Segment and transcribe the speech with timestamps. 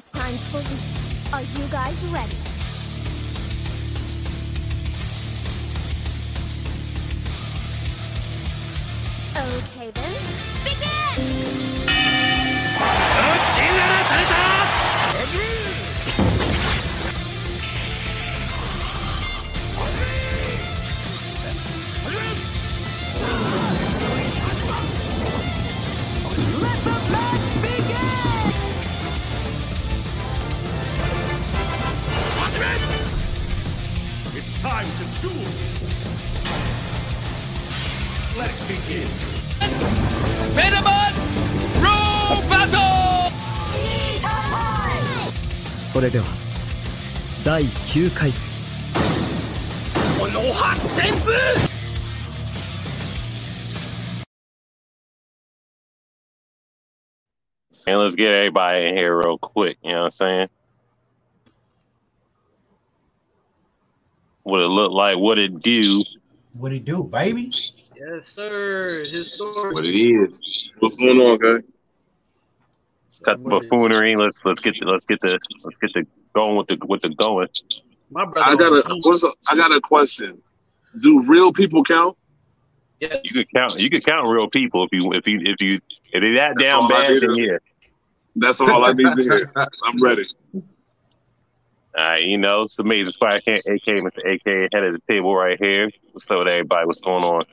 [0.00, 0.78] This time's for you.
[1.30, 2.38] Are you guys ready?
[9.36, 9.79] Okay
[47.99, 48.41] 9回戦
[50.19, 51.75] この発旋風
[57.87, 59.77] And let's get everybody in here real quick.
[59.83, 60.49] You know what I'm saying?
[64.41, 66.03] What it look like, what it do.
[66.53, 67.51] What it do, baby?
[67.95, 68.85] Yes, sir.
[68.85, 69.73] His story.
[69.73, 70.69] What it is.
[70.79, 71.67] What's going on, guy?
[73.23, 74.15] Cut the buffoonery.
[74.15, 77.09] Let's let's get the, let's get the let's get the going with the with the
[77.09, 77.47] going.
[78.10, 78.50] My brother.
[78.50, 80.40] I got a what's a, I got a question.
[81.00, 82.16] Do real people count?
[83.00, 83.20] Yes.
[83.24, 85.80] You can count you can count real people if you if you if you
[86.12, 87.56] if they that That's down bad need then to- yeah.
[88.36, 89.52] That's all I need to hear.
[89.56, 90.26] I'm ready.
[90.54, 93.12] All right, you know, it's amazing.
[93.12, 94.34] Spy AK, Mr.
[94.34, 95.90] AK, head of the table right here.
[96.12, 96.86] What's up with everybody?
[96.86, 97.44] What's going on?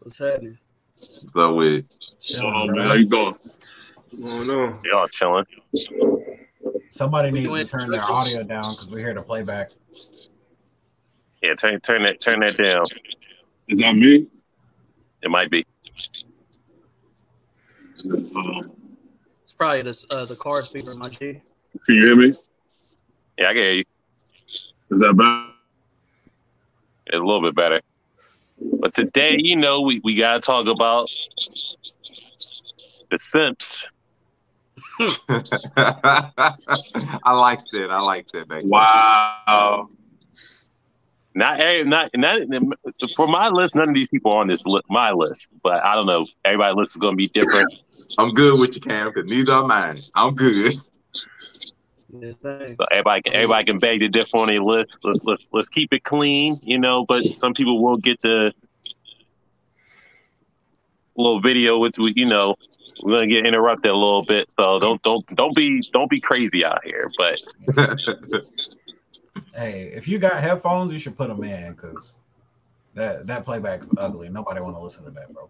[0.00, 0.58] What's happening?
[0.96, 1.84] So with
[2.20, 2.88] Chilling, man, bro.
[2.88, 3.36] how you doing?
[4.84, 5.44] Y'all chilling.
[6.90, 9.70] Somebody We needs to turn their audio down because we hear the playback.
[11.42, 12.84] Yeah, turn turn that turn that down.
[13.68, 14.26] Is that me?
[15.22, 15.64] It might be.
[18.10, 18.70] Um,
[19.42, 21.40] It's probably the uh, the car speaker, my G.
[21.84, 22.34] can you hear me?
[23.38, 23.84] Yeah, I can hear you.
[24.90, 25.50] Is that bad?
[27.06, 27.80] It's a little bit better.
[28.80, 31.06] But today, you know, we, we gotta talk about
[33.10, 33.88] the simps.
[35.76, 37.88] I like that.
[37.90, 38.48] I like that.
[38.48, 39.90] Back Wow.
[41.34, 42.40] Not every, not not
[43.14, 43.74] for my list.
[43.74, 46.24] None of these people are on this li- my list, but I don't know.
[46.46, 47.74] Everybody's list is gonna be different.
[48.16, 49.98] I'm good with you, Cam, because neither are mine.
[50.14, 50.72] I'm good.
[52.08, 52.32] Yeah.
[52.40, 54.96] So everybody can everybody can beg to differ on their list.
[55.04, 57.04] Let's let's let's keep it clean, you know.
[57.06, 58.54] But some people will get the
[61.16, 62.56] little video with you know.
[63.02, 66.64] We're gonna get interrupted a little bit, so don't don't don't be don't be crazy
[66.64, 67.10] out here.
[67.18, 67.40] But
[69.54, 72.16] Hey, if you got headphones, you should put them in because
[72.94, 74.28] that that playback's ugly.
[74.28, 75.48] Nobody want to listen to that, bro.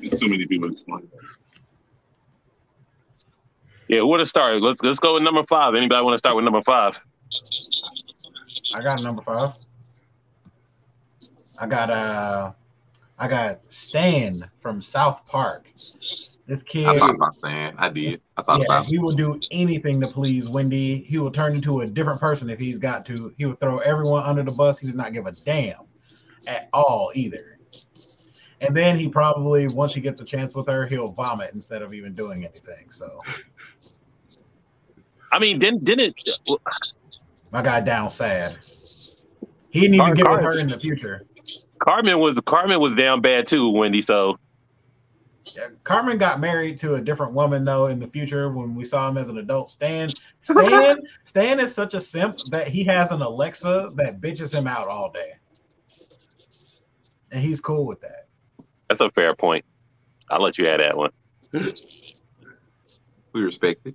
[0.00, 1.08] There's too many people explaining.
[3.88, 4.60] yeah, where to start?
[4.60, 5.74] Let's let's go with number five.
[5.74, 7.00] Anybody want to start with number five?
[8.76, 9.54] I got number five.
[11.58, 12.52] I got uh,
[13.18, 15.66] I got Stan from South Park.
[16.46, 17.74] This kid, I thought about saying.
[17.78, 18.20] I did.
[18.36, 20.98] I thought yeah, about he will do anything to please Wendy.
[20.98, 23.32] He will turn into a different person if he's got to.
[23.38, 24.78] He will throw everyone under the bus.
[24.78, 25.80] He does not give a damn
[26.46, 27.58] at all either.
[28.60, 31.92] And then he probably, once he gets a chance with her, he'll vomit instead of
[31.94, 32.90] even doing anything.
[32.90, 33.20] So
[35.32, 36.16] I mean, didn't didn't
[37.50, 38.56] my guy down sad.
[39.70, 41.26] He didn't even Car- get with her in the future.
[41.84, 44.00] Cartman was Cartman was down bad too, Wendy.
[44.02, 44.38] So
[45.56, 49.08] Yeah, Cartman got married to a different woman though in the future when we saw
[49.08, 49.70] him as an adult.
[49.70, 54.66] Stan, Stan, Stan is such a simp that he has an Alexa that bitches him
[54.66, 55.32] out all day,
[57.30, 58.28] and he's cool with that.
[58.88, 59.64] that's a fair point.
[60.30, 61.10] I'll let you add that one.
[61.52, 63.94] we respect it.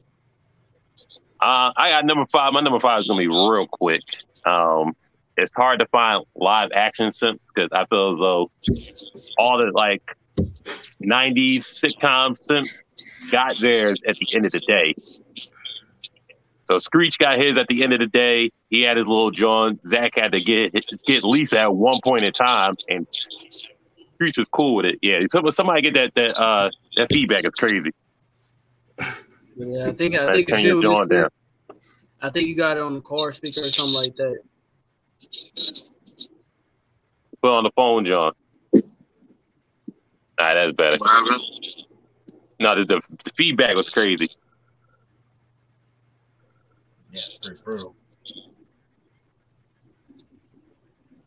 [1.42, 2.54] Uh, I got number five.
[2.54, 4.04] My number five is gonna be real quick.
[4.46, 4.96] Um,
[5.42, 8.52] it's hard to find live action simps because I feel as though
[9.38, 10.02] all the like
[11.04, 12.84] '90s sitcom simps
[13.32, 14.94] got theirs at the end of the day.
[16.64, 18.52] So Screech got his at the end of the day.
[18.70, 19.80] He had his little John.
[19.88, 20.74] Zach had to get
[21.06, 23.08] get Lisa at one point in time, and
[24.16, 25.00] Screech was cool with it.
[25.02, 27.92] Yeah, some- somebody get that that uh that feedback is crazy.
[29.56, 31.08] Yeah, I think I think the shit was
[32.22, 34.40] I think you got it on the car speaker or something like that.
[37.42, 38.34] Put on the phone, John.
[40.40, 40.98] Right, that's better.
[42.60, 44.30] No, the, the, the feedback was crazy.
[47.12, 47.96] Yeah, it's pretty brutal.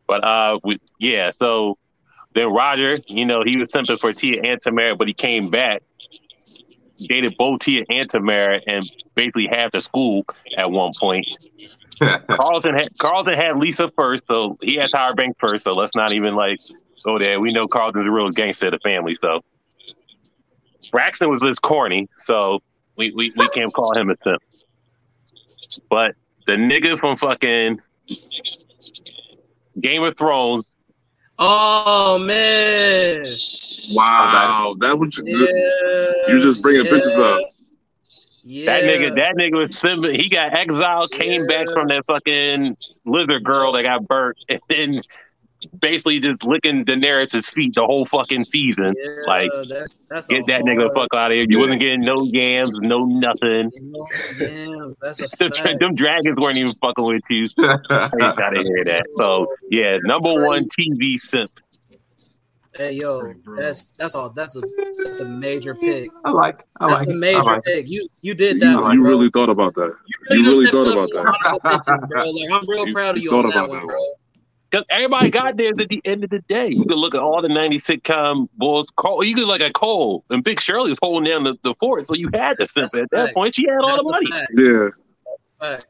[0.07, 1.31] But uh, we, yeah.
[1.31, 1.79] So
[2.35, 5.83] then Roger, you know, he was simping for Tia and Tamara, but he came back
[7.07, 10.25] dated both Tia and Tamara and basically half the school
[10.57, 11.27] at one point.
[12.31, 15.63] Carlton had Carlton had Lisa first, so he had Tyra Banks first.
[15.63, 16.59] So let's not even like
[17.05, 17.41] go there.
[17.41, 19.15] We know Carlton's a real gangster of the family.
[19.15, 19.41] So
[20.91, 22.61] Braxton was this corny, so
[22.97, 24.43] we we, we can't call him a simp.
[25.89, 26.15] But
[26.47, 27.81] the nigga from fucking
[29.81, 30.71] Game of Thrones,
[31.39, 33.25] Oh man.
[33.91, 36.33] Wow, that was Yeah.
[36.33, 37.41] you just bringing pictures up.
[38.45, 38.67] Yeah.
[38.67, 40.13] that nigga, that nigga was Simba.
[40.13, 45.03] He got exiled, came back from that fucking lizard girl that got burnt, and then
[45.81, 48.95] basically just licking Daenerys' feet the whole fucking season.
[48.97, 51.47] Yeah, Like, that's that's Get a that nigga the hard- fuck out of here.
[51.49, 53.71] You wasn't getting no yams, no nothing.
[53.83, 54.07] No,
[54.41, 55.79] damn, that's a Them, fact.
[55.79, 57.49] them dragons weren't even fucking with you.
[57.59, 57.75] I
[58.21, 59.07] ain't gotta hear that.
[59.19, 61.53] So yeah, number one TV simp.
[62.75, 64.31] Hey yo, that's that's all.
[64.31, 64.63] That's a
[65.05, 66.11] that's a major pick.
[66.25, 66.65] I like.
[66.81, 67.09] I That's like.
[67.09, 67.15] a it.
[67.15, 67.89] I major like pick.
[67.89, 69.11] You you did that You, one, you bro.
[69.11, 69.95] really thought about that.
[70.31, 71.27] you you really thought about that.
[71.55, 72.25] honorable mentions, bro.
[72.31, 73.99] Like I'm real You- proud of you you thought on that about one, that bro.
[74.71, 76.69] Because everybody got there at the end of the day.
[76.69, 78.91] You could look at all the 90 sitcom bulls.
[78.97, 82.07] Cole, you could look at Cole and Big Shirley was holding down the, the fort,
[82.07, 83.35] so you had to simp at that fact.
[83.35, 83.55] point.
[83.55, 84.27] She had all That's the a money.
[84.31, 84.53] fact.
[84.57, 84.89] Yeah.
[85.61, 85.87] fact.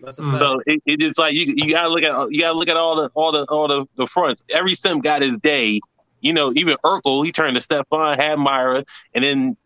[0.00, 0.30] That's a Mm.
[0.30, 0.40] fact.
[0.40, 2.96] So it, it just like you you gotta look at you gotta look at all
[2.96, 4.42] the all the all the, the fronts.
[4.48, 5.80] Every simp got his day.
[6.24, 8.84] You know, even Urkel, he turned to Stefan, had Myra,
[9.14, 9.56] and then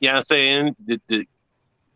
[0.00, 0.76] you know what I'm saying?
[0.86, 1.26] The, the,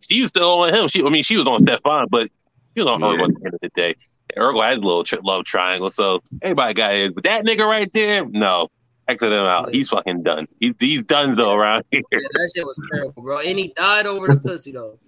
[0.00, 0.88] she was still on him.
[0.88, 2.30] She I mean she was on Stefan, but
[2.74, 3.06] she was on Yeah.
[3.08, 3.94] Urkel at the end of the day.
[4.36, 7.14] Urkel had a little tri- love triangle, so everybody got it.
[7.14, 8.68] But that nigga right there, no.
[9.08, 9.74] Exit him out.
[9.74, 10.46] He's fucking done.
[10.60, 12.02] He, he's done though around here.
[12.12, 13.40] Yeah, that shit was terrible, bro.
[13.40, 14.98] And he died over the pussy though.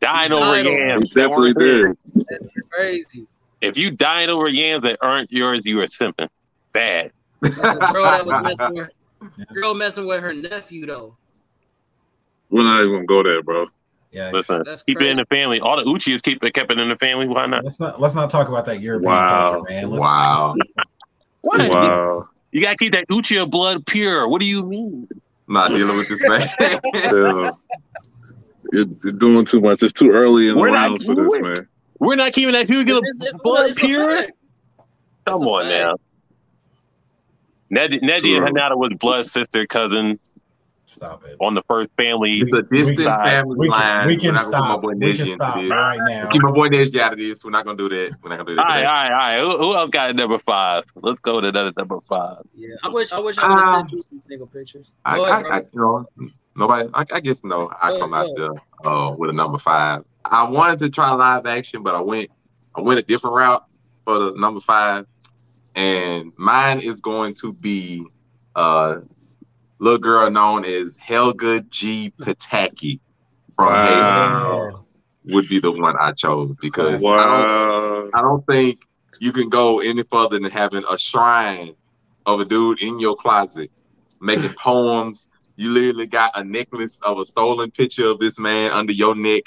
[0.00, 1.12] Dying over died over- yams.
[1.14, 1.96] Definitely did.
[2.14, 3.26] That's crazy.
[3.60, 6.28] If you dying over yams that aren't yours, you are simping.
[6.72, 7.12] Bad.
[7.42, 8.90] Like girl that was messing with
[9.54, 11.16] girl messing with her nephew though.
[12.50, 13.66] We're not even gonna go there, bro.
[14.12, 14.30] Yeah.
[14.32, 15.60] Listen, That's keep it in the family.
[15.60, 17.28] All the Uchis keep it kept it in the family.
[17.28, 17.62] Why not?
[17.64, 19.52] Let's not let's not talk about that European Wow.
[19.52, 19.90] culture, man.
[19.90, 20.54] Let's, Wow.
[21.42, 21.68] Why?
[21.68, 22.28] Wow.
[22.52, 24.26] You gotta keep that Uchiha blood pure.
[24.26, 25.06] What do you mean?
[25.46, 26.48] Not dealing with this man.
[26.58, 27.50] Yeah.
[28.72, 29.84] You're, you're doing too much.
[29.84, 31.68] It's too early in the We're not- rounds for this, man.
[32.00, 32.98] We're not keeping that Hyuga
[33.44, 34.22] blood pure.
[35.26, 35.70] Come on fact.
[35.70, 35.94] now.
[37.72, 40.18] Neji, Neji and Hinata was blood sister cousin
[40.86, 41.36] stop it.
[41.40, 42.40] on the first family.
[42.40, 43.80] it's a distant We- family We line.
[43.80, 44.82] can, we We're can not my stop.
[44.82, 45.70] boy We can stop this.
[45.70, 46.28] right now.
[46.30, 47.44] Keep my boy Neji out of this.
[47.44, 48.16] We're not gonna do that.
[48.22, 48.62] We're not gonna do that.
[48.64, 48.86] right, today.
[48.86, 49.58] all right, all right.
[49.58, 50.84] Who, who else got a number five?
[50.96, 52.38] Let's go to another number five.
[52.54, 54.92] Yeah, I wish I wish I would have Um, sent you some single pictures.
[55.04, 56.06] I, Go ahead, I, I, you know,
[56.56, 56.88] nobody.
[56.92, 57.70] I, I guess no.
[57.80, 60.04] I Go come ahead, out there uh, with a number five.
[60.24, 62.30] I wanted to try live action, but I went.
[62.74, 63.64] I went a different route
[64.04, 65.06] for the number five,
[65.74, 68.04] and mine is going to be
[68.54, 69.00] uh,
[69.78, 72.12] little girl known as Helga G.
[72.20, 73.00] Pataki
[73.56, 74.56] from Wow.
[74.68, 74.86] Halo
[75.26, 78.86] would be the one I chose because I don't I don't think
[79.20, 81.74] you can go any further than having a shrine
[82.26, 83.70] of a dude in your closet
[84.20, 85.28] making poems.
[85.56, 89.42] You literally got a necklace of a stolen picture of this man under your neck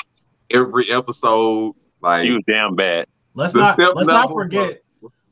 [0.51, 1.73] every episode.
[2.01, 3.07] Like She was damn bad.
[3.33, 4.82] Let's not let's not level, forget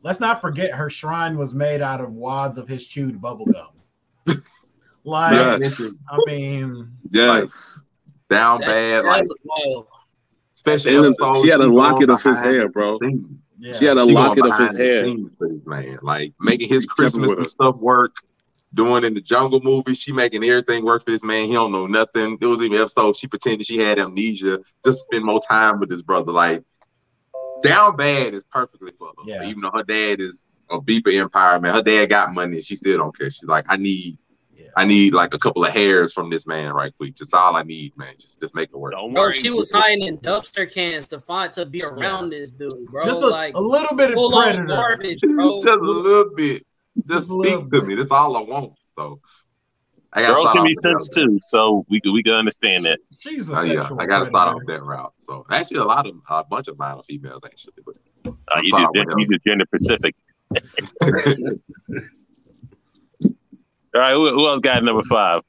[0.03, 3.67] let's not forget her shrine was made out of wads of his chewed bubble gum.
[5.03, 5.81] like Yes.
[6.09, 7.79] I mean Yes.
[8.29, 9.27] down That's, bad, that like
[10.53, 12.99] especially And episodes she had a locket of his hair, bro.
[13.59, 13.77] yeah.
[13.77, 15.03] She had a He going locket of his hair.
[15.03, 15.31] scenes
[15.65, 18.15] man, like making his He kept it Christmas and stuff work.
[18.73, 21.45] Doing in the Jungle movie, she making everything work for this man.
[21.47, 22.37] He don't know nothing.
[22.39, 26.01] It was even episode she pretended she had amnesia just spend more time with his
[26.01, 26.31] brother.
[26.31, 26.63] Like
[27.63, 29.13] down bad is perfectly for her.
[29.25, 29.43] Yeah.
[29.45, 32.75] Even though her dad is a beeper empire man, her dad got money and she
[32.75, 33.29] still don't care.
[33.29, 34.17] She's like, I need,
[34.55, 34.67] Yeah.
[34.77, 37.15] I need like a couple of hairs from this man right quick.
[37.15, 38.13] Just all I need, man.
[38.19, 38.93] Just just make it work.
[38.93, 39.33] Don't Bro, worry.
[39.33, 43.03] she was hiding in dumpster cans to find to be around this dude, bro.
[43.03, 44.65] Just a, like a little bit of full predator.
[44.65, 46.65] garbage, just a little bit.
[47.07, 47.85] Just Just speak to bit.
[47.85, 47.95] me.
[47.95, 48.73] That's all I want.
[48.97, 49.19] So
[50.13, 52.99] I gotta Girls can be with simps too, so we can we can understand that.
[53.17, 54.55] She's a Oh, yeah, I gotta start predator.
[54.55, 55.13] off that route.
[55.21, 58.71] So actually, a lot of a bunch of mine are females actually, but Uh, you
[58.71, 60.15] just you just gender Pacific.
[63.93, 65.41] All right, who, who else got number five?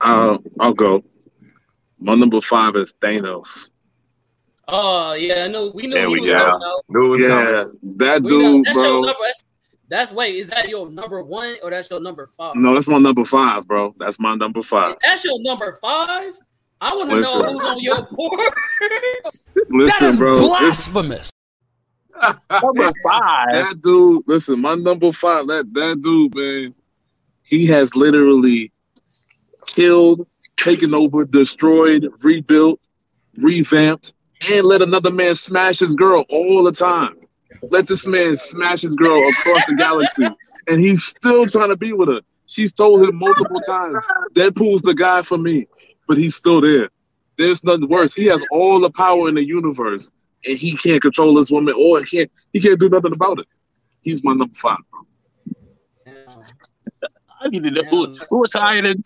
[0.00, 1.02] Uh, I'll go.
[2.00, 3.68] My number five is Thanos.
[4.68, 5.70] Oh yeah, I know.
[5.74, 6.38] We knew There he we was go.
[6.38, 6.84] talking about.
[6.92, 7.64] Dude, Yeah,
[7.98, 9.00] that We know dude, that's your bro.
[9.00, 9.14] number.
[9.22, 9.44] That's,
[9.92, 10.36] that's wait.
[10.36, 12.54] Is that your number one or that's your number five?
[12.56, 13.94] No, that's my number five, bro.
[13.98, 14.96] That's my number five.
[15.04, 16.38] That's your number five.
[16.80, 18.52] I want to know who's on your board.
[19.70, 20.36] Listen, bro.
[20.36, 21.32] This, blasphemous.
[22.50, 23.52] Number five.
[23.52, 26.74] that dude, listen, my number five, that that dude, man,
[27.42, 28.72] he has literally
[29.66, 32.80] killed taken over, destroyed, rebuilt,
[33.36, 34.14] revamped,
[34.50, 37.16] and let another man smash his girl all the time.
[37.70, 40.26] Let this man smash his girl across the galaxy,
[40.66, 42.20] and he's still trying to be with her.
[42.46, 44.04] She's told him multiple times,
[44.34, 45.66] Deadpool's the guy for me,
[46.06, 46.90] but he's still there.
[47.38, 48.14] There's nothing worse.
[48.14, 50.10] He has all the power in the universe,
[50.44, 53.46] and he can't control this woman, or he can't he can't do nothing about it.
[54.02, 54.78] He's my number five.
[54.90, 55.06] Bro.
[57.40, 59.02] I need to know who, what's higher than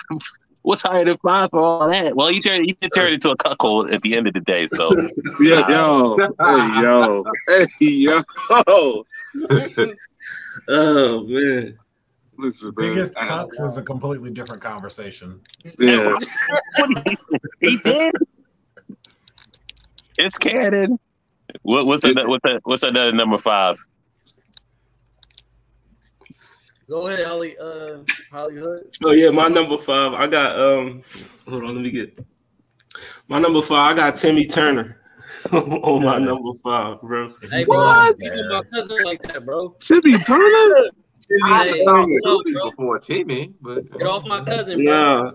[0.67, 2.17] what's higher than five for all that.
[2.17, 4.67] Well, he turned he did turn into a cuckold at the end of the day.
[4.67, 4.91] So
[5.41, 9.05] Yeah, yo, hey, yo, hey, yo.
[10.69, 11.79] Oh man.
[12.37, 12.89] Listen, man.
[12.89, 15.41] Biggest cucks is a completely different conversation.
[15.79, 16.11] Yeah.
[17.61, 18.13] he did.
[20.19, 20.99] It's canon.
[21.63, 23.77] What, what's another, what's that, what's another number five?
[26.89, 27.57] Go ahead, Holly.
[27.59, 27.99] Uh,
[28.31, 28.97] Hollywood.
[29.05, 30.13] Oh yeah, my number five.
[30.13, 31.03] I got um.
[31.49, 32.19] Hold on, let me get
[33.29, 33.93] my number five.
[33.93, 35.01] I got Timmy Turner
[35.53, 37.29] on my number five, bro.
[37.51, 38.17] Hey, bro, What?
[38.49, 39.75] My cousin like that, bro.
[39.81, 40.45] Timmy Turner?
[41.45, 42.71] I Hey, saw hey, movies bro.
[42.71, 45.25] before Timmy, but Get off my cousin, bro.
[45.25, 45.33] Nah.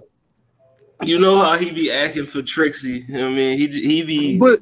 [1.04, 3.06] You know how he be acting for Trixie.
[3.10, 4.60] I mean, he he be But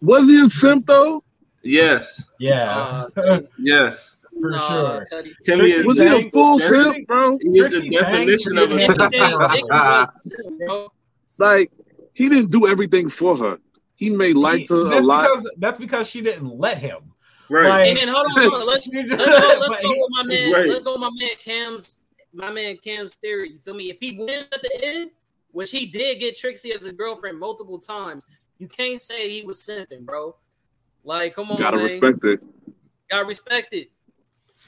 [0.00, 1.20] was he a simp though?
[1.64, 4.17] yes, Yeah, Uh, yes.
[4.40, 5.06] For nah, sure.
[5.10, 5.34] Cuddy.
[5.42, 7.38] Timmy Trixie is Was he a full Trixie- simp, bro?
[7.40, 9.00] he is the definition of a didn't simp.
[9.00, 10.92] Anything Nick was the same, bro.
[11.38, 11.70] Like
[12.14, 13.58] he didn't do everything for her.
[13.96, 15.22] He made life to a that's lot.
[15.22, 17.12] because that's because she didn't let him.
[17.50, 17.68] Right.
[17.68, 18.66] Like- And then hold on, hold on.
[18.66, 20.52] Let's You let's just- go, let's go with my man.
[20.52, 20.66] Right.
[20.68, 23.50] Let's go with my man Cam's my man Cam's theory.
[23.52, 23.90] You feel me?
[23.90, 25.10] If he wins at the end,
[25.52, 28.26] which he did get Trixie as a girlfriend multiple times,
[28.58, 30.36] you can't say he was simping, bro.
[31.04, 31.84] Like, come on, Gotta man.
[31.84, 32.40] respect it.
[33.10, 33.88] Gotta respect it.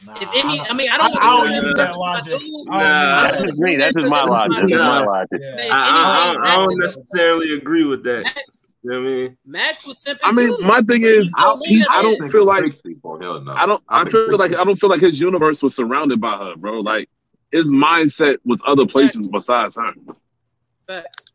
[0.06, 1.16] Nah, If any, I I mean, I don't.
[1.16, 2.32] I don't use with that logic.
[2.32, 2.64] I do.
[2.66, 2.76] Nah.
[2.76, 2.80] I
[3.22, 3.76] That's don't agree me.
[3.76, 4.70] That's just my this, this is logic.
[4.70, 5.28] That's my logic.
[5.40, 5.56] Yeah.
[5.56, 8.22] Hey, I, I, I, I don't Max- necessarily agree with that.
[8.24, 9.36] Max, You know what I mean?
[9.44, 10.66] Max was simping I mean, too.
[10.66, 11.32] my thing is,
[11.66, 12.64] he's he, I don't feel like
[13.04, 13.52] hell no.
[13.52, 13.82] I don't.
[13.88, 16.80] I think feel like I don't feel like his universe was surrounded by her, bro.
[16.80, 17.10] Like
[17.52, 19.92] his mindset was other places besides her.
[20.86, 21.26] Facts.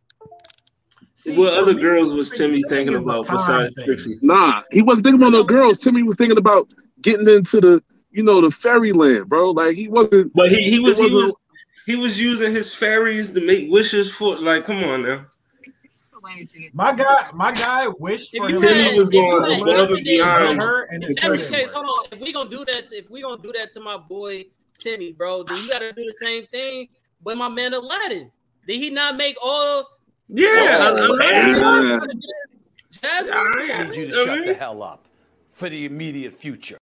[1.14, 3.74] See, What other me, girls was Timmy thinking about besides.
[3.84, 4.18] Trixie?
[4.22, 5.78] Nah, he wasn't thinking about no girls.
[5.80, 6.68] Timmy was thinking about
[7.02, 7.84] getting into the,
[8.16, 9.52] you know, the fairyland, bro.
[9.52, 10.34] Like he wasn't.
[10.34, 11.36] But he, he was he wasn't- was
[11.86, 15.26] he was using his fairies to make wishes for like come on now.
[16.74, 19.92] My guy, my guy wished If for you him Timmy to was going with above
[19.92, 20.60] and beyond.
[20.60, 22.06] her, and If it that's the didn't case, hold on.
[22.14, 24.46] If we gonna do that, to, if we gonna do that to my boy
[24.76, 26.88] Timmy, bro, then you gotta do the same thing
[27.24, 28.32] with my man Aladdin.
[28.66, 29.88] Did he not make all?
[30.28, 31.80] Yeah, Oh, Aladdin yeah.
[32.00, 32.16] was-
[33.00, 33.38] Jasmine.
[33.38, 35.06] I need you to shut the hell up
[35.52, 36.78] for the immediate future.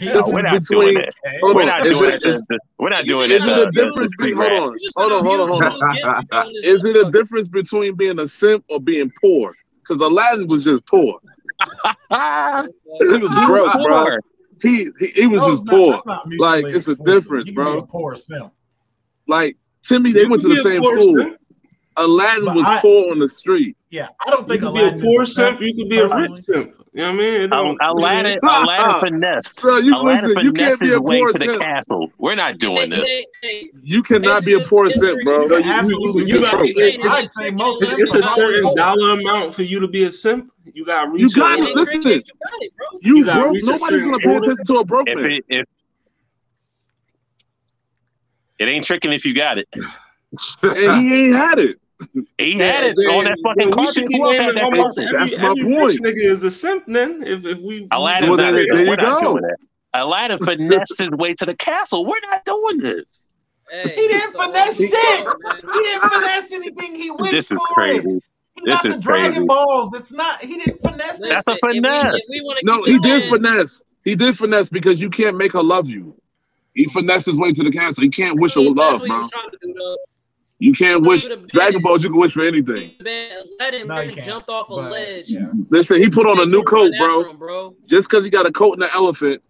[0.00, 1.14] No, we're not between- doing it.
[1.40, 2.36] Hold We're on, not doing it- it.
[2.50, 3.50] to- We're not doing uh, just it.
[3.52, 4.16] Is it a difference?
[4.16, 5.70] Between, hold on, hold on, hold on, hold on.
[5.70, 8.64] the new gifts you got on this Is it a difference between being a simp
[8.68, 9.52] or being poor?
[9.82, 11.18] Because Aladdin was just poor.
[12.10, 14.16] He was broke, bro.
[14.62, 16.02] He he, he was No, just not- poor.
[16.06, 17.78] not Like, it's a difference, You can be bro.
[17.78, 18.52] a poor simp.
[19.28, 21.16] Like Timmy, they went to the same school.
[21.16, 21.36] simp.
[21.96, 23.76] Aladdin But was I- poor on the street.
[23.90, 25.60] Yeah, I don't You think could be a poor simp.
[25.60, 26.74] You could be a rich simp.
[26.92, 27.40] You know what I mean?
[27.42, 29.60] It Al- don't- Aladdin, Aladdin finessed.
[29.60, 31.60] So you Aladdin listen, you can't be a poor to the simp.
[31.60, 32.10] castle.
[32.18, 33.00] We're not doing this.
[33.08, 35.46] Hey, hey, You cannot be a poor simp, bro.
[35.46, 36.24] No, you- Absolutely.
[36.28, 39.86] you got- I'd it's- say most It's, it's a certain dollar amount for you to
[39.86, 40.50] be a simp.
[40.74, 41.20] You got to reach.
[41.22, 41.76] You got a- it.
[41.76, 42.02] Listen.
[42.02, 42.22] You got
[42.60, 42.86] it, bro.
[43.02, 43.54] You, You gotta broke.
[43.54, 45.30] reach Nobody's gonna pay attention to a broke If man.
[45.30, 45.66] it, if
[48.58, 49.68] it ain't tricking if you got it.
[50.62, 51.80] and he ain't had it.
[52.38, 53.94] He Yeah, had it then- on that fucking then we carpet.
[53.94, 56.00] should be Who else had naming that almost every, That's my every point.
[56.02, 56.84] nigga is a simp.
[56.86, 59.20] Then if if we Aladdin's Well, not then- doing there you We're go.
[59.20, 59.56] doing that.
[59.94, 62.04] Aladdin finessed his way to the castle.
[62.06, 63.26] We're not doing this.
[63.70, 64.92] Hey, He didn't so- finesse shit.
[64.92, 65.56] Man.
[65.72, 66.94] He didn't finesse anything.
[66.94, 68.00] He wished This is for it.
[68.02, 68.20] crazy.
[68.56, 69.46] He This got is the Dragon crazy.
[69.46, 69.94] Balls.
[69.94, 70.40] It's not.
[70.42, 72.14] He didn't finesse Listen, That's a if we- finesse.
[72.16, 73.82] if we wanna No, he did going- finesse.
[74.04, 76.14] He did finesse because you can't make her love you.
[76.74, 78.02] He finessed his way to the castle.
[78.02, 79.30] He can't wish her love, That's what
[79.62, 79.96] he bro.
[80.62, 82.02] You can't wish He would've been- Dragon Balls.
[82.04, 82.92] You can wish for anything.
[83.02, 85.30] Man, Aladdin No, you jumped off a But, ledge.
[85.30, 85.46] yeah.
[85.70, 87.30] Listen, he put on a new coat, bro.
[87.30, 87.74] Him, bro.
[87.86, 89.42] Just because he got a coat and an elephant,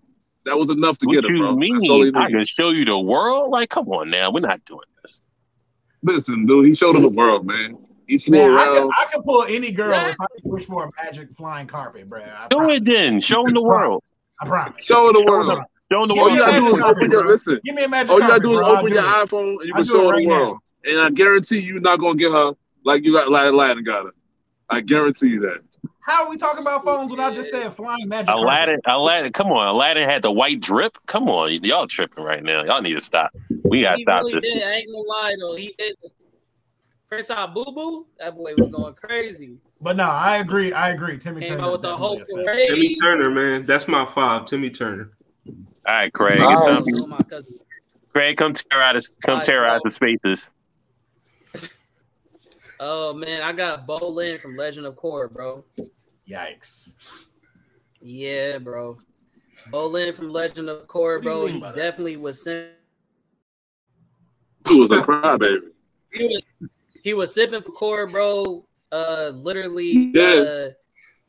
[0.44, 1.56] that was enough to What get him, you bro.
[1.56, 2.16] That's all he mean?
[2.16, 3.50] I can show you the world?
[3.50, 4.30] Like, come on now.
[4.30, 5.20] We're not doing this.
[6.04, 7.76] Listen, dude, he showed him the world, man.
[8.06, 8.88] He flew Man, I can.
[8.96, 12.22] I could pull any girl if I could wish for a magic flying carpet, bro.
[12.22, 12.76] I Do promise.
[12.78, 13.20] it then.
[13.20, 14.02] Show them the world.
[14.40, 14.84] I promise.
[14.84, 15.60] Show him the world.
[15.92, 17.60] show them the Give All you gotta do is magic open your listen.
[17.64, 18.76] Give me a magic All you gotta carpet, do is bro.
[18.78, 19.06] Open your it.
[19.06, 20.58] iPhone and you can show it her right the world.
[20.84, 22.52] And I guarantee you, you're not gonna get her
[22.84, 24.12] like you got Aladdin Aladdin got her.
[24.68, 25.60] I guarantee you that.
[26.00, 28.42] How are we talking about phones when I just said flying magic carpet?
[28.44, 29.66] Aladdin, Aladdin, come on.
[29.66, 30.96] Aladdin had the white drip.
[31.06, 31.52] Come on.
[31.62, 32.64] Y'all tripping right now.
[32.64, 33.30] Y'all need to stop.
[33.64, 34.54] We gotta stop really this.
[34.54, 34.62] did.
[34.62, 35.56] I ain't gonna lie though.
[35.56, 35.94] He did.
[37.08, 39.58] Prince Boo Boo, that boy was going crazy.
[39.80, 40.72] But no, I agree.
[40.72, 41.18] I agree.
[41.18, 43.66] Timmy Came Turner out with the whole a Timmy Turner, man.
[43.66, 44.46] That's my five.
[44.46, 45.10] Timmy Turner.
[45.88, 46.40] All right, Craig.
[46.40, 46.66] It's Wow.
[46.66, 47.58] time for Oh, my cousin.
[48.10, 50.50] Craig, come terrorize, come Alright, terrorize the spaces.
[52.82, 55.62] Oh man, I got Bolin from Legend of Korra, bro.
[56.28, 56.94] Yikes.
[58.00, 58.96] Yeah, bro.
[59.70, 61.46] Bolin from Legend of Korra, bro.
[61.46, 62.70] He definitely was sent.
[64.68, 65.60] He was a crybaby.
[66.12, 66.42] He was,
[67.04, 68.66] he was sipping for Korra, bro.
[68.90, 70.22] Uh, literally, Yeah.
[70.22, 70.68] uh,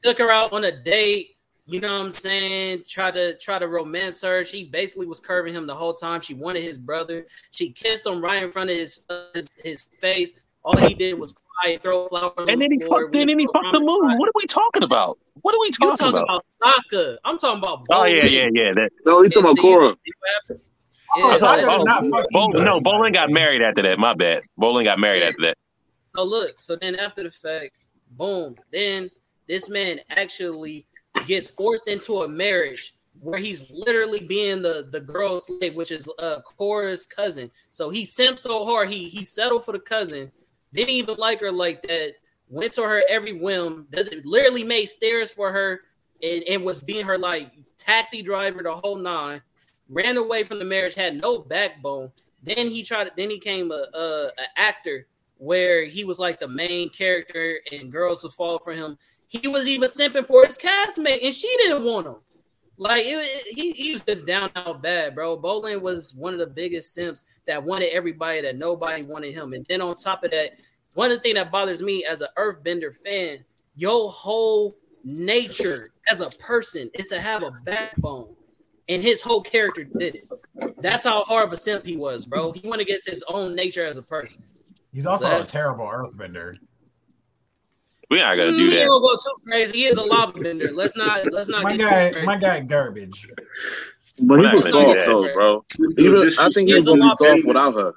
[0.03, 1.35] took her out on a date.
[1.67, 2.83] You know what I'm saying?
[2.87, 4.43] Tried to try to romance her.
[4.43, 6.19] She basically was curving him the whole time.
[6.19, 7.27] She wanted his brother.
[7.51, 10.41] She kissed him right in front of his uh, his, his face.
[10.63, 12.47] All he did was cry, throw flowers.
[12.47, 13.03] And then he floor.
[13.03, 13.13] fucked.
[13.13, 14.17] Then he fucked the moon.
[14.17, 15.17] What are we talking about?
[15.41, 16.23] What are we You talking, talking about?
[16.23, 16.41] about
[16.91, 17.17] Sokka?
[17.25, 17.85] I'm talking about.
[17.91, 18.73] Oh yeah, yeah, yeah.
[18.73, 18.89] That.
[19.05, 19.95] No, he's talking about See- Korra.
[19.97, 20.55] see?
[21.17, 23.81] Oh, Yeah, Sokka so- did not fuck Bo- anybody, no, by Bolin got married after
[23.83, 23.99] that.
[23.99, 24.43] My bad.
[24.59, 25.57] Bolin got married after that.
[26.05, 27.71] So look, so then after the fact,
[28.11, 29.09] boom, then
[29.47, 30.85] this man actually
[31.25, 36.09] gets forced into a marriage where he's literally being the the girl's slave, which is
[36.19, 37.49] uh Korra's cousin.
[37.71, 40.31] So he simped so hard, he he settled for the cousin,
[40.73, 42.13] didn't even like her like that,
[42.49, 45.81] went to her every whim, does it literally made stairs for her
[46.21, 49.41] and, and was being her like taxi driver the whole nine,
[49.89, 52.11] ran away from the marriage, had no backbone.
[52.43, 56.47] Then he tried then he came a, a, a actor where he was like the
[56.47, 58.97] main character and girls would fall for him.
[59.27, 62.17] He was even simping for his castmate, and she didn't want him.
[62.81, 65.37] Like it, it- he, he was just down out bad, bro.
[65.37, 69.53] Bolin was one of the biggest simps that wanted everybody that nobody wanted him.
[69.53, 70.53] And then on top of that,
[70.95, 73.37] one of the things that bothers me as an Earthbender fan,
[73.75, 78.33] your whole nature as a person is to have a backbone.
[78.89, 80.27] And his whole character did it.
[80.81, 82.51] That's how hard of a simp he was, bro.
[82.51, 84.43] He went against his own nature as a person.
[84.91, 86.55] He's also So a terrible earthbender.
[88.11, 88.73] We're not gonna do that.
[88.73, 88.85] He that.
[88.85, 89.77] don't go too crazy.
[89.79, 90.71] He is a lava bender.
[90.73, 92.25] Let's not let's not My get guy, too crazy.
[92.27, 93.27] my guy, garbage.
[94.21, 95.65] But he We're was not gonna soft though, bro.
[95.77, 97.47] Dude, Even this I think He he was gonna be soft bender.
[97.47, 97.93] without her.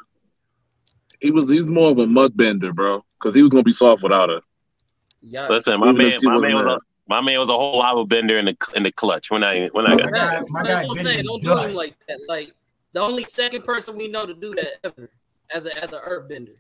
[1.21, 3.05] He was he's more of a mud bender, bro.
[3.19, 4.41] Because he was gonna be soft without her.
[5.27, 5.49] Yikes.
[5.51, 8.39] Listen, my Even man, my man was a my man was a whole lava bender
[8.39, 9.31] in the in the clutch.
[9.33, 10.13] when I not even- we're not My gonna.
[10.13, 11.25] guy, That's, my that's guy what I'm saying.
[11.25, 12.21] Don't do him like that.
[12.29, 12.55] Like
[12.93, 15.11] the only second person we know to do that ever
[15.53, 16.55] as a as an earthbender.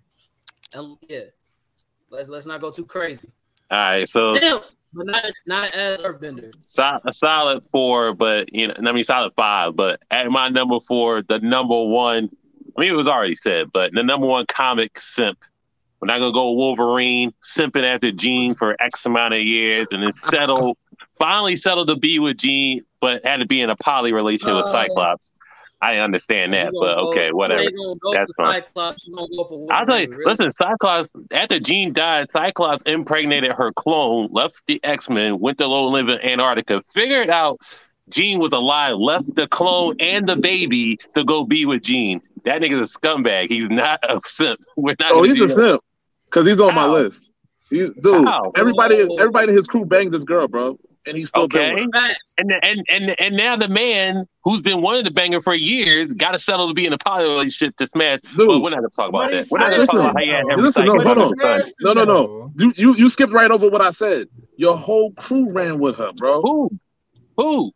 [0.75, 1.21] And yeah.
[2.11, 3.29] Let's let's not go too crazy.
[3.71, 6.53] All right, so Simp, but not not as earthbender.
[6.65, 9.75] so, a solid four, but you know, I mean solid five.
[9.75, 12.31] But at my number four, the number one,
[12.77, 15.39] I mean it was already said, but the number one comic simp.
[16.01, 20.13] We're not gonna go Wolverine simping after Jean for X amount of years, and then
[20.13, 20.77] settle,
[21.19, 24.67] finally settled to be with Jean, but had to be in a poly relationship with
[24.67, 25.33] Uh, Cyclops.
[25.85, 27.61] I understand You that, but go- okay, whatever.
[27.63, 28.63] ain't gonna go That's fine.
[28.63, 29.09] Cyclops.
[29.09, 30.23] Gonna go for I'll tell you, really.
[30.25, 35.67] listen, Cyclops, after Jean died, Cyclops impregnated her clone, left the X Men, went to
[35.67, 37.61] low live in Antarctica, figured out
[38.11, 42.21] Jean was alive, left the clone and the baby to go be with Jean.
[42.45, 43.49] That nigga's a scumbag.
[43.49, 44.61] He's not a simp.
[44.77, 45.55] We're not Oh, he's a that.
[45.55, 45.81] simp.
[46.31, 47.31] Cause he's on my list.
[47.71, 48.53] He's, dude, How?
[48.57, 49.17] everybody Oh.
[49.17, 50.79] everybody in his crew banged this girl, bro.
[51.07, 51.75] And he's still Okay.
[51.75, 51.89] with
[52.39, 56.13] And, and and and now the man who's been wanting to bang her for years
[56.13, 58.21] got to settle to be in a poly relationship to smash.
[58.37, 58.49] Dude.
[58.49, 59.47] Well, we're not gonna talk about that.
[59.51, 61.31] We're not gonna listen, talk about how he had listen, no, cycle hold on.
[61.37, 61.75] the.
[61.81, 62.53] No, no, no.
[62.57, 64.29] You, you you skipped right over what I said.
[64.57, 66.41] Your whole crew ran with her, bro.
[66.43, 66.71] Who?
[67.37, 67.73] Who?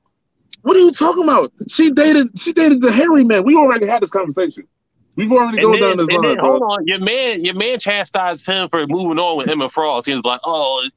[0.62, 1.52] What are you talking about?
[1.68, 3.44] She dated she dated the hairy man.
[3.44, 4.66] We already had this conversation.
[5.16, 8.68] We've already gone down this line, then hold on, your man, your man chastised him
[8.68, 10.06] for moving on with Emma Frost.
[10.06, 10.88] He was like, "Oh,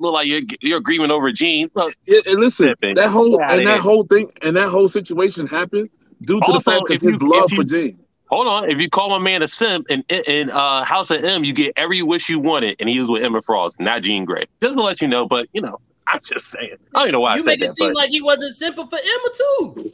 [0.00, 2.94] look like you're you're grieving over Jean." Look, Yeah, and listen, Sipping.
[2.96, 5.88] that whole Get and that whole thing and that whole situation happened
[6.22, 7.98] due to the fact because his you- love you- for Jean.
[8.26, 8.70] hold on.
[8.70, 11.72] If you call my man a simp in in uh, House of M, you get
[11.76, 14.46] every wish you wanted, and he was with Emma Frost, not Jean Grey.
[14.62, 16.76] Just to let you know, but you know, I'm just saying.
[16.94, 18.22] I don't even know why You I make said it that, seem but like he
[18.22, 19.90] wasn't simple for Emma too.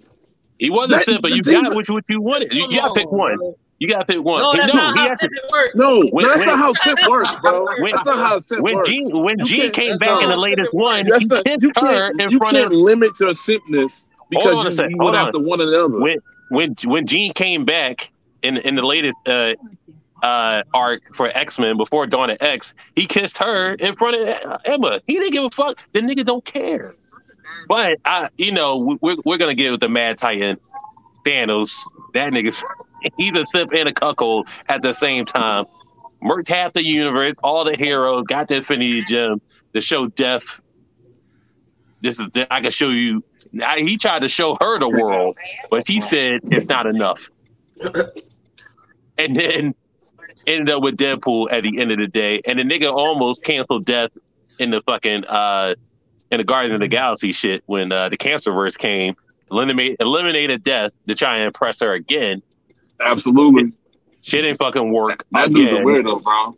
[0.59, 1.23] he wasn't That- simp.
[1.23, 2.53] But you got that- which what you wanted.
[2.53, 3.37] You Come gotta pick one.
[3.37, 3.57] bro.
[3.79, 4.41] You gotta pick one.
[4.41, 5.75] No, He- that's no, not he how has to- works.
[5.75, 7.67] No, When- that's when- not how simp works, bro.
[7.81, 8.89] When- that's not how simp when works.
[8.89, 11.73] Jean when You Jean came back in the latest one, That's he not, kissed you
[11.77, 15.12] her can't in you front can't of limit your simpness because you, sec, you hold
[15.12, 15.27] went on.
[15.27, 15.99] after one or the other.
[16.01, 18.11] when when when Jean came back
[18.43, 19.55] in in the latest uh
[20.23, 24.61] uh arc for X Men before Dawn of X, he kissed her in front of
[24.65, 25.01] Emma.
[25.07, 25.79] He didn't give a fuck.
[25.93, 26.95] The nigga don't care.
[27.69, 30.57] But I, you know, we- we're we're gonna get with the Mad Titan,
[31.27, 31.73] Thanos.
[32.15, 32.62] That nigga's
[33.17, 35.67] he's a simp and a cuckold at the same time.
[36.23, 39.39] Murked half the universe, all the heroes, got the Infinity Gem
[39.75, 40.61] to show death.
[42.01, 43.23] This is I can show you.
[43.65, 45.37] I, he tried to show her the world,
[45.71, 47.29] but she said it's not enough.
[49.19, 49.75] and then
[50.47, 53.85] ended up with Deadpool at the end of the day, and the nigga almost canceled
[53.85, 54.11] death
[54.59, 55.75] in the fucking uh
[56.31, 59.15] in the Guardians of the Galaxy shit when uh, the Cancerverse came,
[59.51, 62.43] eliminate eliminated death to try and impress her again.
[63.01, 63.73] Absolutely.
[64.23, 65.25] Shit didn't fucking work.
[65.33, 65.87] That dude's a again.
[65.87, 66.57] weirdo, bro.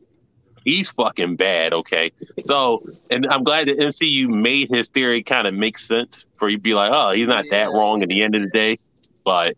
[0.64, 1.72] He's fucking bad.
[1.72, 2.12] Okay,
[2.44, 6.56] so and I'm glad that MCU made his theory kind of make sense for you
[6.56, 8.78] to be like, oh, he's not that wrong at the end of the day.
[9.24, 9.56] But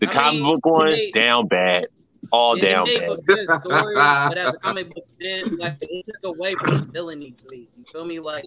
[0.00, 1.86] the I comic mean, book one he made- down bad,
[2.32, 3.08] all Yeah, down bad.
[3.26, 7.30] good story, but as a comic book fan, like it took away from his villainy
[7.32, 7.68] to me.
[7.78, 8.18] You feel me?
[8.20, 8.46] Like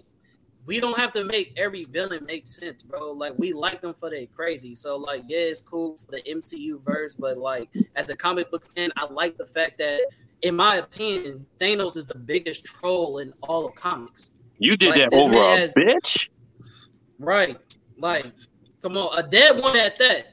[0.66, 3.12] we don't have to make every villain make sense, bro.
[3.12, 4.74] Like we like them for their crazy.
[4.74, 8.64] So like, yeah, it's cool for the MCU verse, but like as a comic book
[8.74, 10.00] fan, I like the fact that,
[10.42, 14.34] in my opinion, Thanos is the biggest troll in all of comics.
[14.58, 16.28] You did Like, that this over a has- bitch.
[17.18, 17.56] Right.
[17.98, 18.26] Like,
[18.82, 20.28] come on, a dead one at that.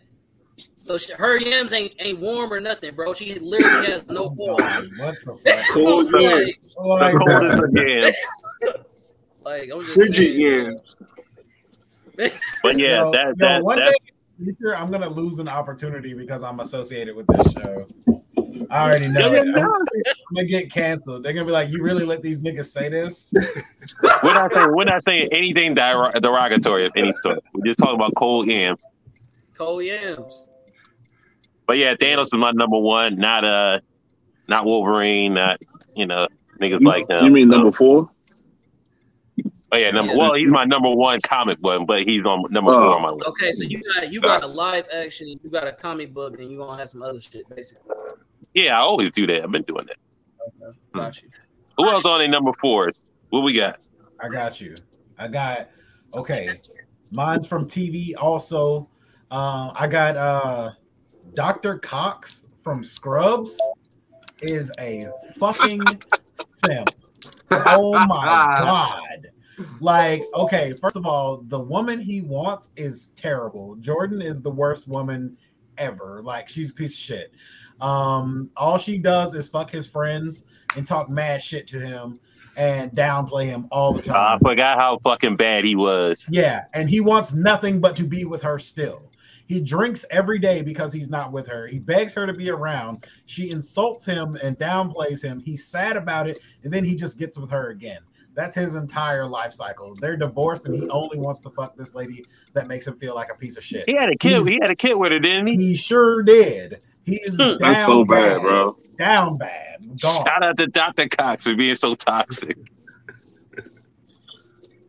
[0.77, 3.13] So she, her yams ain't ain't warm or nothing, bro.
[3.13, 4.59] She literally has no balls.
[4.97, 5.65] What the fuck?
[5.73, 6.59] Cool like.
[6.77, 8.83] Like, The coldest again.
[9.43, 10.39] Like I'm just Frigid saying.
[10.39, 10.95] yams.
[12.61, 14.11] But yeah, yo, that yo, that one that day
[14.43, 17.87] future, I'm gonna lose an opportunity because I'm associated with this show.
[18.69, 19.31] I already know.
[19.31, 21.23] Yeah, yeah, I'm, I'm gonna get canceled.
[21.23, 23.33] They're gonna be like, "You really let these niggas say this?"
[24.23, 27.39] we're not saying we're not saying anything derog- derogatory of any sort.
[27.53, 28.85] We're just talking about cold yams.
[29.57, 30.47] Cole Yams.
[31.67, 33.79] But yeah, Thanos is my number one, not uh
[34.47, 35.61] not Wolverine, not
[35.95, 36.27] you know,
[36.59, 37.25] niggas like him.
[37.25, 38.09] You mean number four?
[39.73, 40.17] Oh yeah, number Yeah.
[40.19, 42.79] well, he's my number one comic book, but he's on number Oh.
[42.81, 43.27] four on my list.
[43.29, 46.51] Okay, so you got you got a live action, you got a comic book, and
[46.51, 47.95] you gonna have some other shit, basically.
[48.53, 49.43] Yeah, I always do that.
[49.43, 49.97] I've been doing that.
[50.61, 51.29] Okay, got you.
[51.77, 53.05] Who else on a number fours?
[53.29, 53.79] What we got?
[54.19, 54.75] I got you.
[55.17, 55.69] I got
[56.15, 56.59] okay.
[57.11, 58.89] Mine's from TV also.
[59.31, 60.71] Uh, I got uh
[61.33, 61.79] Dr.
[61.79, 63.57] Cox from Scrubs
[64.41, 65.07] is a
[65.39, 65.81] fucking
[66.33, 66.89] simp.
[67.51, 68.25] Oh my
[68.65, 69.30] god.
[69.79, 73.75] Like, okay, first of all, the woman he wants is terrible.
[73.75, 75.37] Jordan is the worst woman
[75.77, 76.21] ever.
[76.23, 77.33] Like, she's a piece of shit.
[77.79, 80.43] Um, all she does is fuck his friends
[80.75, 82.19] and talk mad shit to him
[82.57, 84.35] and downplay him all the time.
[84.35, 86.25] I forgot how fucking bad he was.
[86.29, 89.11] Yeah, and he wants nothing but to be with her still.
[89.47, 91.67] He drinks every day because he's not with her.
[91.67, 93.05] He begs her to be around.
[93.25, 95.39] She insults him and downplays him.
[95.39, 97.99] He's sad about it, and then he just gets with her again.
[98.33, 99.93] That's his entire life cycle.
[99.95, 103.29] They're divorced, and he only wants to fuck this lady that makes him feel like
[103.29, 103.83] a piece of shit.
[103.87, 104.47] He had a kid.
[104.47, 105.57] He had a kid with her, didn't he?
[105.57, 106.81] He sure did.
[107.03, 108.77] He's down That's so bad, bad, bro.
[108.97, 109.79] Down bad.
[110.01, 110.25] Gone.
[110.25, 111.09] Shout out to Dr.
[111.09, 112.57] Cox for being so toxic.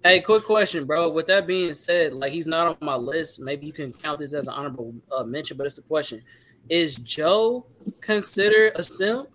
[0.05, 1.11] Hey, quick question, bro.
[1.11, 3.41] With that being said, like he's not on my list.
[3.41, 6.21] Maybe you can count this as an honorable uh, mention, but it's a question:
[6.69, 7.67] Is Joe
[8.01, 9.29] considered a simp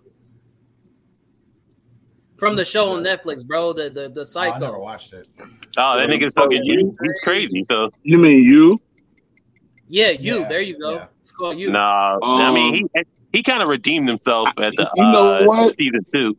[2.38, 3.72] from the show on Netflix, bro?
[3.72, 5.26] The the the Oh, I never watched it.
[5.76, 6.96] Oh, that nigga's fucking you.
[7.02, 7.62] He's crazy.
[7.64, 8.80] So You mean you?
[9.88, 10.40] yeah, you.
[10.40, 10.94] Yeah, there you go.
[10.94, 11.06] yeah.
[11.20, 11.70] It's called you.
[11.70, 15.44] nah, I mean he Um, he kind of redeemed himself at the you know uh,
[15.44, 15.76] what?
[15.76, 16.36] season two.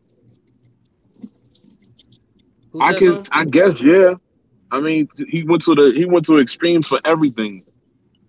[2.71, 3.13] Who I can.
[3.13, 3.25] something?
[3.31, 4.15] I guess yeah.
[4.71, 7.63] I mean, he went to the he went to extremes for everything.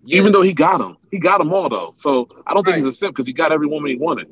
[0.03, 0.17] Yeah.
[0.17, 1.91] Even though he got them, he got them all though.
[1.95, 4.27] So I don't think he's a simp because he got every woman he wanted.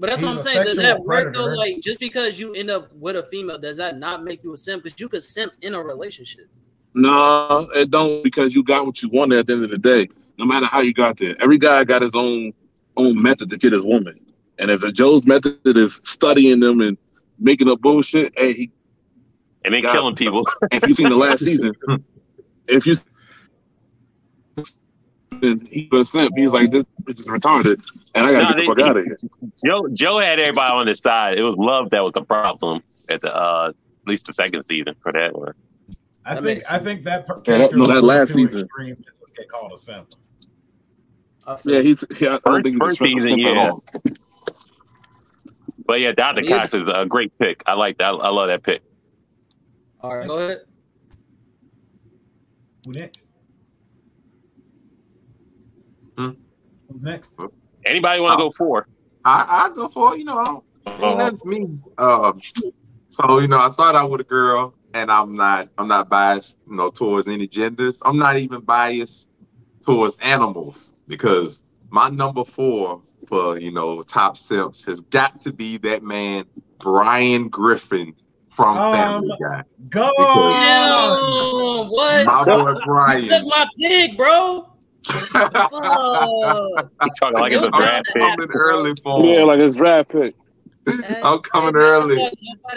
[0.00, 0.64] But that's what I'm saying.
[0.64, 1.44] Does that sexual work though?
[1.44, 4.56] Like just because you end up with a female, does that not make you a
[4.56, 4.82] simp?
[4.82, 6.46] Because you could simp in a relationship.
[6.94, 10.08] No, it don't because you got what you wanted at the end of the day.
[10.38, 12.54] No matter how you got there, every guy got his own
[12.96, 14.18] own method to get his woman.
[14.58, 16.96] And if Joe's method is studying them and
[17.38, 18.70] making up bullshit, hey, he,
[19.66, 20.18] And then killing it.
[20.18, 20.48] people.
[20.72, 21.74] if you seen the last season,
[22.68, 22.94] if you
[25.40, 27.76] then he was simp, he's like this bitch is retarded,
[28.14, 29.16] and I gotta Nah, get the they- fuck out of here.
[29.64, 31.38] Joe Joe had everybody on his side.
[31.38, 34.94] It was love that was the problem at the uh at least the second season
[35.02, 35.52] for that one.
[36.24, 38.60] I That think I think that per- Yeah, that- character no, that last season.
[38.62, 39.02] extreme to
[39.36, 40.08] get called a simp.
[41.46, 42.04] I Yeah, he's.
[42.20, 43.50] Yeah, I don't First- think he's a first season, yeah.
[43.62, 43.84] at all.
[45.86, 46.42] But yeah, Dr.
[46.42, 47.62] He is- Cox is a great pick.
[47.66, 48.14] I like that.
[48.14, 48.82] I love that pick.
[50.02, 50.60] All right, go ahead.
[52.86, 53.20] Who next?
[56.20, 56.30] Hmm?
[56.88, 57.32] Who's next?
[57.84, 58.86] Anybody want to go for?
[59.24, 60.64] I I go for you know.
[60.86, 61.78] Ain't Uh, nothing for me.
[61.98, 62.40] Um,
[63.08, 66.56] so you know, I started out with a girl, and I'm not I'm not biased,
[66.68, 68.00] you know, towards any genders.
[68.04, 69.28] I'm not even biased
[69.84, 75.78] towards animals because my number four for you know top simps has got to be
[75.78, 76.44] that man
[76.80, 78.14] Brian Griffin
[78.50, 79.64] from Um, Family Guy.
[79.88, 80.12] Go.
[80.16, 82.26] Damn, what?
[82.26, 83.46] My boy You took Brian.
[83.48, 84.69] my pig, bro.
[85.06, 86.90] Fuck.
[87.02, 88.22] He talking like it's a draft pick.
[88.22, 89.24] I'm in early form.
[89.24, 90.34] Yeah, like it's draft pick.
[91.22, 92.16] I'm coming early.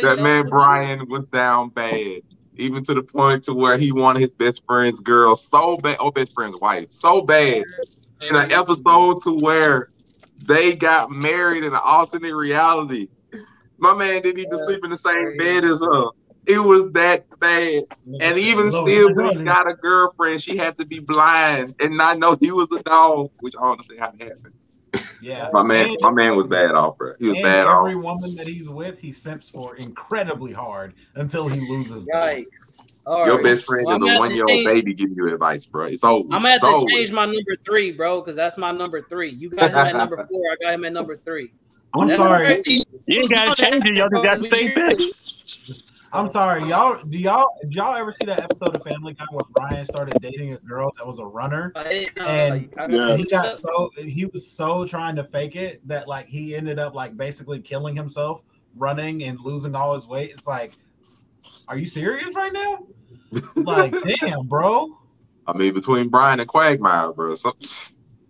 [0.02, 2.22] That man Brian was down bad,
[2.58, 6.12] even to the point to where he wanted his best friend's girl so bad, oh
[6.12, 7.64] best friend's wife so bad
[8.30, 9.88] in an episode to where
[10.48, 13.08] they got married in an alternate reality.
[13.78, 16.06] My man didn't even sleep in the same bed as her.
[16.45, 17.84] It was that bad.
[18.19, 22.19] And even still, when he got a girlfriend, she had to be blind and not
[22.19, 24.53] know he was a dog, which I don't understand how that happened.
[25.21, 27.13] Yeah, My man, my man was bad off, bro.
[27.17, 28.03] He was and bad every off.
[28.03, 32.06] woman that he's with, he simps for incredibly hard until he loses.
[32.08, 32.75] Yikes.
[33.06, 33.43] All Your right.
[33.43, 35.86] best friend Well, is I'm a one year old baby giving you advice, bro.
[35.86, 36.23] It's over.
[36.23, 36.86] I'm gonna have It's to over.
[36.93, 39.29] change my number three, bro, because that's my number three.
[39.29, 40.41] You got him at number four.
[40.51, 41.51] I got him at number three.
[41.95, 42.45] I'm That's sorry.
[42.45, 42.84] crazy.
[43.08, 43.95] You ain't gotta change it.
[43.95, 45.23] Y'all just got to stay bitch.
[46.13, 47.04] I'm sorry, y'all.
[47.04, 50.54] Do y'all did y'all ever see that episode of Family Guy where Brian started dating
[50.54, 51.71] a girl that was a runner,
[52.17, 53.17] and Yeah.
[53.17, 56.93] he got so he was so trying to fake it that like he ended up
[56.93, 58.43] like basically killing himself
[58.76, 60.32] running and losing all his weight.
[60.38, 60.73] It's like,
[61.67, 62.86] are you serious right now?
[63.56, 64.95] Like, damn, bro.
[65.47, 67.54] I mean, between Brian and Quagmire, bro, some,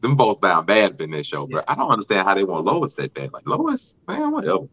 [0.02, 1.62] them both down bad in this show, bro.
[1.68, 3.34] I don't understand how they want Lois that bad.
[3.34, 4.68] Like Lois, man, whatever.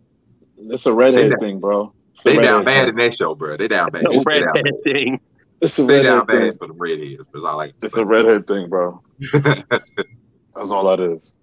[0.57, 1.93] It's a redhead They- thing, bro.
[2.21, 2.89] It's a They down bad thing.
[2.89, 3.57] in that show, bro.
[3.57, 4.05] They down bad.
[4.05, 4.75] It's a They down redhead bad.
[4.85, 5.21] thing.
[5.61, 6.53] It's a They down redhead thing.
[6.53, 7.75] bad for the redheads, but I like.
[7.83, 9.03] It's a redhead thing, bro.
[9.33, 11.35] That's all that is.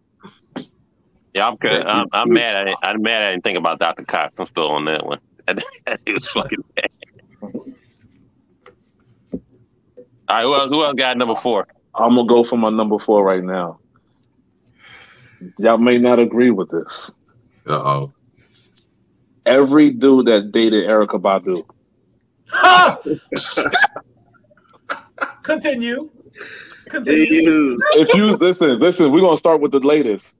[1.35, 1.85] Yeah, I'm good.
[1.85, 2.55] I'm, I'm mad.
[2.55, 3.23] I didn't, I'm mad.
[3.23, 4.05] I didn't think about Dr.
[4.05, 4.35] Cox.
[4.39, 5.19] I'm still on that one.
[5.87, 6.89] That shit was fucking bad.
[10.29, 11.67] All right, who else, who else got number four?
[11.95, 13.79] I'm gonna go for my number four right now.
[15.59, 17.11] Y'all may not agree with this.
[17.67, 18.13] Uh oh.
[19.47, 21.63] Every dude that dated Erykah Badu.
[25.43, 26.09] Continue.
[26.85, 27.79] Continue.
[27.93, 30.35] If you listen, listen, we're gonna start with the latest.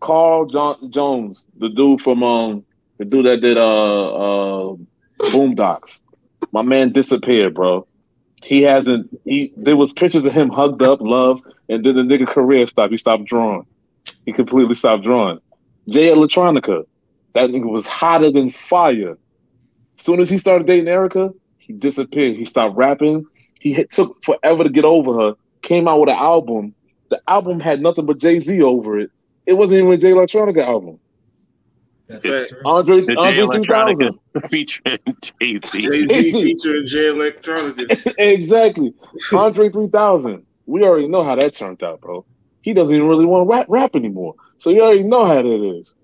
[0.00, 2.64] Carl John Jones, the dude from um,
[2.98, 4.76] the dude that did uh uh
[5.18, 6.00] Boondocks.
[6.52, 7.86] My man disappeared, bro.
[8.42, 9.08] He hasn't.
[9.24, 12.92] He there was pictures of him hugged up, love, and then the nigga career stopped.
[12.92, 13.66] He stopped drawing.
[14.24, 15.40] He completely stopped drawing.
[15.88, 16.84] Jay Electronica,
[17.34, 19.18] that nigga was hotter than fire.
[19.98, 22.36] As soon as he started dating Erykah, he disappeared.
[22.36, 23.24] He stopped rapping.
[23.60, 25.34] He hit, took forever to get over her.
[25.62, 26.74] Came out with an album.
[27.10, 29.10] The album had nothing but Jay Z over it.
[29.46, 31.00] It wasn't even a Jay Electronica album.
[32.08, 32.48] That's Fact.
[32.50, 32.60] true.
[32.64, 34.18] Andre The Andre 3000.
[34.34, 35.80] Electronica featuring Jay Z.
[35.80, 38.14] Jay Z featuring Jay Electronica.
[38.18, 38.94] exactly.
[39.32, 40.46] Andre 3000.
[40.66, 42.24] We already know how that turned out, bro.
[42.62, 44.34] He doesn't even really want to rap, rap anymore.
[44.58, 45.94] So you already know how that is.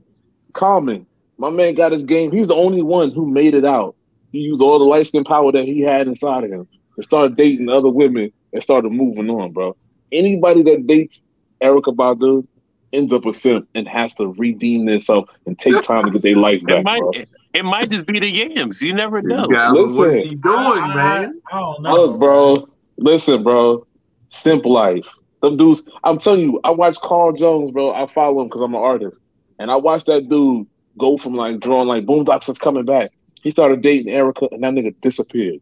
[0.52, 1.06] Common.
[1.38, 2.30] My man got his game.
[2.32, 3.96] He's the only one who made it out.
[4.32, 7.36] He used all the light skin power that he had inside of him and started
[7.36, 9.76] dating other women and started moving on, bro.
[10.12, 11.22] Anybody that dates
[11.62, 12.46] Erykah Badu
[12.92, 16.36] ends up a simp and has to redeem themselves and take time to get their
[16.36, 17.12] life It back, might, bro.
[17.54, 18.80] it might just be the yams.
[18.80, 19.44] You never know.
[19.48, 19.96] You got Listen.
[19.96, 21.40] what he doing, I- man?
[21.50, 22.68] I, I don't know, Look, bro.
[22.98, 23.86] Listen, bro.
[24.30, 25.08] Simp life.
[25.42, 25.82] Them dudes.
[26.04, 27.92] I'm telling you, I watch Carl Jones, bro.
[27.92, 29.20] I follow him because I'm an artist,
[29.58, 30.66] and I watched that dude
[30.98, 33.10] go from like drawing like Boondocks is coming back.
[33.42, 35.60] He started dating Erykah, and that nigga disappeared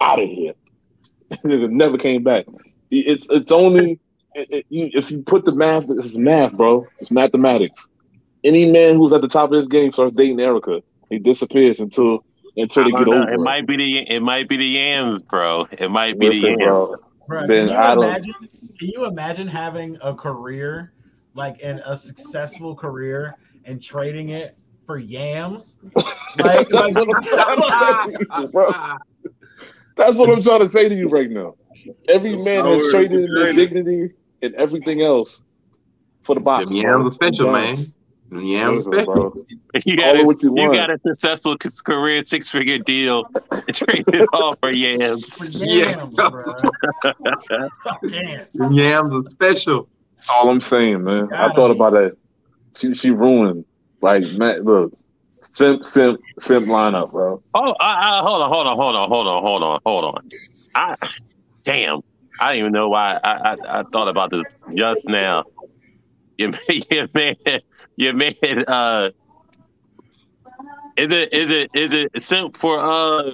[0.00, 0.52] out of here.
[1.44, 2.46] nigga never came back.
[2.90, 3.98] It's it's only
[4.34, 5.86] it, it- you, if you put the math.
[5.88, 6.86] This is math, bro.
[6.98, 7.86] It's mathematics.
[8.44, 12.24] Any man who's at the top of his game starts dating Erykah, he disappears until
[12.56, 13.22] until they get don't know.
[13.22, 13.40] over It it.
[13.40, 15.66] might be the it might be the yams, bro.
[15.72, 16.58] It might be the yams.
[16.58, 16.96] bro.
[17.26, 18.22] Bro, Then can I you don't-
[18.78, 20.92] Can you imagine having a career
[21.34, 23.34] like in a successful career
[23.66, 25.76] and trading it for yams?
[26.38, 26.92] Like, like
[28.52, 28.70] Bro,
[29.96, 31.54] that's what I'm trying to say to you right now.
[32.08, 34.10] Every man has Power traded in their dignity
[34.42, 35.42] and everything else
[36.24, 36.70] for the box.
[36.70, 36.90] Them bro.
[36.98, 37.64] yams are special, man.
[37.74, 37.92] Dance.
[38.28, 39.30] Them yams Listen, special.
[39.30, 39.46] bro.
[39.86, 43.24] You got, a, what you you got a successful career six figure deal.
[43.72, 45.34] Traded off for yams.
[45.36, 45.90] for Yeah.
[46.00, 46.44] yams, bro.
[47.86, 48.50] I can't.
[48.72, 49.88] Yams are special.
[50.16, 51.24] That's all I'm saying, man.
[51.32, 51.76] I Gotta thought be.
[51.76, 52.16] about that.
[52.76, 53.64] She she ruined.
[54.02, 54.92] Like man, look,
[55.52, 57.42] simp simp simp lineup, bro.
[57.54, 60.28] Oh, I, I, hold on, hold on, hold on, hold on, hold on, hold on.
[60.74, 60.96] I,
[61.64, 62.00] damn,
[62.38, 65.44] I didn't even know why I, I, I thought about this just now.
[66.36, 67.62] You made, you made,
[67.96, 69.10] you made, uh,
[70.96, 73.32] is it, is it, is it simp for, uh,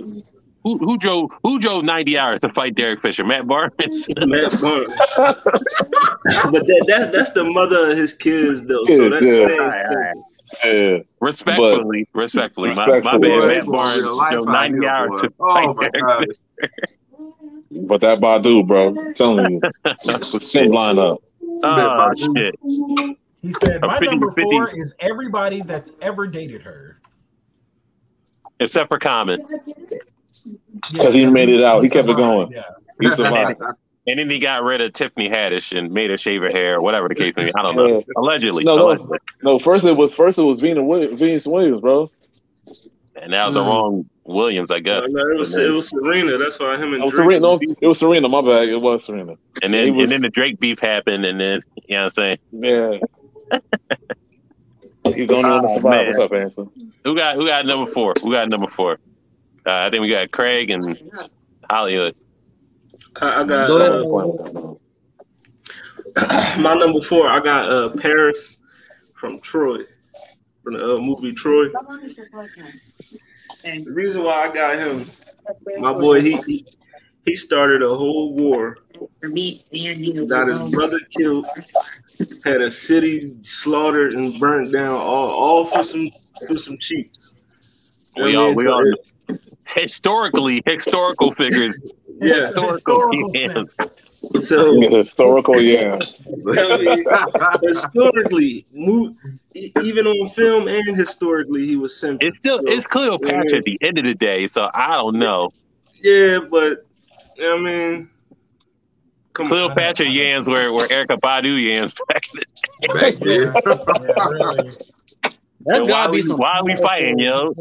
[0.65, 3.25] who, who drove, who drove 90 hours to fight Derek Fisher?
[3.25, 3.73] Matt Barnes?
[4.19, 4.95] Matt Barnes.
[6.51, 8.85] but that, that that's the mother of his kids though.
[8.87, 10.23] So that, Yeah, that is-
[10.65, 13.49] Yeah, respectfully, respectfully, my, my Respectfully, man.
[13.49, 16.27] Matt Barnes drove 90 hours to Oh fight Derek God.
[16.27, 16.71] Fisher.
[17.89, 21.19] but that Badu, bro, I'm telling you, it's a simp lineup.
[21.65, 22.55] Oh, shit.
[23.41, 24.43] He said, "My 50 number 50.
[24.43, 26.99] four is everybody that's ever dated her."
[28.61, 29.41] Except for Common.
[30.93, 31.83] Because he made it out.
[31.83, 32.51] He kept it going.
[32.53, 32.63] Yeah.
[33.01, 33.61] He survived.
[34.05, 36.83] And then he got rid of Tiffany Haddish and made her shave her hair, or
[36.83, 37.55] whatever the case may be.
[37.55, 37.99] I don't know.
[37.99, 38.01] Yeah.
[38.17, 38.65] Allegedly.
[38.65, 39.19] No, no, allegedly.
[39.45, 39.59] no.
[39.61, 42.11] First it was first it was Venus Williams, Venus Williams, bro.
[43.15, 43.67] And that was the Mm.
[43.69, 45.05] wrong Williams, I guess.
[45.09, 46.37] No, it was it was Serena.
[46.37, 47.41] That's why him and It was Drake Serena.
[47.43, 48.29] No, it was Serena.
[48.29, 48.69] My bad.
[48.71, 49.37] It was Serena.
[49.63, 52.03] And then He was- and then the Drake beef happened, and then you know what
[52.03, 52.39] I'm saying.
[52.51, 52.95] Yeah.
[55.15, 55.91] He's the only one to Oh, survive.
[55.93, 56.07] man.
[56.07, 56.93] What's up, Anson?
[57.05, 58.15] Who got who got number four?
[58.21, 58.99] Who got number four?
[59.65, 60.99] Uh, I think we got Craig and
[61.71, 62.17] Hollywood.
[63.21, 64.79] I, I got Go
[66.17, 67.29] uh, my number four.
[67.29, 68.57] I got uh, Paris
[69.15, 69.85] from Troy,
[70.65, 71.69] from the uh, movie Troy.
[73.85, 75.07] The reason why I got him,
[75.79, 76.67] my boy, he he,
[77.25, 78.79] he started a whole war.
[80.29, 81.47] Got his brother killed,
[82.45, 86.11] had a city slaughtered and burnt down, all all for some
[86.49, 87.35] for some cheats.
[88.17, 88.99] We all we all it-
[89.67, 91.79] historically historical figures.
[92.21, 92.47] yeah.
[92.47, 93.75] Historical, Historical yams.
[94.39, 95.99] So Historical, yeah.
[96.57, 97.05] I mean,
[97.63, 99.15] historically, mo-
[99.55, 102.27] e- even on film and historically, he was simple.
[102.27, 105.53] It's still it's Cleopatra at the end of the day, so I don't know.
[106.01, 106.79] Yeah, but
[107.37, 108.11] you know what I mean,
[109.33, 112.95] come Cleopatra yams were were Erykah Badu yams back in.
[112.95, 113.53] Back then.
[113.95, 114.77] Yeah, really.
[115.65, 116.37] That's Yo, why gotta be we- some.
[116.39, 117.55] why are we powerful- fighting, yo?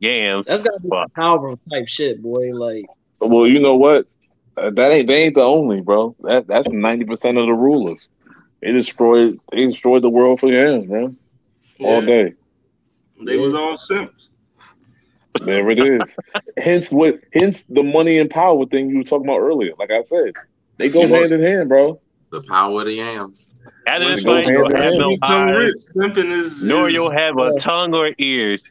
[0.00, 0.46] Yams.
[0.46, 1.08] That's gotta be Fuck.
[1.08, 2.50] some powerful type shit, boy.
[2.52, 2.84] Like,
[3.20, 4.06] Well, you know what?
[4.56, 6.14] Uh, that ain't they ain't the only, bro.
[6.20, 8.08] That that's ninety percent of the rulers.
[8.62, 11.16] They destroyed they destroyed the world for him, man.
[11.80, 12.34] All day.
[13.24, 14.30] They was all simps.
[15.44, 16.00] There it is.
[16.56, 19.72] hence what hence the money and power thing you were talking about earlier.
[19.78, 20.32] Like I said,
[20.76, 22.00] they go You know- hand in hand, bro.
[22.30, 23.47] The power of the yams.
[23.86, 25.72] After this Go fight, you'll hand have no eyes,
[26.16, 28.70] is, nor you'll have a tongue or ears.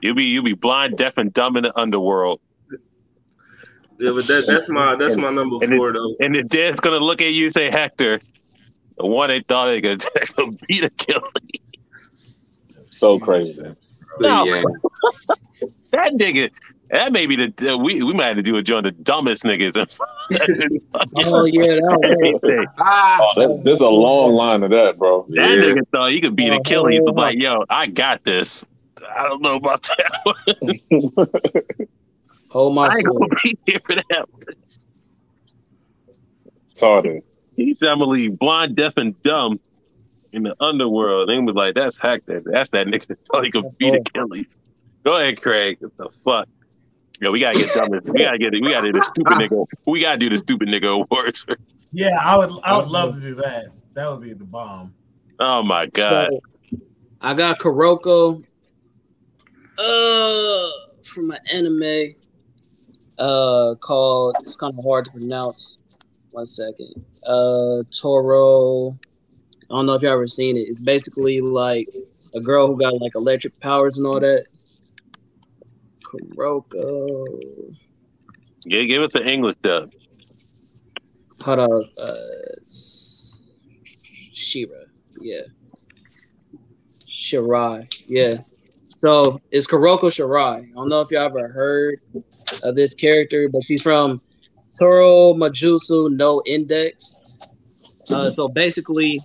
[0.00, 2.40] You'll be you'll be blind, deaf, and dumb in the underworld.
[3.98, 6.16] Yeah, but that, that's my that's my number And it- four though.
[6.20, 8.20] And the dead's gonna look at you and say, Hector,
[8.98, 11.22] the one they thought they could, they could beat a killer.
[12.84, 13.62] So crazy.
[14.20, 14.44] No.
[14.44, 14.64] yams.
[15.92, 16.50] That nigga,
[16.92, 19.42] that may be the uh, we we might have to do a joint the dumbest
[19.44, 19.74] niggas.
[20.30, 25.26] oh yeah, that was Ah, Oh, that, there's a long line of that, bro.
[25.30, 25.56] That Yeah.
[25.56, 27.04] nigga thought he could beat Achilles.
[27.08, 28.64] I'm like, yo, I got this.
[29.16, 30.20] I don't know about that
[31.16, 31.26] one.
[32.50, 34.28] hold my I ain't gonna be here for that.
[36.70, 37.04] It's hard.
[37.04, 37.20] to-
[37.56, 39.60] He said I'm gonna leave blind, deaf, and dumb
[40.32, 41.28] in the underworld.
[41.28, 42.42] They was like, that's Hector.
[42.44, 43.96] That's that nigga that thought he could That's beat all.
[44.00, 44.54] Achilles.
[45.04, 45.78] Go ahead, Craig.
[45.80, 46.48] What the fuck?
[47.22, 47.88] Yo, we gotta get dumb.
[48.12, 48.60] We gotta get it.
[48.60, 49.64] we gotta do the stupid nigga.
[49.86, 51.46] We gotta do the stupid nigga awards.
[51.92, 52.50] Yeah, I would.
[52.64, 53.66] I would love to do that.
[53.94, 54.92] That would be the bomb.
[55.38, 56.30] Oh my god.
[56.30, 56.80] So,
[57.20, 58.42] I got Kuroko.
[59.78, 60.70] Uh,
[61.04, 62.16] from an anime.
[63.20, 64.34] Uh, called.
[64.40, 65.78] It's kind of hard to pronounce.
[66.32, 67.04] One second.
[67.24, 68.98] Uh, Toaru.
[69.70, 70.62] I don't know if y'all ever seen it.
[70.62, 71.86] It's basically like
[72.34, 74.46] a girl who got like electric powers and all that.
[76.12, 77.74] Kuroko.
[78.64, 79.92] Yeah, give us an English dub.
[81.42, 81.82] Hold on.
[81.98, 82.14] Uh,
[84.32, 84.84] Shira.
[85.20, 85.42] Yeah.
[87.06, 87.88] Shirai.
[88.06, 88.42] Yeah.
[88.98, 90.70] So it's Kuroko Shirai.
[90.70, 92.00] I don't know if y'all ever heard
[92.62, 94.20] of this character, but she's from
[94.78, 97.16] Toaru Majutsu no Index.
[98.10, 99.20] Uh, so basically,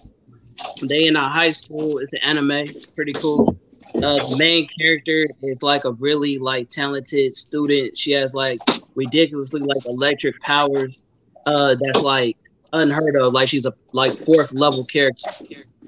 [0.81, 1.99] they in a high school.
[1.99, 2.51] It's an anime.
[2.51, 3.59] It's pretty cool.
[4.03, 7.97] Uh, main character is like a really like talented student.
[7.97, 8.59] She has like
[8.95, 11.03] ridiculously like electric powers.
[11.45, 12.37] Uh, that's like
[12.73, 13.33] unheard of.
[13.33, 15.31] Like she's a like fourth level character,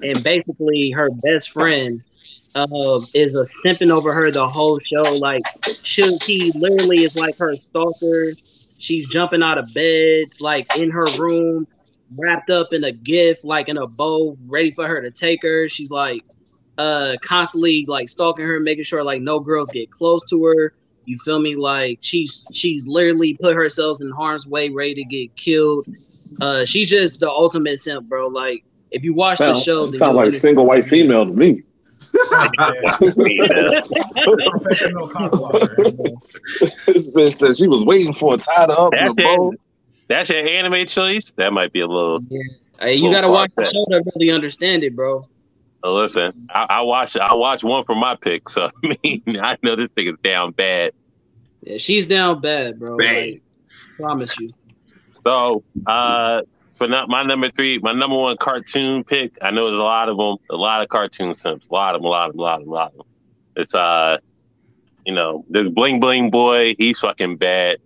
[0.02, 2.02] and basically her best friend
[2.56, 5.14] uh, is a simping over her the whole show.
[5.14, 5.42] Like
[5.82, 8.32] she, he literally is like her stalker.
[8.78, 11.66] She's jumping out of bed, like in her room,
[12.16, 15.68] wrapped up in a gift, like in a bow, ready for her to take her.
[15.68, 16.24] She's like
[16.80, 20.72] uh constantly like stalking her, making sure like no girls get close to her.
[21.04, 21.54] You feel me?
[21.56, 25.86] Like she's she's literally put herself in harm's way, ready to get killed.
[26.40, 28.28] Uh she's just the ultimate simp, bro.
[28.28, 30.42] Like if you watch the show, then sound like understand.
[30.42, 31.62] single white female to me.
[36.94, 39.52] This said she was waiting for it tied up in That's a your,
[40.08, 41.30] that's your anime choice?
[41.32, 42.20] That might be a little.
[42.80, 43.74] Hey, you Little gotta watch the far-fetched.
[43.74, 45.26] show to really understand it, bro.
[45.82, 49.76] Listen, I, I watch I watch one for my pick, so I mean I know
[49.76, 50.92] this thing is down bad.
[51.62, 52.96] Yeah, she's down bad, bro.
[52.96, 53.32] Bang.
[53.32, 53.42] Like,
[53.96, 54.52] promise you.
[55.10, 56.42] So uh
[56.74, 59.36] for not my number three, my number one cartoon pick.
[59.42, 62.00] I know there's a lot of them, a lot of cartoon simps, a lot of
[62.00, 63.06] them, a lot of them, a lot of them, a lot of them.
[63.56, 64.18] It's uh,
[65.04, 66.74] you know, there's Bling Bling Boy.
[66.78, 67.78] He's fucking bad.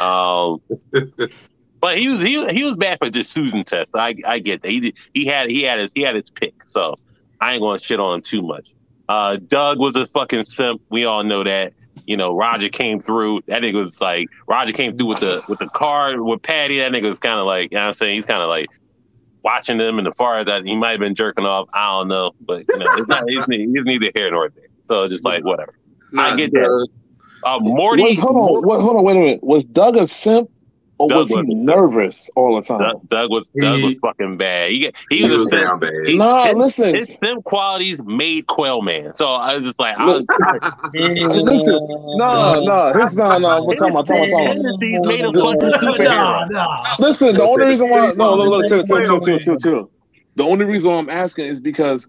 [0.00, 0.60] Um,
[1.80, 3.94] but he was he he was bad for just Susan test.
[3.94, 4.70] I I get that.
[4.70, 6.54] He did, he had he had his he had his pick.
[6.66, 6.98] So
[7.40, 8.70] I ain't gonna shit on him too much.
[9.08, 10.80] Uh, Doug was a fucking simp.
[10.88, 11.72] We all know that.
[12.06, 13.40] You know, Roger came through.
[13.46, 16.78] That nigga was like Roger came through with the with the card with Patty.
[16.78, 18.14] That nigga was kind of like, you know what I'm saying?
[18.14, 18.68] He's kind of like
[19.42, 21.68] watching them in the far that he might have been jerking off.
[21.72, 23.24] I don't know, but you know, it's not.
[23.28, 24.64] He's, he's neither here nor there.
[24.84, 25.74] So just like whatever.
[26.16, 26.88] I get that.
[27.42, 28.02] Uh, Morty.
[28.02, 29.42] Was, hold on, what, hold on, wait a minute.
[29.42, 30.50] Was Doug a simp
[31.00, 31.56] or Doug was he wasn't.
[31.60, 32.78] nervous all the time?
[32.78, 34.70] Doug, Doug was Doug was fucking bad.
[34.70, 35.82] He, get- he, was, a simp.
[36.06, 36.94] He- Nah, his, listen.
[36.94, 39.14] His simp qualities made Quail Man.
[39.14, 40.24] So I was just like, I was,
[40.92, 41.78] Listen,
[42.18, 43.64] no, no, his no, no.
[43.64, 45.06] We're talking about, talking about, talking He's about.
[45.06, 46.98] made a fucking superhero.
[46.98, 49.90] Listen, the only reason why, no, look, look, chill, chill, chill, chill, chill, chill.
[50.36, 52.06] The only reason I'm asking is because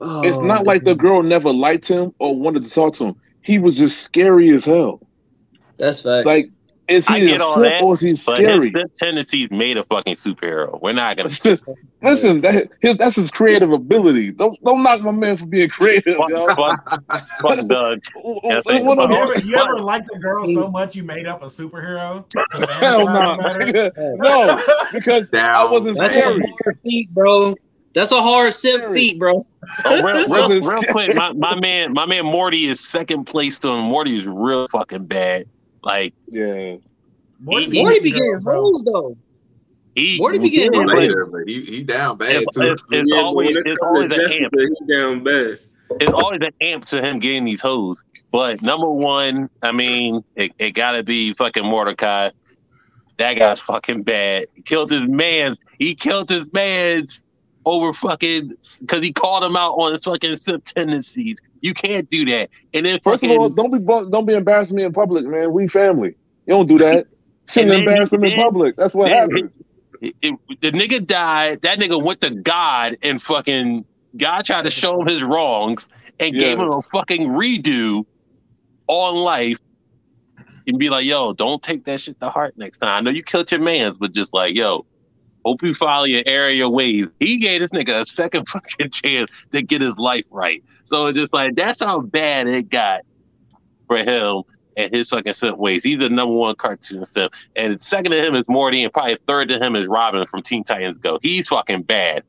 [0.00, 3.14] it's not like the girl never liked him or wanted to talk to him.
[3.42, 5.00] He was just scary as hell.
[5.78, 6.26] That's facts.
[6.26, 6.44] Like,
[6.88, 8.70] is I he get a all simp that, or is he scary?
[8.70, 10.80] but his tendencies made a fucking superhero.
[10.80, 11.28] We're not gonna
[12.02, 14.30] Listen, that, his, that's his creative ability.
[14.32, 16.46] Don't don't knock my man for being creative, yo.
[16.54, 17.02] fuck,
[17.40, 18.00] fuck Doug.
[18.48, 21.42] That's What- what You ever, you ever liked a girl so much you made up
[21.42, 22.24] a superhero?
[22.80, 23.36] Hell no,
[24.16, 24.62] no,
[24.92, 26.54] because I wasn't That's a scary.
[26.64, 27.54] hard feat, bro.
[27.94, 29.44] That's a hard simp feat, bro.
[29.84, 33.68] Oh, real, real, real quick, my, my man, my man Morty is second place to
[33.70, 33.80] him.
[33.86, 35.46] Morty is real fucking bad.
[35.82, 36.76] Like, yeah,
[37.40, 39.16] Morty, Morty be getting hoes though.
[39.94, 40.88] he, Morty be getting hoes.
[40.94, 42.62] later, but he, he down bad It's, too.
[42.62, 44.54] it's, it's Yeah, always when it's comes to always an amp.
[44.58, 45.58] he down bad.
[46.00, 48.02] It's always an amp to him getting these hoes.
[48.30, 52.30] But number one, I mean, it, it gotta be fucking Mordecai.
[53.18, 54.46] That guy's fucking bad.
[54.54, 55.58] He killed his man's.
[55.78, 57.20] He killed his man's
[57.68, 61.40] over fucking because he called him out on his fucking simp tendencies.
[61.60, 62.48] You can't do that.
[62.72, 63.78] And then First of all, don't be
[64.10, 65.52] don't be embarrassing me in public, man.
[65.52, 66.16] We family.
[66.46, 67.06] You don't do that.
[67.48, 68.76] Shouldn't embarrass him in public.
[68.76, 69.50] That's what then happened.
[70.00, 71.60] it- it- the nigga died.
[71.62, 73.84] That nigga went to God and fucking
[74.16, 75.86] God tried to show him his wrongs
[76.20, 78.04] and gave him a fucking redo
[78.86, 79.58] on life
[80.66, 82.88] and be like, yo, don't take that shit to heart next time.
[82.96, 84.86] I know you killed your mans, but just like, yo,
[85.48, 87.06] hope you follow your area ways.
[87.20, 90.62] He gave this nigga a second fucking chance to get his life right.
[90.84, 93.02] So it's just like that's how bad it got
[93.86, 94.42] for him
[94.76, 95.82] and his fucking simp ways.
[95.82, 97.32] He's the number one cartoon simp.
[97.56, 100.64] And second to him is Morty, and probably third to him is Robin from Teen
[100.64, 101.18] Titans Go.
[101.22, 102.24] He's fucking bad.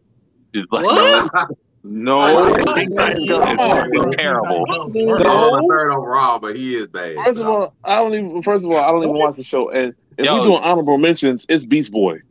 [0.54, 1.50] Just like What?
[1.84, 2.54] No.
[2.74, 4.64] Teen Titans Go is terrible.
[4.94, 5.68] No.
[5.70, 7.16] third overall, but he is bad.
[7.26, 8.42] First of all, I don't even.
[8.44, 9.70] First of all, I don't even watch the show.
[9.70, 10.38] And if Yo.
[10.38, 12.22] we're doing honorable mentions, it's Beast Boy.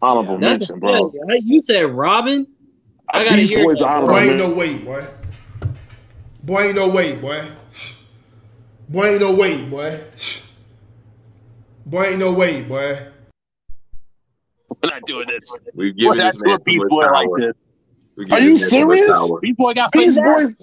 [0.00, 1.10] Honorable That's mention, bro.
[1.10, 2.46] the You said Robin.
[3.12, 3.86] I gotta Beast hear Boy's that.
[3.86, 5.06] honorable Boy, ain't no way, boy.
[6.42, 7.48] Boy, ain't no way, boy.
[8.88, 10.04] Boy, ain't no way, boy.
[11.86, 13.06] Boy, ain't no way, boy.
[14.82, 15.56] We're not doing this.
[15.74, 18.32] We've We're given not this doing man Beast much Boy like this.
[18.32, 19.10] Are you this man too much serious?
[19.10, 19.40] power.
[19.40, 20.18] Beast Boy got Beast.
[20.22, 20.56] Boy's.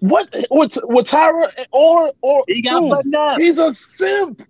[0.00, 3.40] What with with Tyra or or He got dude.
[3.40, 4.42] He's a simp,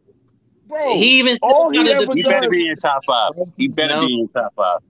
[0.68, 0.94] bro.
[0.94, 3.32] He even all he ever to He better be in top five.
[3.56, 4.06] He better No.
[4.06, 4.80] be in top five.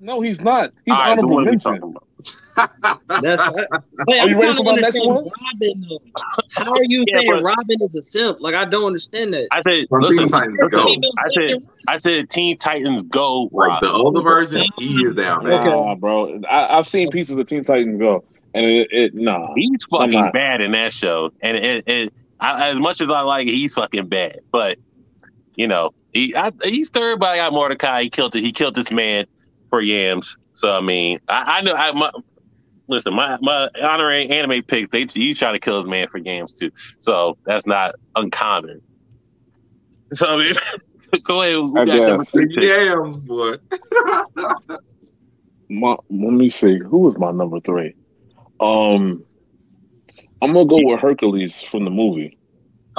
[0.00, 0.72] No, he's not.
[0.84, 1.72] He's All right, then honorable what are we mention.
[1.80, 2.04] talking about?
[3.22, 3.66] That's right.
[4.06, 5.24] Wait, Are I'm you ready trying for to my next understand one?
[5.52, 5.86] Robin.
[5.88, 5.98] Though.
[6.50, 8.38] How are you Yeah, saying but- Robin is a simp?
[8.40, 9.48] Like I don't understand that.
[9.52, 10.28] I said, From listen.
[10.28, 10.84] Titans Go.
[11.18, 13.48] I said, I said, Teen Titans Go.
[13.52, 15.64] Like the older version, he is down bad.
[15.66, 16.40] Nah, bro.
[16.48, 19.52] I, I've seen pieces of Teen Titans go, and it, it nah.
[19.56, 23.46] He's fucking bad in that show, and it, it I, as much as I like
[23.48, 24.40] it, he's fucking bad.
[24.52, 24.78] But
[25.58, 28.04] you know, he I, he's third, but I got Mordecai.
[28.04, 28.42] He killed it.
[28.42, 29.26] He killed this man
[29.68, 30.38] for yams.
[30.52, 31.74] So I mean, I, I know.
[31.74, 32.12] I my,
[32.86, 34.88] listen, my my honorary anime picks.
[34.90, 36.70] They he's trying to kill his man for yams too.
[37.00, 38.80] So that's not uncommon.
[40.12, 40.54] So I mean,
[41.24, 41.68] go ahead.
[41.72, 42.46] We got three.
[42.56, 43.56] Yams, boy.
[45.70, 46.78] My, let me see.
[46.78, 47.94] Who was my number three?
[48.58, 49.22] Um,
[50.40, 52.37] I'm gonna go with Hercules from the movie.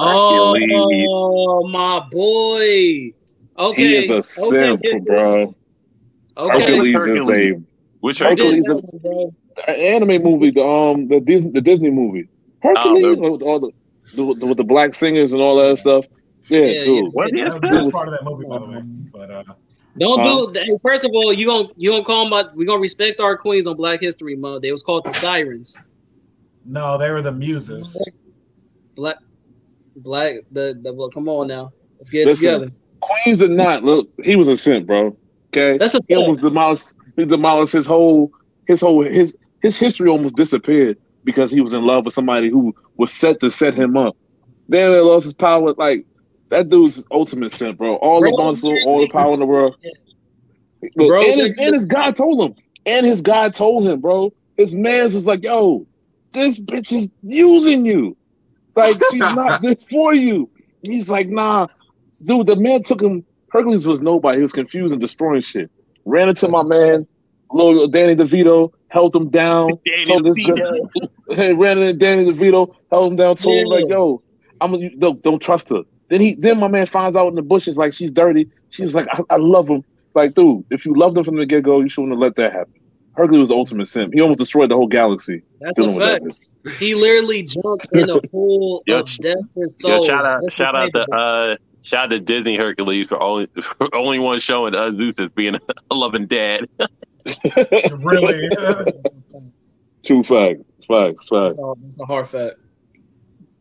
[0.02, 3.12] Oh my boy.
[3.58, 3.76] Okay.
[3.88, 5.00] He is a simp, okay.
[5.00, 5.56] bro.
[6.38, 6.60] Okay.
[6.62, 7.52] Hercules, Hercules?
[7.52, 7.62] is a
[8.00, 8.84] Which Hercules Hercules?
[8.94, 9.34] is bro.
[9.68, 10.52] an anime movie.
[10.52, 12.30] The um the Disney the Disney movie.
[12.62, 13.72] Hercules the- with all the,
[14.16, 16.06] the with the black singers and all that stuff.
[16.48, 17.14] Yeah, Yeah, dude.
[17.14, 17.92] What That is was the this?
[17.92, 18.82] part of that movie, by the way.
[19.12, 19.44] But uh,
[19.98, 20.48] Don't Huh?
[20.54, 23.20] do hey, first of all, you gonna you gonna call them about we gonna respect
[23.20, 24.62] our queens on Black History Month.
[24.62, 25.78] They was called the Sirens.
[26.66, 27.98] no, they were the muses.
[28.96, 29.18] Black
[30.02, 31.72] Black the, the well, come on now.
[31.98, 32.72] Let's get Listen, together.
[33.02, 35.18] Queens or not, look, he was a simp, bro.
[35.52, 36.94] Okay, That's a he almost demolished.
[37.16, 38.32] He demolished his whole,
[38.68, 42.76] his whole, his his history almost disappeared because he was in love with somebody who
[42.98, 44.16] was set to set him up.
[44.68, 45.74] Then he lost his power.
[45.74, 46.06] Like
[46.50, 47.96] that dude's ultimate simp, bro.
[47.96, 49.76] All Bro, the muscle, all the power in the world.
[50.96, 52.56] Look, Bro, and, his, and his God told him.
[52.86, 54.32] And his God told him, bro.
[54.58, 55.86] His man's was like, yo,
[56.34, 58.16] this bitch is using you.
[58.76, 60.50] Like she's not this for you.
[60.82, 61.68] He's like, nah,
[62.24, 62.48] dude.
[62.48, 63.26] The man took him.
[63.52, 64.38] Hercules was nobody.
[64.38, 65.72] He was confused and destroying shit.
[66.06, 67.08] Ran into my man,
[67.52, 69.72] little Danny DeVito, held him down.
[69.86, 70.56] Danny DeVito.
[70.56, 70.90] girl-
[71.32, 74.22] Hey, ran into Danny DeVito, held him down, told him like, yo,
[74.62, 75.84] I'm a, don't, don't trust her.
[76.10, 78.50] Then he, then my man finds out in the bushes like she's dirty.
[78.70, 79.84] She was like, I, I love him.
[80.16, 82.52] Like, dude, if you loved him from the get go, you shouldn't have let that
[82.52, 82.74] happen.
[83.16, 84.14] Hercules was the ultimate simp.
[84.14, 86.36] He almost destroyed the whole galaxy That's dealing a with that.
[86.64, 86.76] Fact.
[86.76, 86.80] bitch.
[86.80, 90.06] He literally jumped in a pool Yo, of death and Yo, souls.
[90.06, 93.48] shout out, That's shout out to uh, shout out to Disney Hercules for only
[93.78, 96.68] for only one showing uh, Zeus as being a loving dad.
[98.00, 98.50] really.
[100.06, 100.62] True fact.
[100.88, 101.58] Facts, facts.
[101.58, 102.56] That's a, that's a hard fact.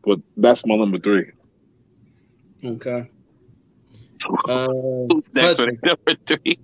[0.03, 1.31] But that's my number three.
[2.63, 3.09] Okay.
[4.49, 4.67] Uh,
[5.13, 6.59] Who's next but- Number three.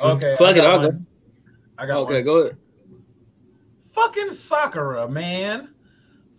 [0.00, 0.36] okay.
[0.38, 1.06] Fuck I it, got I'll one.
[1.78, 2.24] I got okay, one.
[2.24, 2.56] go ahead.
[3.98, 5.68] Fucking Sakura, man.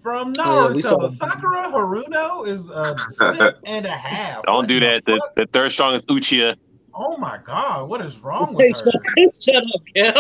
[0.01, 1.05] From yeah, saw Naruto.
[1.07, 1.11] it.
[1.11, 4.43] Sakura Haruno is a sip and a half.
[4.45, 5.03] Don't What do that.
[5.05, 6.55] The, the third strongest Uchiha.
[6.93, 8.91] Oh my god, what is wrong with her?
[9.41, 10.11] shut up, yeah.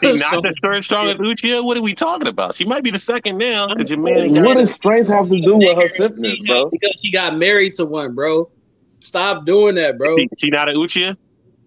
[0.00, 1.62] She not the third strongest Uchiha.
[1.62, 2.54] What are we talking about?
[2.54, 4.42] She might be the second now because your man.
[4.42, 6.70] What does strength have to do with her simpness, bro?
[6.70, 8.50] Because she got married to one, bro.
[9.00, 10.16] Stop doing that, bro.
[10.16, 11.16] She, she not an Uchiha.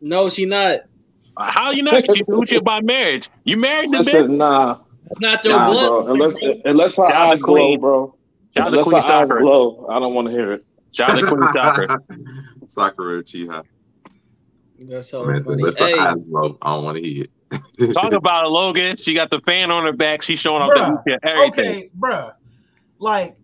[0.01, 0.81] No, she not.
[1.37, 2.05] How you not?
[2.11, 3.29] She's an Uchiha by marriage.
[3.43, 4.37] You married the I said, bitch.
[4.37, 4.79] nah,
[5.19, 5.89] Not your nah, blood.
[5.89, 6.13] bro.
[6.13, 6.33] Unless,
[6.65, 7.55] unless her Shout out eyes to Queen.
[7.55, 8.15] glow, bro.
[8.55, 10.65] Shout out to Unless Queen her eyes glow, I don't want to hear it.
[10.91, 11.99] Shout out to Queen Sakura.
[12.67, 13.63] Sakura Uchiha.
[14.79, 15.63] That's so Man, funny.
[15.63, 17.93] unless Hey, her eyes glow, I don't want to hear it.
[17.93, 18.97] Talk about it, Logan.
[18.97, 20.21] She got the fan on her back.
[20.21, 21.65] She's showing off Bruh, the everything.
[21.65, 22.33] Okay, bruh.
[22.99, 23.35] Like,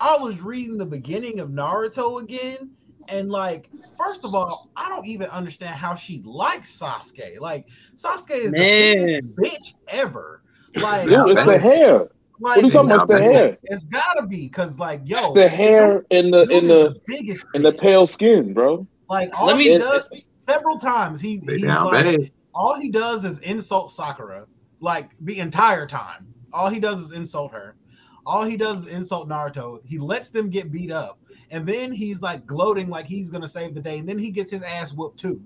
[0.00, 2.70] I was reading the beginning of Naruto again,
[3.08, 7.38] and like, first of all, I don't even understand how she likes Sasuke.
[7.40, 7.66] Like,
[7.96, 10.41] Sasuke is the biggest bitch ever.
[10.80, 11.98] Like, Dude, it's the hair.
[11.98, 12.08] like
[12.38, 13.02] What are you talking about?
[13.02, 13.58] It's the hair.
[13.64, 17.00] it's gotta be because, like, yo, It's the hair in the dude in is the
[17.06, 18.86] biggest in the pale skin, bro.
[19.10, 22.30] Like, all Let he me- does several times, he They he's down like, bad.
[22.54, 24.46] all he does is insult Sakura,
[24.80, 26.32] like the entire time.
[26.52, 27.76] All he does is insult her.
[28.24, 29.80] All he does is insult Naruto.
[29.84, 31.18] He lets them get beat up,
[31.50, 34.50] and then he's like gloating like he's gonna save the day, and then he gets
[34.50, 35.40] his ass whooped too.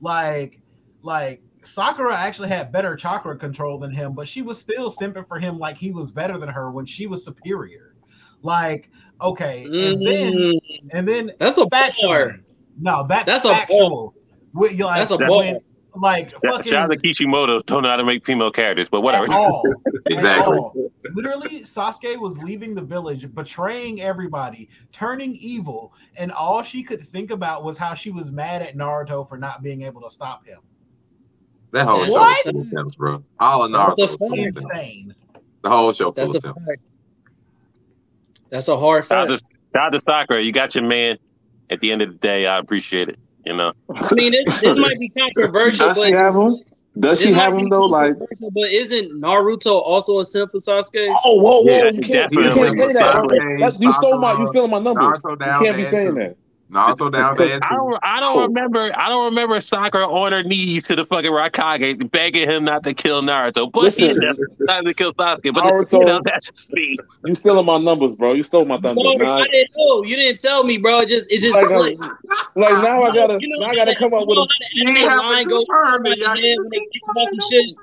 [0.00, 0.60] Like,
[1.02, 5.38] like Sakura actually had better chakra control than him, but she was still simping for
[5.38, 7.94] him like he was better than her when she was superior.
[8.42, 8.90] Like,
[9.20, 10.58] okay, and then mm,
[10.92, 12.32] and then that's a factual.
[12.80, 14.14] No, that's That's a factual.
[14.54, 15.58] With, you like, That's a when-
[15.96, 17.58] Like That- fucking Shout out to Kishimoto.
[17.66, 19.24] Don't know how to make female characters, but whatever.
[19.24, 19.64] at all.
[20.06, 20.56] At Exactly.
[20.56, 20.72] all.
[21.14, 27.32] Literally, Sasuke was leaving the village, betraying everybody, turning evil, and all she could think
[27.32, 30.60] about was how she was mad at Naruto for not being able to stop him.
[31.72, 33.22] That whole show was full of simps, bro.
[33.38, 35.14] All of That's a full of Insane.
[35.62, 36.82] The whole show full That's of a simps.
[38.50, 39.40] That's a hard Shout out fact.
[39.40, 40.40] to, shout out Sakura.
[40.40, 41.18] You got your man.
[41.70, 43.18] At the end of the day, I appreciate it.
[43.44, 43.72] You know.
[43.90, 46.56] I mean, this, this might be controversial, Does but she have him?
[46.98, 47.84] Does she have him though?
[47.84, 51.14] Like, but isn't Naruto also a simp for Sasuke?
[51.24, 53.56] oh, whoa, whoa, Yeah, you can't, you can't say that.
[53.60, 55.22] That's, you stole my, you Sakura, stealing my numbers.
[55.22, 56.36] Naruto You can't be saying that.
[56.70, 57.98] Naruto down bad I don't.
[58.02, 58.92] I don't remember.
[58.94, 62.92] I don't remember Sakura on her knees to the fucking Raikage begging him not to
[62.92, 64.10] kill Naruto, but Listen.
[64.10, 65.54] ended up not to kill Sasuke.
[65.54, 66.98] But Naruto- you know, that's just me.
[67.24, 68.34] You stealing my numbers, bro.
[68.34, 69.00] You stole my thunder.
[69.00, 70.04] Sorry, Now, I didn't know.
[70.04, 70.98] You didn't tell me, bro.
[70.98, 72.06] It just it just like, uh, clicked.
[72.54, 75.08] like now I gotta, You know, now I gotta come up with a, you know
[75.08, 76.18] how the anime line goes through my head
[76.58, 77.76] when they think about some shit.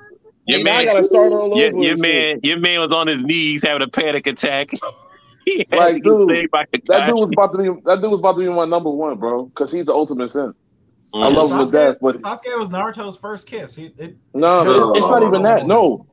[0.46, 1.60] Your now I gotta start all over.
[1.60, 4.70] your, your man, your man was on his knees having a panic attack.
[5.56, 6.48] he had Like, dude,
[6.88, 9.18] That dude was about to be, that dude was about to be my number one,
[9.18, 9.46] bro.
[9.46, 10.56] Because he's the ultimate simp.
[11.14, 11.34] I Mhm.
[11.36, 13.74] love him to death, but Sasuke was Naruto's first kiss.
[13.74, 14.92] He, it, no, No.
[14.94, 15.66] it's not even that.
[15.66, 16.06] No,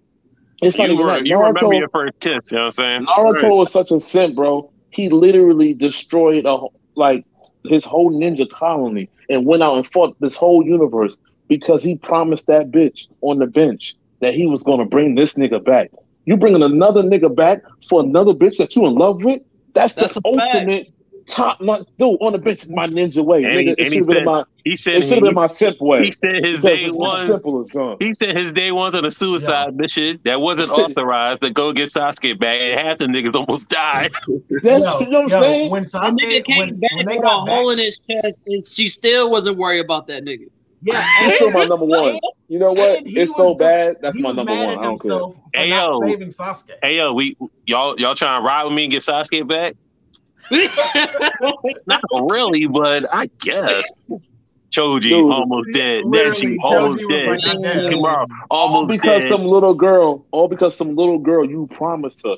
[0.62, 1.26] it's not You, even were, that.
[1.28, 3.06] you remember Naruto, your first kiss, you know what I'm saying?
[3.08, 4.72] Naruto was such a simp, bro.
[4.92, 6.60] He literally destroyed a
[6.96, 7.26] like
[7.66, 11.18] his whole ninja colony and went out and fought this whole universe
[11.50, 15.64] because he promised that bitch on the bench that he was gonna bring this nigga
[15.64, 15.92] back.
[16.26, 17.59] You bringing another nigga back
[17.89, 19.41] for another bitch that you in love with?
[19.74, 20.53] That's, That's the a fact.
[20.55, 20.88] ultimate.
[21.26, 23.43] top notch dude on the bench my ninja way.
[23.45, 25.11] And nigga, he- it and should he have been said- my He said it should
[25.13, 26.03] have been my simp way.
[26.05, 27.28] He said his day it's one.
[27.28, 27.97] simple as.
[27.99, 31.89] He said his day one's on a suicide mission that wasn't authorized to go get
[31.93, 34.11] Sasuke back, and half the niggas almost died.
[34.63, 35.71] That's Yo, you know what I'm saying?
[35.71, 38.39] when The Sasuke, nigga came back when they with a back, hole in his chest,
[38.45, 40.47] and she still wasn't worried about that nigga.
[40.84, 42.20] Yeah, He's still my number one.
[42.48, 43.04] You know what?
[43.06, 43.96] It's so just- bad.
[44.02, 44.70] That's my number one.
[44.70, 45.20] at I don't care.
[45.54, 46.00] Hey, yo.
[46.02, 46.72] saving Sasuke.
[46.82, 49.76] Hey yo, we y'all y'all trying to ride with me and get Sasuke back?
[51.88, 53.92] Not really, but I guess.
[54.72, 55.32] Choji Dude.
[55.32, 56.04] almost dead.
[56.04, 57.28] Literally, Neji almost Choji dead.
[57.28, 57.94] like dead.
[57.94, 59.30] Kimura All almost because dead.
[59.30, 62.38] some little girl, all because some little girl you promised her,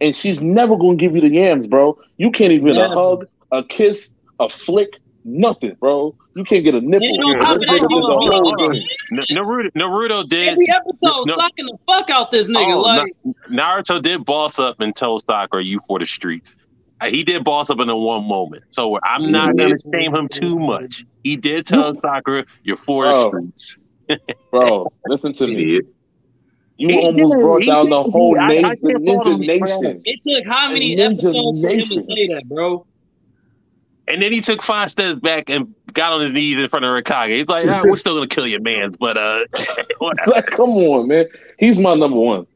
[0.00, 1.98] and she's never gonna give you the yams, bro.
[2.18, 2.86] You can't even Yeah.
[2.92, 6.14] a hug, a kiss, a flick, nothing, bro.
[6.34, 7.06] You can't get a nipple.
[7.06, 9.36] And on This top of that, nigga did the whole thing.
[9.36, 10.48] Naruto, Naruto did.
[10.48, 11.34] Every episode, No.
[11.36, 12.72] sucking the fuck out this nigga.
[12.74, 13.12] Oh, like,
[13.50, 16.56] Na- Naruto did boss up and tell Sakura, "You for the streets."
[17.02, 20.28] Uh, He did boss up in a one moment, so I'm not gonna shame him
[20.28, 21.04] too much.
[21.22, 23.28] He did tell Sakura, "You're for the Bro.
[23.28, 23.76] streets."
[24.50, 25.80] Bro, listen to me.
[26.78, 27.40] You He almost did.
[27.40, 29.60] bro down He the whole I- I nation, can't the fault him, Ninja.
[29.60, 30.02] Nation.
[30.04, 32.86] it took how many Ninja episodes for him to say that, bro?
[34.08, 36.90] And then he took five steps back and got on his knees in front of
[36.92, 37.36] Raikage.
[37.36, 39.44] He's like, ah, "We're still gonna kill your man's, but uh.
[40.26, 41.26] Like, come on, man.
[41.58, 42.46] He's my number one.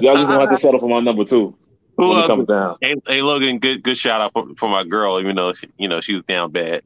[0.00, 1.56] Y'all just gonna have to settle for my number two
[1.96, 2.26] Who when it else?
[2.28, 2.76] comes down.
[2.80, 5.20] Hey, hey, Logan, good good shout out for, for my girl.
[5.20, 6.82] Even though she, you know she was down bad.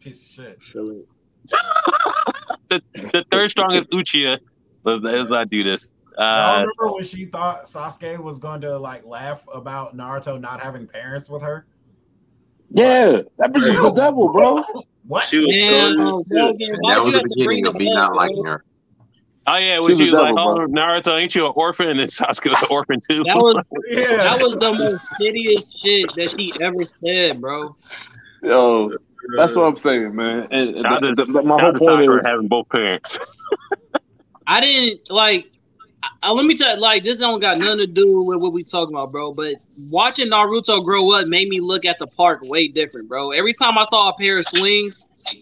[0.00, 1.06] Piece of shit.
[2.68, 4.40] The the third strongest Uchiha.
[4.82, 5.88] Let's, let's not do this.
[6.18, 10.60] Y'all Uh, remember when she thought Sasuke was going to like laugh about Naruto not
[10.60, 11.66] having parents with her?
[12.70, 14.62] Yeah, that bitch is the devil, bro.
[15.06, 15.24] What?
[15.26, 16.36] She was Man, so sick.
[16.36, 18.64] Logan, And why that was the beginning of me up, not liking her.
[19.46, 21.88] oh yeah, when She's she a was like, devil, "Oh, Naruto, ain't you an orphan?"
[21.88, 23.22] And then Sasuke was an orphan too.
[23.24, 24.16] That was Yeah.
[24.16, 27.76] that was the most shittiest shit that she ever said, bro.
[28.42, 28.92] Yo,
[29.36, 30.48] that's what I'm saying, man.
[30.50, 33.18] And Shout out the- to- the- my whole point is, having both parents.
[34.48, 35.50] I didn't like.
[36.22, 38.52] I, I- let me tell you, like this don't got nothing to do with what
[38.52, 39.32] we talking about, bro.
[39.32, 39.56] But
[39.90, 43.30] watching Naruto grow up made me look at the park way different, bro.
[43.30, 44.94] Every time I saw a pair of swings,
[45.26, 45.34] I,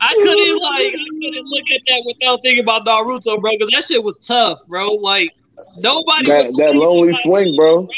[0.00, 3.84] I couldn't like I couldn't look at that without thinking about Naruto, bro, because that
[3.84, 4.86] shit was tough, bro.
[4.94, 5.34] Like
[5.78, 7.88] nobody that was that lonely like- swing, bro.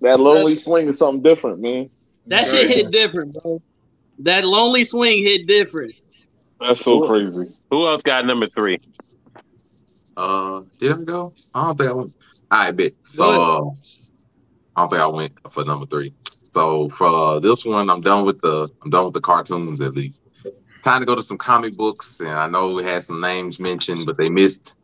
[0.00, 1.88] That lonely swing is something different, man.
[2.26, 3.62] That shit hit different, bro.
[4.20, 5.94] That lonely swing hit different.
[6.62, 7.52] That's so crazy.
[7.70, 8.80] Who else got number three?
[10.16, 11.34] Uh, did I go?
[11.54, 12.14] I don't think I went.
[12.50, 12.92] All right, bet.
[13.08, 13.70] So uh,
[14.76, 16.14] I don't think I went for number three.
[16.54, 19.94] So for uh, this one, I'm done with the I'm done with the cartoons at
[19.94, 20.22] least.
[20.82, 24.04] Time to go to some comic books, and I know we had some names mentioned,
[24.04, 24.74] but they missed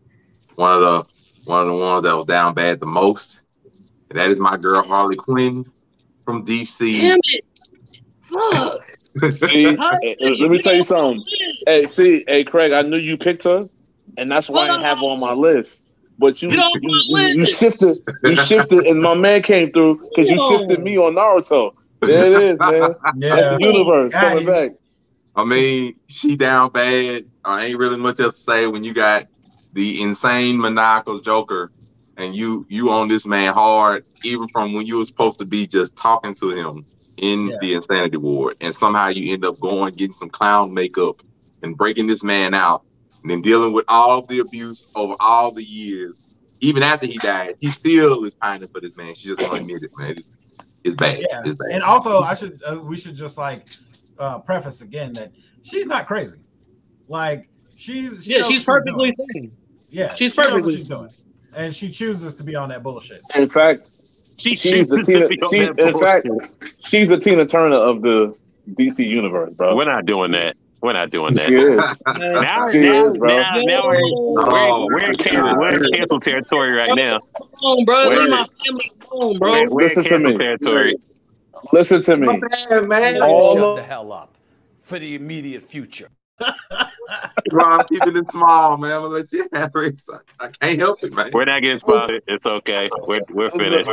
[0.54, 1.14] one of the
[1.44, 3.42] one of the ones that was down bad the most.
[4.10, 5.64] And that is my girl Harley Quinn
[6.24, 7.00] from DC.
[7.00, 7.44] Damn it.
[8.22, 8.97] Fuck.
[9.32, 9.66] See,
[10.02, 11.24] eh, eh, let me tell you something.
[11.66, 13.68] Hey, see, hey, Craig, I knew you picked her,
[14.16, 15.84] and that's why I didn't have her on my list.
[16.18, 20.30] But you, Get you, you, you shifted, you shifted, and my man came through because
[20.30, 21.72] you shifted me on Naruto.
[22.04, 22.94] There it is, man.
[23.30, 23.48] That's Yeah.
[23.48, 24.46] the universe Got coming you.
[24.46, 24.70] back.
[25.36, 27.24] I mean, she down bad.
[27.44, 29.26] I ain't really much else to say when you got
[29.72, 31.70] the insane maniacal Joker
[32.16, 35.66] and you you on this man hard, even from when you were supposed to be
[35.66, 36.84] just talking to him
[37.18, 37.56] in Yeah.
[37.60, 41.22] the insanity ward, and somehow you end up going getting some clown makeup
[41.62, 42.82] and breaking this man out,
[43.22, 46.18] and then dealing with all the abuse over all the years.
[46.60, 49.14] Even after he died, he still is pining for this man.
[49.14, 50.10] She just won't admit it, man.
[50.10, 50.30] It's,
[50.82, 51.18] it's bad.
[51.20, 51.42] Yeah.
[51.44, 51.70] It's bad.
[51.70, 53.68] And also, I should uh, we should just like
[54.18, 56.38] uh, preface again that she's not crazy.
[57.06, 59.28] Like she's she Yeah, she's perfectly doing.
[59.34, 59.52] sane.
[59.90, 61.08] Yeah, she's she perfectly she's doing,
[61.54, 63.22] and she chooses to be on that bullshit.
[63.34, 63.90] In fact,
[64.38, 65.28] She she's the chooses to Tina.
[65.28, 66.28] be She, in fact,
[66.80, 68.34] she's the Tina Turner of the
[68.74, 69.74] DC universe, bro.
[69.76, 70.56] we're not doing that.
[70.80, 71.52] We're not doing She that.
[71.54, 72.02] is.
[72.18, 73.36] Now, She now, is, bro.
[73.36, 77.18] now, now we're, Oh, we're, we're, in cancel, we're in cancel territory right now.
[77.36, 78.08] Come on, bro.
[78.08, 78.18] Wait.
[78.18, 79.50] Leave my family alone, bro.
[79.52, 80.36] We're, we're in Listen to me.
[80.36, 80.94] territory.
[81.72, 82.40] Listen to me.
[82.70, 83.22] bad, man.
[83.22, 84.36] All Shut of- the hell up
[84.80, 86.10] for the immediate future.
[87.50, 88.92] Bro, I'm keeping it small, man.
[88.92, 90.00] I'm gonna let you have it.
[90.38, 91.30] I, I can't help it, man.
[91.32, 92.22] We're not getting spotted.
[92.28, 92.88] It's okay.
[93.06, 93.90] We're, we're finished.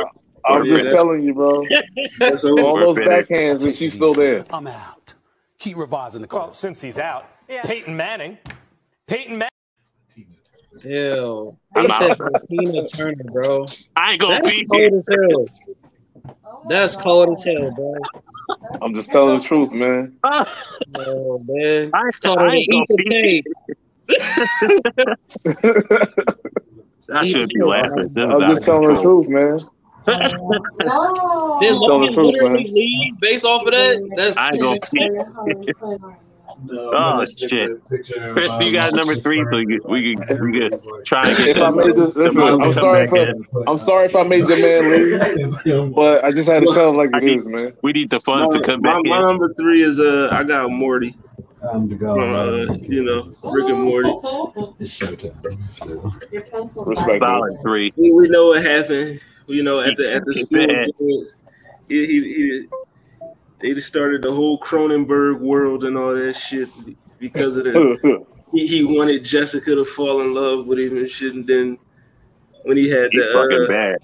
[0.48, 1.64] I'm Yeah, just that's- telling you, bro.
[2.18, 2.80] That's All over.
[2.80, 3.30] those finished.
[3.30, 4.44] backhands, and she's still there.
[4.50, 5.14] I'm out.
[5.58, 6.54] Keep revising the Well, code.
[6.54, 8.38] since he's out, Peyton Manning.
[9.06, 9.50] Peyton Manning.
[10.84, 11.56] Ew.
[11.74, 12.18] I'm out.
[12.50, 13.64] Tina Turner, bro.
[13.96, 14.98] I ain't gonna That's be cold here.
[14.98, 15.46] as hell.
[16.68, 17.94] That's cold as hell, bro.
[18.82, 20.16] I'm just telling the truth, man.
[20.22, 21.90] Oh man.
[21.94, 23.46] I, Told her I to ain't eat gonna the be cake.
[27.12, 28.12] I should be laughing.
[28.16, 29.58] I'm just telling the truth, man.
[30.06, 32.74] Did Telling the Logan truth, literally man.
[32.74, 34.12] leave based off of that?
[34.16, 35.74] That's I ain't gonna peek.
[36.70, 41.36] Oh shit, Chris, you got number three, so you, we could we could try and
[41.36, 43.46] get If I made this, listen, come I'm sorry for in.
[43.66, 46.96] I'm sorry if I made your man leave, but I just had to tell him
[46.96, 47.72] like it is, man.
[47.82, 49.22] We need the funds My, to come my, back my in.
[49.22, 51.18] number three is uh, I got Morty.
[51.62, 52.18] Time to go.
[52.18, 54.10] Uh, you know, Rick and Morty.
[54.78, 55.34] It's showtime.
[56.86, 57.18] Respect.
[57.18, 57.92] Solid three.
[57.96, 59.20] We, we know what happened.
[59.46, 60.94] You know, at the at the school it.
[60.98, 61.36] dance,
[61.88, 62.66] he, he, he,
[63.60, 66.68] they just started the whole Cronenberg world and all that shit
[67.18, 71.34] because of the he, he wanted Jessica to fall in love with him and shit.
[71.34, 71.78] And then
[72.64, 73.98] when he had the, uh, bad.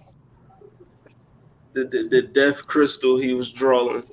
[1.72, 4.04] the, the the death crystal, he was drawing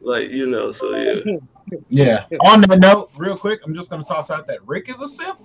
[0.00, 0.72] like you know.
[0.72, 1.36] So yeah,
[1.88, 2.26] Yeah.
[2.40, 5.38] On that note, real quick, I'm just gonna toss out that Rick is a simp.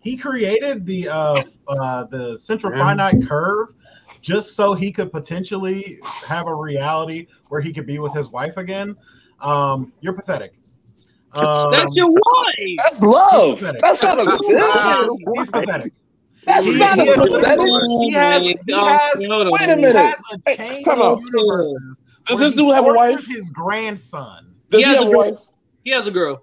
[0.00, 3.68] He created the uh, uh the central finite curve
[4.24, 8.56] just so he could potentially have a reality where he could be with his wife
[8.56, 8.96] again.
[9.40, 10.54] Um, you're pathetic.
[11.34, 12.80] Um, That's your wife.
[12.82, 13.58] That's love.
[13.58, 13.82] pathetic.
[13.82, 15.92] That's not a Wow, He's pathetic.
[16.46, 17.58] That's He- not he a pathetic.
[18.00, 19.50] He has, he has, hold on.
[19.52, 19.96] Wait a he minute.
[19.96, 21.76] has a Hey, chain time of out.
[22.26, 23.26] Does this dude have a wife?
[23.26, 24.54] His grandson.
[24.70, 25.20] Does He he has have a a girl.
[25.20, 25.38] wife?
[25.82, 26.42] He has a girl.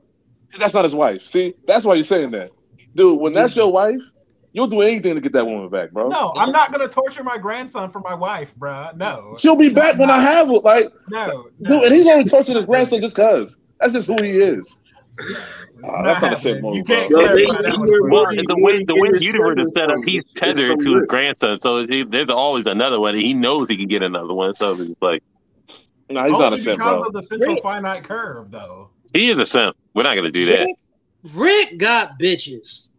[0.59, 1.25] That's not his wife.
[1.25, 2.51] See, that's why you're saying that,
[2.95, 3.19] dude.
[3.19, 4.01] When that's your wife,
[4.53, 6.09] you'll do anything to get that woman back, bro.
[6.09, 8.89] No, I'm not gonna torture my grandson for my wife, bro.
[8.95, 10.53] No, She'll be back when I have her.
[10.59, 13.57] Like, no, dude, and he's only torturing his grandson just cause.
[13.79, 14.77] That's just who he is.
[15.83, 17.97] Ah, that's not a simp move, You can't Yo, they- clarify that they one were
[17.99, 18.37] for me.
[18.47, 21.05] Well, the way the way the universe is set up, he's tethered from to his
[21.07, 23.15] grandson, so he, there's always another one.
[23.15, 25.21] He knows he can get another one, so he's like
[26.09, 27.03] No, he's not a Only simp, because bro.
[27.07, 28.89] of the central finite curve, though.
[29.13, 29.75] he is a simp.
[29.93, 30.67] We're not gonna do that.
[31.33, 32.90] Rick got bitches.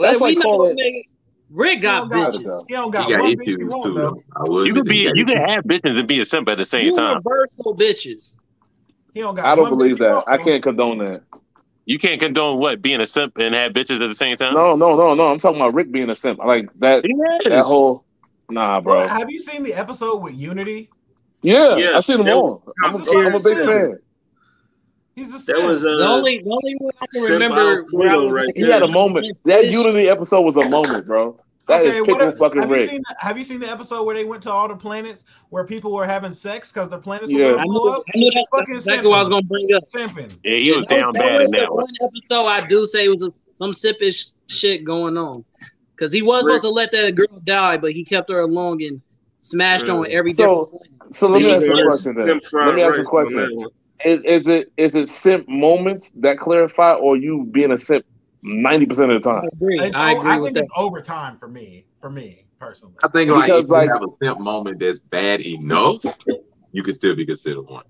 [0.00, 1.02] That's Like, we like not calling- gonna
[1.52, 2.64] Rick got He don't got- bitches.
[2.68, 3.66] He don't got, got one issues bitch he too.
[3.76, 4.00] want, Though.
[4.10, 4.22] though.
[4.36, 6.58] I will You could be you got can have bitches and be a simp at
[6.58, 7.20] the same time.
[7.24, 8.38] Universal bitches.
[9.14, 9.44] He don't got.
[9.46, 10.14] I don't believe that.
[10.14, 11.22] want, I can't condone that.
[11.86, 14.54] You can't condone what being a simp and have bitches at the same time.
[14.54, 15.26] No, no, no, no.
[15.26, 16.38] I'm talking about Rick being a simp.
[16.38, 17.04] Like that.
[17.04, 17.14] He
[17.48, 17.68] That is.
[17.68, 18.04] whole.
[18.48, 19.06] Nah, Bro, bro.
[19.08, 20.88] have you seen the episode with Unity?
[21.42, 22.62] Yeah, I Yes, seen them that all.
[22.84, 23.70] I'm I'm a big simp.
[23.70, 23.98] fan.
[25.14, 28.12] He's a That was uh, The only, the only one I can Simp remember where
[28.12, 29.26] I was right He had a moment.
[29.44, 31.38] That Unity episode was a moment, bro.
[31.68, 34.02] That is okay, what typical fucking have you seen the, Have you seen the episode
[34.04, 37.30] where they went to all the planets where people were having sex because the planets
[37.30, 37.52] Yeah.
[37.52, 38.02] were I going to knew, blow up?
[38.12, 39.84] I knew that, Fucking that's exactly what I was gonna bring up.
[39.88, 40.32] Simping.
[40.42, 41.84] Yeah, he was That down that bad was in that one.
[41.84, 45.44] one episode I do say was a, some sippish shit going on
[45.94, 49.00] because he was supposed to let that girl die, but he kept her along and
[49.40, 51.14] smashed on every So- different.
[51.14, 52.26] So let me ask you a question then.
[52.26, 53.66] Let me ask you a rice on question.
[54.04, 54.12] One.
[54.12, 58.04] Is, is it is it simp moments that clarify, or you being a simp
[58.42, 59.48] ninety percent of the I time?
[59.54, 59.78] agree.
[59.80, 60.62] It's I o- agree I with think that.
[60.64, 61.86] it's overtime for me.
[62.00, 62.94] For me personally.
[63.02, 66.02] I think like Because, if you have a simp moment that's bad enough,
[66.72, 67.84] you can still be considered one.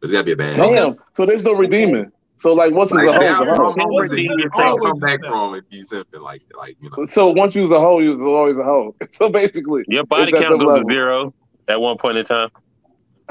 [0.00, 0.56] There's gotta be a bad.
[0.56, 0.96] Damn.
[1.16, 2.10] So there's no redeeming.
[2.38, 3.20] So like, once is Like, a hoe?
[3.20, 3.72] now, is a hoe.
[3.88, 7.06] What's the- yourself, always come back from if you simping like like you know.
[7.06, 8.94] So once you was a hoe, you was always a hoe.
[9.12, 11.34] So basically, Your body it's at count the goes to zero
[11.68, 12.50] at one point in time.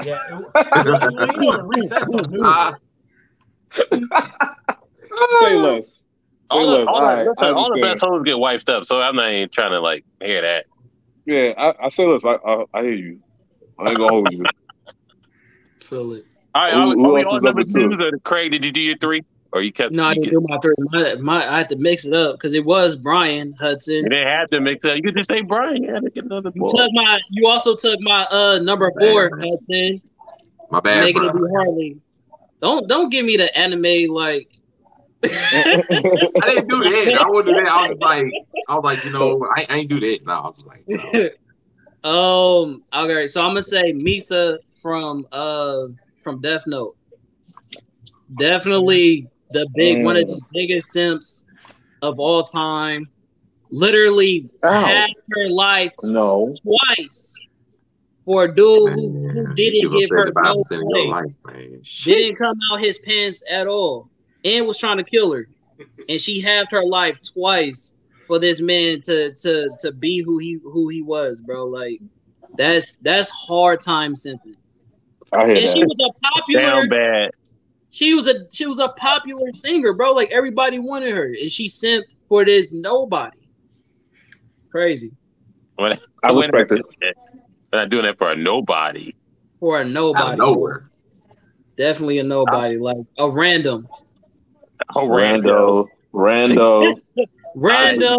[0.02, 0.44] Yeah, it,
[2.44, 2.74] Ah.
[5.40, 5.86] Say less.
[5.86, 6.00] Say
[6.50, 6.88] All the, less.
[6.88, 7.82] all, All the, right, listen, all the understand.
[7.82, 10.66] best hoes get wifed up, so I'm not even trying to like hear that.
[11.26, 12.24] Yeah, I, I say less.
[12.24, 13.20] I, I I hear you.
[13.78, 14.44] I ain't gonna hold you.
[15.82, 16.24] Feel it.
[16.54, 17.88] All right, Who- are, we- who are we on number number two?
[17.96, 18.18] two?
[18.24, 19.22] Craig, did you do your three,
[19.54, 19.92] or you kept?
[19.92, 20.74] No, I didn't do my three.
[20.78, 23.94] My, my, I had to mix it up because it was Brian Hudson.
[23.94, 24.90] you didn't have to mix it.
[24.90, 24.96] up.
[24.96, 25.82] You could just say Brian.
[25.82, 27.18] You had to get another You took my.
[27.30, 30.02] You also took my uh number four, Hudson,
[30.70, 31.30] My bad, making bro.
[31.30, 31.96] it be Harley.
[32.60, 34.48] Don't don't give me the anime like.
[35.24, 35.28] I
[36.46, 37.24] didn't do that.
[37.24, 37.70] I wouldn't do that.
[37.70, 38.24] I was like,
[38.68, 40.26] I was like, you know, I, I ain't do that.
[40.26, 40.84] No, I was just like,
[42.04, 42.10] no.
[42.10, 42.84] um.
[42.92, 45.86] Okay, so I'm gonna say Misa from uh
[46.22, 46.96] from Death Note.
[48.36, 50.46] Definitely the big one of the mm.
[50.52, 51.44] biggest simps
[52.02, 53.08] of all time.
[53.70, 54.84] Literally Ow.
[54.84, 56.52] had her life no.
[56.62, 57.46] twice
[58.24, 61.82] for a dude who, who didn't give her no about in your play, life, man.
[62.04, 64.10] Didn't come out his pants at all,
[64.44, 65.48] and was trying to kill her,
[66.08, 70.58] and she halved her life twice for this man to to to be who he
[70.62, 71.66] who he was, bro.
[71.66, 72.00] Like
[72.56, 74.56] that's that's hard time simping.
[75.32, 76.62] I hear And she was a popular.
[76.62, 77.30] Down bad.
[77.94, 80.10] She was a she was a popular singer, bro.
[80.14, 83.38] Like everybody wanted her, and she simped for this nobody.
[84.72, 85.12] Crazy
[85.76, 86.84] When, I when- respect it.
[87.72, 89.12] We're not doing that for a nobody.
[89.60, 90.36] for a Out of nobody.
[90.38, 90.90] nowhere.
[91.76, 93.86] Definitely a nobody, like a random.
[94.96, 96.96] Oh, Rando, Rando.
[97.56, 98.18] Random.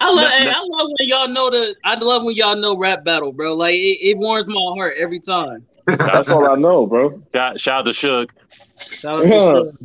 [0.00, 0.50] I love, No, no.
[0.50, 1.76] I love when y'all know the.
[1.84, 3.54] I love when y'all know rap battle, bro.
[3.54, 5.64] Like it, it warms my heart every time.
[5.86, 7.22] That's all I know, bro.
[7.32, 8.30] Shout, shout out to Suge.
[8.78, 9.20] Shout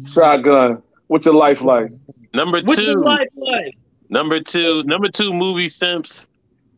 [0.08, 0.82] Shotgun.
[1.08, 1.92] What's your life like?
[2.34, 2.86] Number What's two.
[2.88, 3.78] your life like?
[4.10, 6.28] Number two, number two movie simps.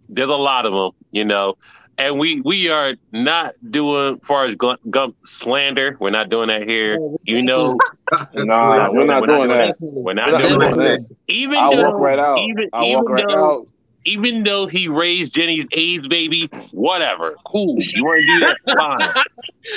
[0.08, 1.58] There's a lot of them, you know,
[2.00, 5.96] and we we are not doing as far as Gump, Gump slander.
[6.00, 6.98] We're not doing that here.
[7.24, 7.78] You know,
[8.34, 9.76] Nah, we're not doing that.
[9.80, 11.06] We're not We're doing not doing that.
[11.08, 11.16] that.
[11.28, 12.40] Even I'll though, walk right out.
[12.40, 13.68] even I'll even walk right though, out.
[14.06, 17.76] even though he raised Jenny's AIDS baby, whatever, cool.
[17.80, 18.76] You want to do that?
[18.76, 19.24] Fine.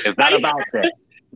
[0.07, 0.93] It's not about that.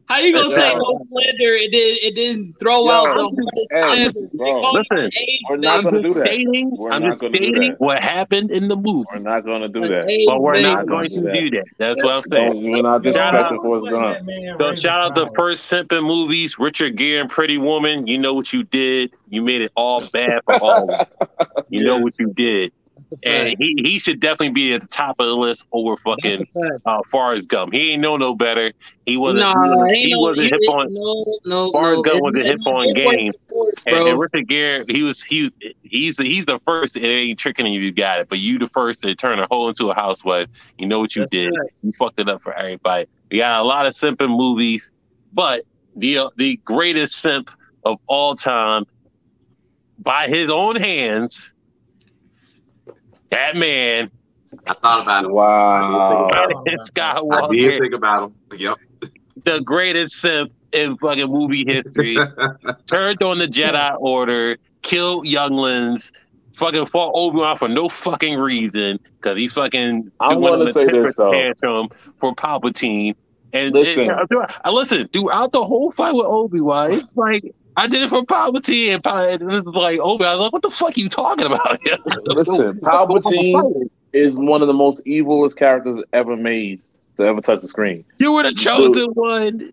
[0.09, 1.54] How you gonna say no slander?
[1.54, 1.98] It did.
[2.02, 5.11] It didn't throw Yo, out I'm the hey, listen, bro, Listen,
[5.50, 6.26] We're not gonna do that.
[6.26, 9.68] Stating, We're I'm not just gonna stating what happened in the movie, We're not gonna
[9.68, 10.09] do that.
[10.09, 10.62] AIDS, but we're baby.
[10.62, 11.64] not going to do that.
[11.64, 11.70] do.
[11.78, 12.52] That's what I'm saying.
[12.52, 14.61] Don't, we're not disrespecting Forrest Gump.
[14.61, 18.07] So shout out the first simping movies, Richard Gere and Pretty Woman.
[18.07, 19.12] You know what you did.
[19.28, 21.16] You made it all bad for all of us.
[21.68, 22.72] You know what you did.
[23.22, 26.46] And he, he should definitely be at the top of the list over fucking
[26.86, 27.72] uh, Forrest Gump.
[27.72, 28.72] He ain't know no better.
[29.07, 29.40] He wasn't.
[29.40, 30.92] Nah, he wasn't, he wasn't it- hip on.
[30.92, 32.02] no, no, Forrest no.
[32.02, 33.32] Gump wasn't not- hip on game.
[33.48, 35.50] sports, And, and Richard Gere, he was he
[35.82, 36.96] he's he's the first.
[36.96, 37.80] It ain't tricking you.
[37.80, 38.28] You got it.
[38.28, 40.48] But you the first to turn a hole into a housewife.
[40.78, 41.46] You know what you That's did.
[41.48, 41.70] right.
[41.82, 43.07] You fucked it up for everybody.
[43.30, 44.90] We got a lot of simping movies,
[45.32, 45.62] but
[45.94, 47.50] the uh, the greatest simp
[47.84, 48.84] of all time,
[49.98, 51.52] by his own hands,
[53.31, 54.11] that man,
[54.66, 55.31] I thought about it.
[55.31, 56.29] Wow.
[56.33, 58.59] Anakin I did think about him.
[58.59, 58.79] Yep.
[59.45, 62.18] the greatest simp in fucking movie history,
[62.87, 66.12] turned on the Jedi Order, killed younglings,
[66.55, 70.85] fucking fought Obi Wan for no fucking reason because he fucking I wanna a say
[70.85, 71.33] this, though.
[71.33, 73.14] tantrum for Palpatine.
[73.53, 74.11] And Listen.
[74.11, 76.93] and, uh, listen throughout the whole fight with Obi Wan.
[76.93, 80.24] It's like I did it for Palpatine, and Pal- and this is like Obi.
[80.24, 81.79] I was like, "What the fuck you talking about?"
[82.27, 86.81] Listen, Palpatine is one of the most evilest characters ever made
[87.18, 88.05] to ever touch the screen.
[88.18, 89.72] You were the chosen one.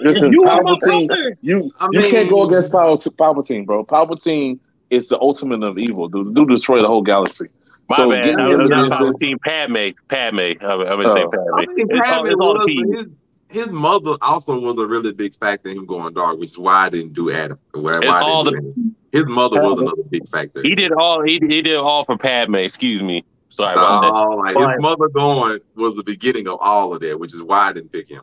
[0.00, 1.36] Listen, You Palpatine, brother.
[1.40, 3.84] you I you can't go against Pal- Palpatine, bro.
[3.84, 4.58] Palpatine
[4.90, 6.34] is the ultimate of evil, dude.
[6.34, 7.46] Dude destroy the whole galaxy.
[7.88, 8.38] My so bad.
[8.38, 9.36] I was not Palpatine.
[9.46, 9.96] Padme.
[10.08, 10.38] Padme.
[10.64, 11.28] I would, I would say Oh.
[11.30, 11.54] Padme.
[11.54, 12.84] I mean, It's all, Padme it's all P.
[12.96, 13.06] but
[13.50, 16.58] his, his mother also was a really big factor in him going dark, which is
[16.58, 17.58] why I didn't do Adam.
[17.72, 18.96] Why, It's why all didn't do Adam.
[19.12, 20.62] His mother was another big factor.
[20.62, 21.22] He did all.
[21.22, 22.56] He, he did all for Padme.
[22.56, 23.24] Excuse me.
[23.48, 24.36] Sorry about that.
[24.36, 27.68] Like But- his mother going was the beginning of all of that, which is why
[27.68, 28.22] I didn't pick him.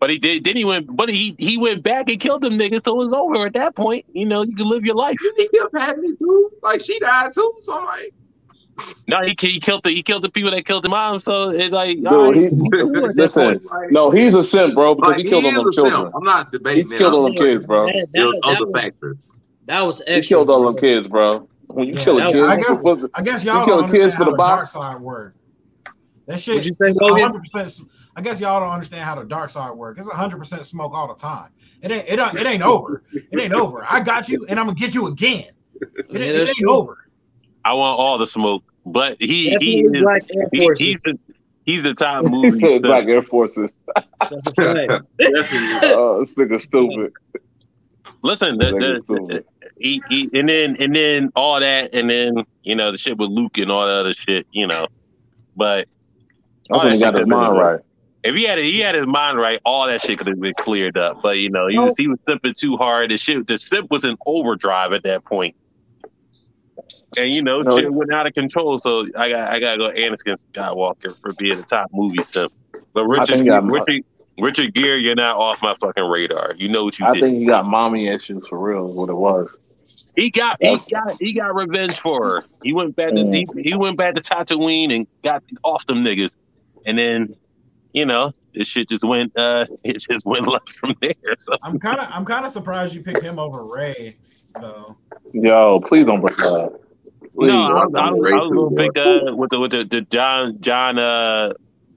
[0.00, 0.44] But he did.
[0.44, 0.94] Then he went.
[0.96, 2.84] But he he went back and killed them niggas.
[2.84, 4.04] So it was over at that point.
[4.12, 5.16] You know, you can live your life.
[5.20, 6.50] Didn't he kill Padme too?
[6.62, 7.52] Like she died too.
[7.60, 8.12] So I'm like,
[9.06, 11.18] No, he, he killed the he killed the people that killed the mom.
[11.18, 13.92] So it's like, Dude, all right, he, cool listen, point.
[13.92, 15.88] no, he's a simp, bro, because like he killed all is them a simp.
[15.94, 16.12] children.
[16.14, 16.98] I'm not debating that.
[16.98, 17.86] killed all them kids, bro.
[17.86, 19.30] That, There that, was that other was, factors.
[19.66, 21.48] that was He killed all them kids, bro.
[21.68, 23.80] When you Yeah, kill a kid, I guess- what's it- I guess You y'all kill
[23.82, 25.34] don't kids for the the dark side work.
[26.26, 27.40] That shit What'd you say, is 100.
[27.40, 27.80] percent
[28.16, 29.96] I guess y'all don't understand how the dark side work.
[29.98, 31.50] It's 100 percent smoke all the time.
[31.82, 32.08] It ain't.
[32.08, 33.02] It, don't- it ain't over.
[33.12, 33.84] It ain't over.
[33.88, 35.44] I got you, and I'm gonna get you again.
[35.80, 36.70] It, Yeah, ain't- it ain't true.
[36.72, 36.98] over.
[37.64, 38.62] I want all the smoke.
[38.86, 41.18] But he, he, is, black he he's the
[41.66, 42.50] he's the top he movie.
[42.52, 42.82] said.
[42.82, 43.72] Black Air Forces.
[44.20, 44.88] That's right.
[45.18, 45.68] Definitely.
[45.90, 47.12] Oh, this nigga stupid.
[48.22, 49.44] Listen, This the, nigga the, stupid.
[49.78, 53.30] he, he, and then and then all that, and then you know the shit with
[53.30, 54.86] Luke and all the other shit, you know.
[55.56, 55.86] But
[56.70, 57.80] That's all when he got his mind been- right.
[58.24, 60.98] If he had he had his mind right, all that shit could have been cleared
[60.98, 61.22] up.
[61.22, 63.10] But you know, he was he was simping too hard.
[63.10, 65.54] The shit, the simp was in overdrive at that point.
[67.16, 67.76] And you know, No.
[67.76, 68.78] shit went out of control.
[68.78, 72.52] So I got I gotta go Anakin Skywalker for being the top movie simp.
[72.94, 74.02] But Richard think he Richard
[74.40, 76.54] Richard Gere, you're not off my fucking radar.
[76.56, 77.10] You know what you did.
[77.10, 77.20] I did.
[77.22, 78.88] think he got mommy issues for real.
[78.90, 79.48] Is what it was.
[80.14, 82.44] He got he got he got revenge for her.
[82.62, 86.34] He went back to deep, he went back to Tatooine and got off them niggas.
[86.84, 87.36] And then,
[87.92, 91.14] you know, this shit just went uh it just went left from there.
[91.38, 92.08] So I'm kind of.
[92.10, 94.16] I'm kind of surprised you picked him over Rey,
[94.60, 94.96] though.
[95.32, 96.80] Yo, please don't bring that up.
[97.34, 97.48] Please.
[97.48, 98.98] no, I, I'm I, I, on was- I was Rey gonna too, pick
[99.30, 101.52] uh with the with the, the John John uh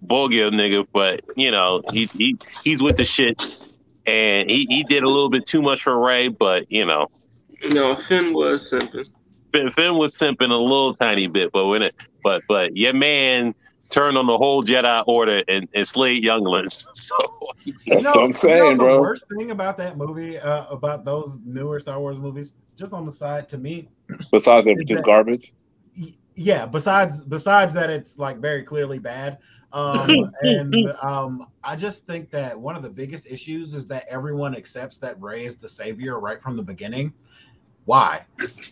[0.06, 3.58] Boyega nigga, but you know, he he he's with the shit
[4.06, 7.08] and he, he did a little bit too much for Rey, but you know,
[7.72, 9.08] No, Finn was simping.
[9.52, 11.94] Finn, Finn was simping a little tiny bit, but when it,
[12.24, 13.54] but but your man
[13.92, 16.88] turned on the whole Jedi Order and, and slayed younglings.
[16.96, 17.16] So
[17.64, 19.02] You That's know, what I'm you saying, know the bro.
[19.02, 23.12] worst thing about that movie, uh, about those newer Star Wars movies, just on the
[23.12, 23.90] side, to me,
[24.32, 25.54] Besides that, Is just that- garbage.
[26.36, 26.66] yeah.
[26.66, 29.38] Besides, besides that, it's like very clearly bad.
[29.74, 34.56] Um, and um, I just think that one of the biggest issues is that everyone
[34.56, 37.14] accepts that Rey is the savior right from the beginning.
[37.86, 38.26] Why?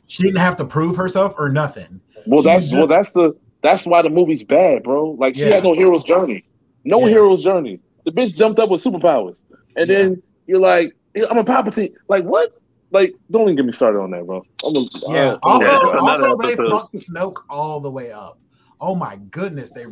[0.07, 1.99] She didn't have to prove herself or nothing.
[2.27, 5.11] Well, She that's was well, that's the that's why the movie's bad, bro.
[5.11, 5.55] Like she Yeah.
[5.55, 6.43] had no hero's journey,
[6.85, 7.07] no Yeah.
[7.09, 7.79] hero's journey.
[8.05, 9.41] The bitch jumped up with superpowers,
[9.75, 10.95] and then you're like,
[11.29, 11.93] I'm a Palpatine.
[12.07, 12.51] Like what?
[12.91, 14.43] Like don't even get me started on that, bro.
[14.65, 15.31] I'm a, Yeah.
[15.31, 16.71] uh, Also, that's another also they episode.
[16.71, 18.39] fucked Snoke all the way up.
[18.81, 19.85] Oh my goodness, they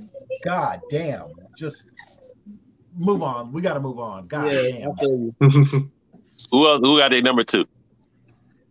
[0.44, 1.26] god damn.
[1.58, 1.86] Just
[2.98, 3.52] move on.
[3.52, 4.28] We gotta move on.
[4.28, 4.92] God Yeah, damn.
[5.00, 5.46] I.
[6.52, 6.80] Who else?
[6.82, 7.66] Who got their number two?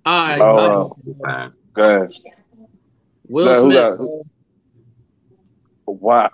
[0.05, 2.11] All right, Oh, uh, go ahead.
[3.29, 4.27] Will Nah, who Smith.
[5.87, 6.31] Got- Wow.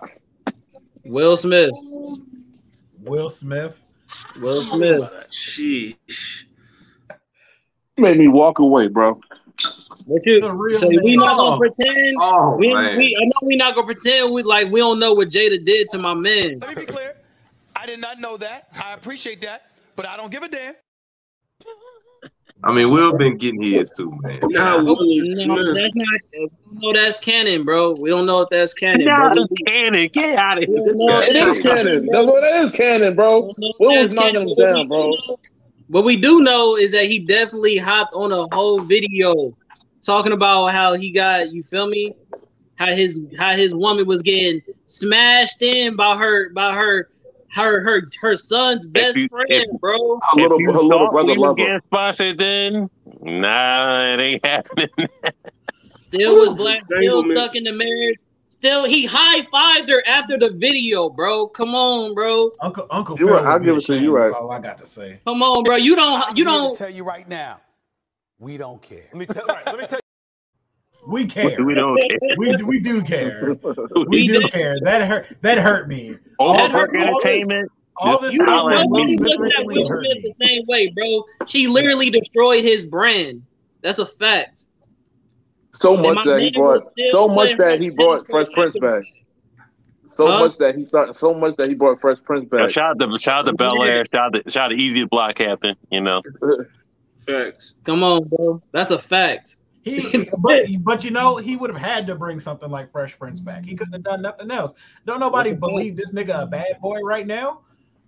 [1.04, 1.70] Will Smith.
[3.00, 3.78] Will Smith.
[4.40, 5.02] Will Smith.
[5.30, 6.44] Sheesh.
[7.96, 9.20] You made me walk away, bro.
[10.06, 11.18] What you The real so we name.
[11.18, 12.16] not gonna pretend?
[12.20, 12.96] Oh, we, man.
[12.96, 15.88] we I know we not gonna pretend we like we don't know what Jada did
[15.90, 16.58] to my man.
[16.60, 17.14] Let me be clear.
[17.76, 18.68] I did not know that.
[18.82, 20.74] I appreciate that, but I don't give a damn.
[22.64, 24.38] I mean, Will been getting his too, man.
[24.44, 25.58] Now Oh, no, that's not.
[25.58, 27.92] We don't know that's canon, bro.
[27.92, 29.06] We don't know if that's canon.
[29.06, 29.42] Nah, bro.
[29.42, 30.08] it's canon.
[30.12, 30.76] Get out of here.
[30.76, 32.08] don't It that's canon.
[32.12, 33.40] That's what it is canon, bro.
[33.40, 35.10] We don't know if Will was knocking him what down, we bro.
[35.10, 35.38] do know-
[35.88, 39.52] What we do know is that he definitely hopped on a whole video
[40.02, 42.14] talking about how he got you feel me,
[42.76, 47.08] how his how his woman was getting smashed in by her by her
[47.54, 49.92] her her her son's best you- friend, if- bro.
[50.16, 51.64] Her If little, you her little thought brother we was love her.
[51.64, 52.90] getting sponsored, then
[53.20, 54.88] nah, it ain't happening.
[56.00, 57.38] Still was black, still Entanglement.
[57.38, 58.18] stuck in the marriage.
[58.48, 61.48] Still, he high fived her after the video, bro.
[61.48, 62.52] Come on, bro.
[62.60, 63.34] Uncle Uncle You Phil.
[63.36, 63.44] right.
[63.46, 64.28] I'll give it to you, right.
[64.28, 65.18] That's all I got to say.
[65.24, 65.76] Come on, bro.
[65.76, 66.22] You don't.
[66.28, 66.76] I'm You don't.
[66.76, 67.60] tell you right now,
[68.38, 69.02] we don't care.
[69.12, 69.98] Let me tell, right, let me tell
[71.06, 71.62] We care.
[71.64, 72.18] we don't care.
[72.38, 73.56] We we do care.
[73.94, 74.48] We We do do.
[74.48, 74.78] care.
[74.82, 75.26] That hurt.
[75.42, 76.16] That hurt me.
[76.38, 77.72] All Overwork this- all this- entertainment.
[77.98, 79.24] All this You stuff holler with at nobody Will.
[79.26, 80.34] Smith recently hurt me.
[80.38, 81.24] the same way, bro.
[81.46, 83.42] She literally destroyed his brand.
[83.82, 84.64] That's a fact.
[85.74, 89.02] So much that he brought, so much that he brought Prince Fresh Prince back.
[90.06, 90.38] So Huh?
[90.40, 92.70] much that he started, so much that he brought Fresh Prince Yo, back.
[92.70, 94.04] shout out to shout out to Bel Air.
[94.14, 95.76] Shout out to, shout out to Easy Block Captain.
[95.90, 96.22] You know,
[97.26, 97.76] Facts.
[97.84, 98.62] Come on, bro.
[98.72, 99.58] That's a fact.
[99.84, 103.40] He, but but you know he would have had to bring something like Fresh Prince
[103.40, 103.64] back.
[103.64, 104.72] He couldn't have done nothing else.
[105.06, 107.62] Don't nobody believe this nigga a bad boy right now.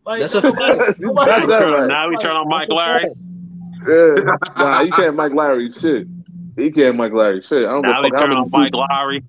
[0.07, 1.01] Like That's a nobody, fact.
[1.01, 3.11] nobody- That's that now we turn on Mike Larry.
[3.89, 4.37] Yeah.
[4.57, 6.07] Nah, you can't Mike Larry shit.
[6.57, 7.65] He can't Mike Larry shit.
[7.67, 9.23] I don't Now we give a fuck how turn many on Mike suits- Lowrey.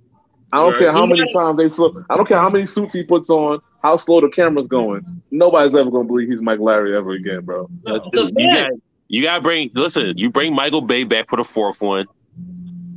[0.54, 2.06] I don't care how many times they slow.
[2.10, 3.60] I don't care how many suits he puts on.
[3.82, 5.04] How slow the camera's going.
[5.32, 7.68] Nobody's ever gonna believe he's Mike Larry ever again, bro.
[7.88, 8.70] It's a You fact.
[8.70, 9.72] got you got to bring.
[9.76, 12.06] Listen, you bring Michael Bay back for the fourth one.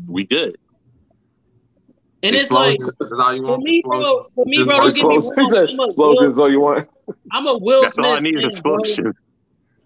[0.09, 0.57] We good.
[2.23, 4.23] And it's like Explosions, that's all you for me, bro.
[4.35, 4.77] For me, bro.
[4.81, 5.19] Don't get me Explosions.
[5.19, 5.69] Wrong.
[5.71, 6.37] I'm a explosions.
[6.37, 6.89] Will, all you want.
[7.33, 8.79] I'm a Will That's Smith all I need is fan, bro.
[8.79, 9.23] explosions.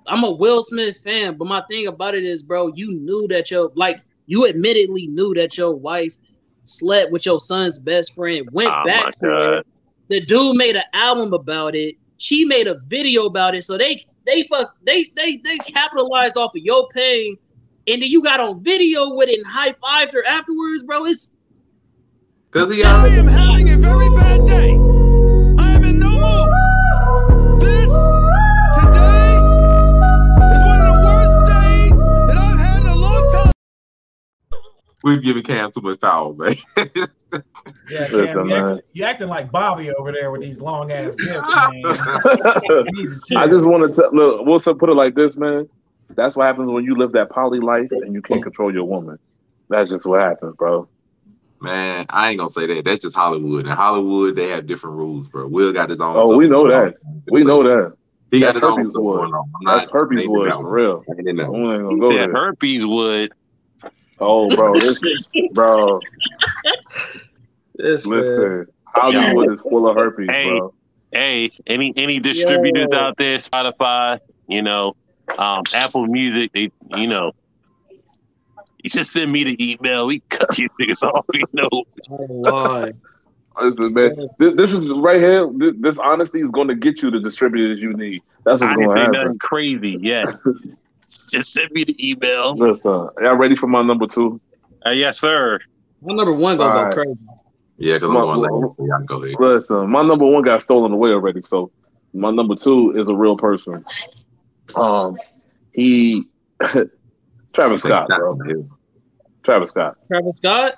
[0.06, 3.50] I'm a Will Smith fan, but my thing about it is, bro, you knew that
[3.50, 6.16] your like you admittedly knew that your wife
[6.64, 9.62] slept with your son's best friend, went Oh back to her.
[10.08, 11.96] The dude made an album about it.
[12.18, 13.64] She made a video about it.
[13.64, 17.36] So they they fuck they they they capitalized off of your pain,
[17.88, 21.04] and then you got on video with it and high fived her afterwards, bro.
[21.06, 21.32] It's
[22.50, 24.70] Cause he I am having a very bad day.
[25.58, 27.60] I am in no mood.
[27.60, 27.90] This
[28.78, 33.52] today is one of the worst days that I've had in a long time.
[35.02, 36.56] we've given Cam too much power, man.
[37.88, 38.64] Yeah, Listen, Cam, you, man.
[38.68, 41.72] acting, you acting like Bobby over there with these long ass gifts, man.
[41.82, 43.38] You need to chill.
[43.38, 44.10] I just want to tell.
[44.14, 44.44] look.
[44.44, 45.66] We'll put it like this, man.
[46.16, 49.18] That's what happens when you live that poly life and you can't control your woman.
[49.68, 50.88] That's just what happens, bro.
[51.60, 52.84] Man, I ain't gonna say that.
[52.84, 53.66] That's just Hollywood.
[53.66, 55.46] In Hollywood, they have different rules, bro.
[55.46, 56.16] Will got his own.
[56.16, 56.94] Oh, stuff we know that.
[57.28, 57.94] We know that.
[58.32, 59.24] He got his own herpes stuff wood.
[59.24, 59.30] I'm
[59.66, 61.04] That's not herpes wood that for real.
[61.08, 61.54] I ain't I know.
[61.54, 62.34] ain't gonna He go said there.
[62.34, 63.32] herpes would.
[64.18, 65.00] Oh, bro, this,
[65.52, 66.00] bro.
[67.76, 70.44] this Listen, Hollywood is full of herpes, Hey.
[70.44, 70.74] bro.
[71.12, 72.98] Hey, any any distributors Yo.
[72.98, 74.94] out there, Spotify, you know,
[75.38, 77.32] um, Apple Music, they, you know,
[78.82, 80.06] he should send me the email.
[80.06, 81.24] We cut these niggas off.
[81.32, 81.68] We know.
[81.72, 82.96] Oh, Lord.
[83.60, 85.46] Listen, man, this, this is right here.
[85.56, 88.22] This, this honesty is going to get you the distributors you need.
[88.44, 89.20] That's I what's didn't going to happen.
[89.24, 90.24] nothing crazy Yeah,
[91.30, 92.56] Just send me the email.
[92.56, 94.40] Listen, y'all ready for my number two?
[94.86, 95.60] Uh, yes, sir.
[96.00, 96.94] My number one gonna Alright.
[96.94, 97.18] go crazy.
[97.76, 98.76] Yeah, because I'm My- going my- late.
[98.78, 99.36] So y'all go ahead.
[99.38, 101.42] Listen, my number one got stolen away already.
[101.42, 101.70] So
[102.14, 103.84] my number two is a real person.
[104.76, 105.16] Um,
[105.72, 106.24] he
[107.54, 108.38] Travis Scott, bro.
[109.44, 109.96] Travis Scott.
[110.08, 110.74] Travis Scott.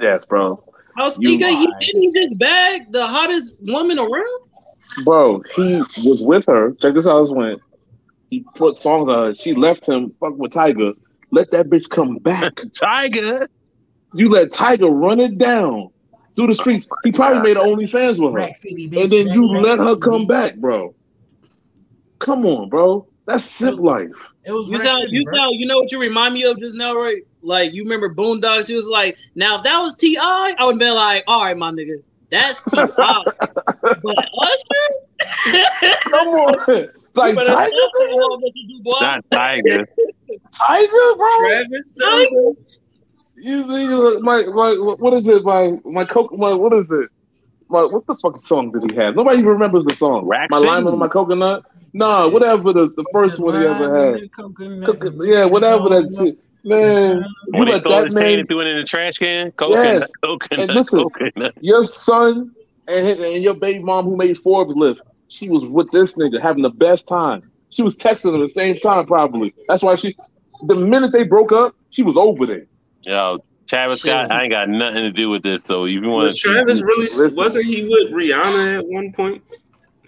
[0.00, 0.62] Yes, bro.
[0.96, 4.40] How's You- he, he didn't he just bag the hottest woman around?
[5.04, 6.72] Bro, he was with her.
[6.80, 7.20] Check this out.
[7.22, 7.60] This went.
[8.30, 9.34] He put songs on her.
[9.34, 10.12] She left him.
[10.20, 10.94] Fuck with Tyga.
[11.30, 12.54] let that bitch come back.
[12.82, 13.46] Tyga.
[14.14, 15.88] You let Tyga run it down
[16.34, 16.88] through the streets.
[17.04, 18.54] He probably made OnlyFans with her.
[18.54, 18.84] City.
[18.84, 20.94] And then you Rack let her City, come back, bro.
[22.18, 23.06] Come on, bro.
[23.28, 24.30] That's simp life.
[24.46, 26.96] It was You sound, you sound, you know what you remind me of just now,
[26.96, 27.20] right?
[27.42, 28.68] Like you remember Boondocks?
[28.68, 31.54] He was like, now if that was T.I., I would have been like, all right,
[31.54, 32.76] my nigga, that's Ti.
[32.96, 33.26] but
[33.84, 34.88] Usher,
[36.10, 36.88] Come on.
[37.14, 38.92] Like Tyga, that whole what you do, boy.
[39.00, 39.84] Not Tyga.
[40.54, 41.38] Tyga, bro.
[41.38, 42.56] Travis though.
[43.34, 45.42] You, you my, my what is it?
[45.42, 47.08] My my coke my what is it?
[47.68, 49.16] My what the fucking song did he have?
[49.16, 50.26] Nobody even remembers the song.
[50.26, 50.68] Rack my City.
[50.68, 51.64] lime on my coconut.
[51.98, 54.32] Nah, whatever the, the first one he ever had.
[54.32, 56.38] Coco- yeah, whatever that shit.
[56.64, 58.84] Man, you When he let stole that his cane man and threw it in the
[58.84, 59.50] trash can.
[59.52, 60.10] Coconut, Yes.
[60.24, 61.54] coconut, And listen, coconut.
[61.60, 62.52] your son
[62.86, 66.40] and, his, and your baby mom who made Forbes lift, she was with this nigga
[66.40, 67.50] having the best time.
[67.70, 69.54] She was texting him at the same time, probably.
[69.68, 70.16] That's why she,
[70.66, 72.66] the minute they broke up, she was over there.
[73.06, 73.38] Yo,
[73.68, 75.62] Travis Scott, I ain't got nothing to do with this.
[75.62, 77.04] So if you want Was Travis really?
[77.06, 77.34] Listen.
[77.36, 79.42] Wasn't he with Rihanna at one point?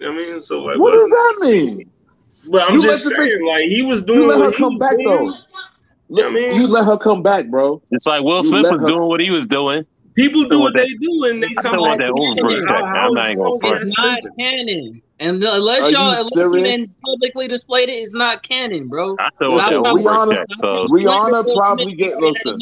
[0.05, 1.89] I mean, so like, What does that mean?
[2.49, 4.51] But I'm You just let the saying, like he was You doing let what her
[4.51, 5.05] he come back doing.
[5.05, 5.33] though.
[6.09, 6.55] You know I mean?
[6.61, 7.81] You let her come back, bro.
[7.91, 9.85] It's like Will Smith was her- doing what he was doing.
[10.15, 12.09] People do what they do, and they I come still want back.
[12.09, 12.67] that Uber together.
[12.67, 12.85] check.
[12.85, 13.73] How- I'm not is- gonna how is front.
[13.79, 15.01] that It's not canon.
[15.19, 16.67] And unless Are y'all, you unless you serious?
[16.67, 19.15] then publicly displayed it, it's not canon, bro.
[19.19, 20.47] I still It's want not that Rihanna- check.
[20.59, 22.57] So Rihanna probably get listen.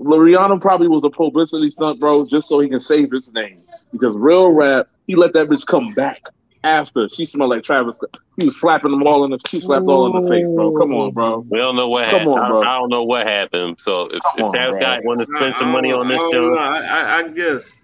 [0.00, 3.58] Rihanna probably was a publicity stunt, bro, just so he can save his name.
[3.92, 6.22] Because real rap, he let that bitch come back
[6.62, 7.98] after she smelled like Travis.
[8.36, 9.38] He was slapping them all in the.
[9.48, 10.72] She slapped all in the face, bro.
[10.72, 11.46] Come on, bro.
[11.50, 12.38] we don't know what Come happened.
[12.38, 12.62] on, bro.
[12.62, 13.76] I don't know what happened.
[13.80, 14.84] So if, if on, Travis bro.
[14.86, 16.58] Scott want to spend some I money on this I don't.
[16.58, 17.74] I, I, I guess.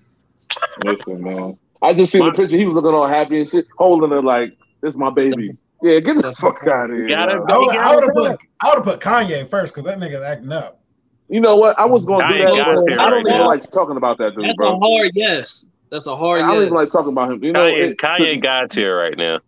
[0.84, 1.58] Listen, man.
[1.82, 2.56] I just seen the picture.
[2.56, 4.50] He was looking all happy and shit, holding it like
[4.80, 5.50] this is my baby.
[5.82, 7.08] Yeah, get the fuck out of here.
[7.08, 7.68] gotta- yo.
[7.70, 10.80] I would have put I would have put Kanye first because that nigga's acting up.
[11.28, 11.78] You know what?
[11.78, 13.46] I was going to do that, got but here I don't right even now.
[13.48, 14.76] like talking about that dude, That's bro.
[14.76, 15.70] a hard yes.
[15.90, 16.62] That's a hard I don't yes.
[16.66, 17.42] even like talking about him.
[17.44, 19.38] You know, Kanye, it- Kanye God's here right now.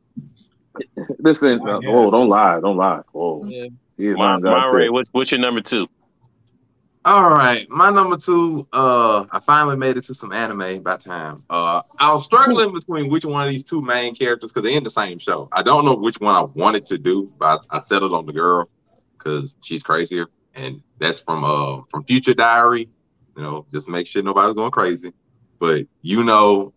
[1.19, 1.61] listen.
[1.67, 3.01] I Uh, oh, don't lie, don't lie.
[3.15, 3.67] Oh, Yeah.
[3.97, 4.93] he is My, not God's Monterey, here.
[4.93, 5.89] what's what's your number two?
[7.05, 8.67] All right, my number two.
[8.73, 11.43] Uh, I finally made it to some anime about time.
[11.49, 14.85] Uh, I was struggling between which one of these two main characters because they're in
[14.85, 15.49] the same show.
[15.53, 18.33] I don't know which one I wanted to do, but I, I settled on the
[18.33, 18.69] girl
[19.17, 22.89] because she's crazier, and that's from uh from Future Diary.
[23.37, 25.13] You know, just make sure nobody's going crazy.
[25.59, 26.73] But you know,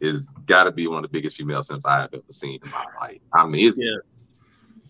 [0.00, 2.70] is got to be one of the biggest female simps I have ever seen in
[2.70, 3.18] my life.
[3.32, 3.96] I mean, it's Yeah.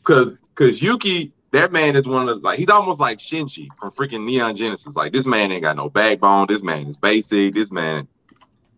[0.03, 3.91] Cause cause Yuki, that man is one of the, like he's almost like Shinji from
[3.93, 4.97] freaking Neon Genesis.
[4.97, 6.47] Like this man ain't got no backbone.
[6.49, 7.55] This man is basic.
[7.55, 8.07] This man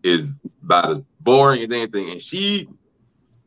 [0.03, 2.11] is about as boring as anything.
[2.11, 2.69] And she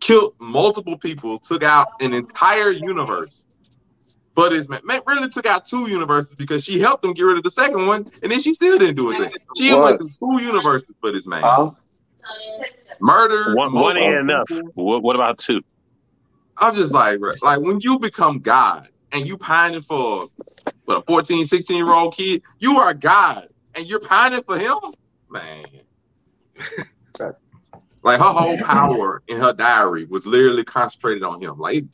[0.01, 3.47] killed multiple people, took out an entire universe.
[4.35, 7.37] But this man, man really took out two universes because she helped him get rid
[7.37, 9.33] of the second one, and then she still didn't do a thing.
[9.61, 9.83] She What?
[9.83, 11.43] went through two universes for this man.
[11.45, 11.71] Huh?
[13.01, 13.55] Murder.
[13.55, 14.49] One, one ain't enough.
[14.75, 15.61] What, what about two?
[16.59, 20.29] I'm just like, like when you become God and you pining for
[20.85, 24.77] what, a 14, 16 year old kid, you are God and you're pining for him,
[25.31, 25.67] man.
[28.03, 31.59] like her whole power in her diary was literally concentrated on him.
[31.59, 31.85] Like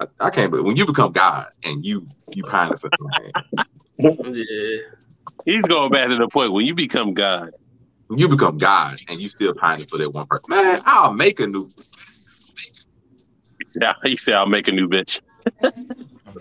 [0.00, 3.32] I, I can't believe when you become God and you you pine for him,
[3.98, 4.14] man.
[4.34, 4.78] Yeah.
[5.44, 7.50] He's going back to the point when you become God.
[8.08, 11.40] When you become God and you still pining for that one person, man, I'll make
[11.40, 11.68] a new.
[13.58, 15.20] He said, he said I'll make a new bitch.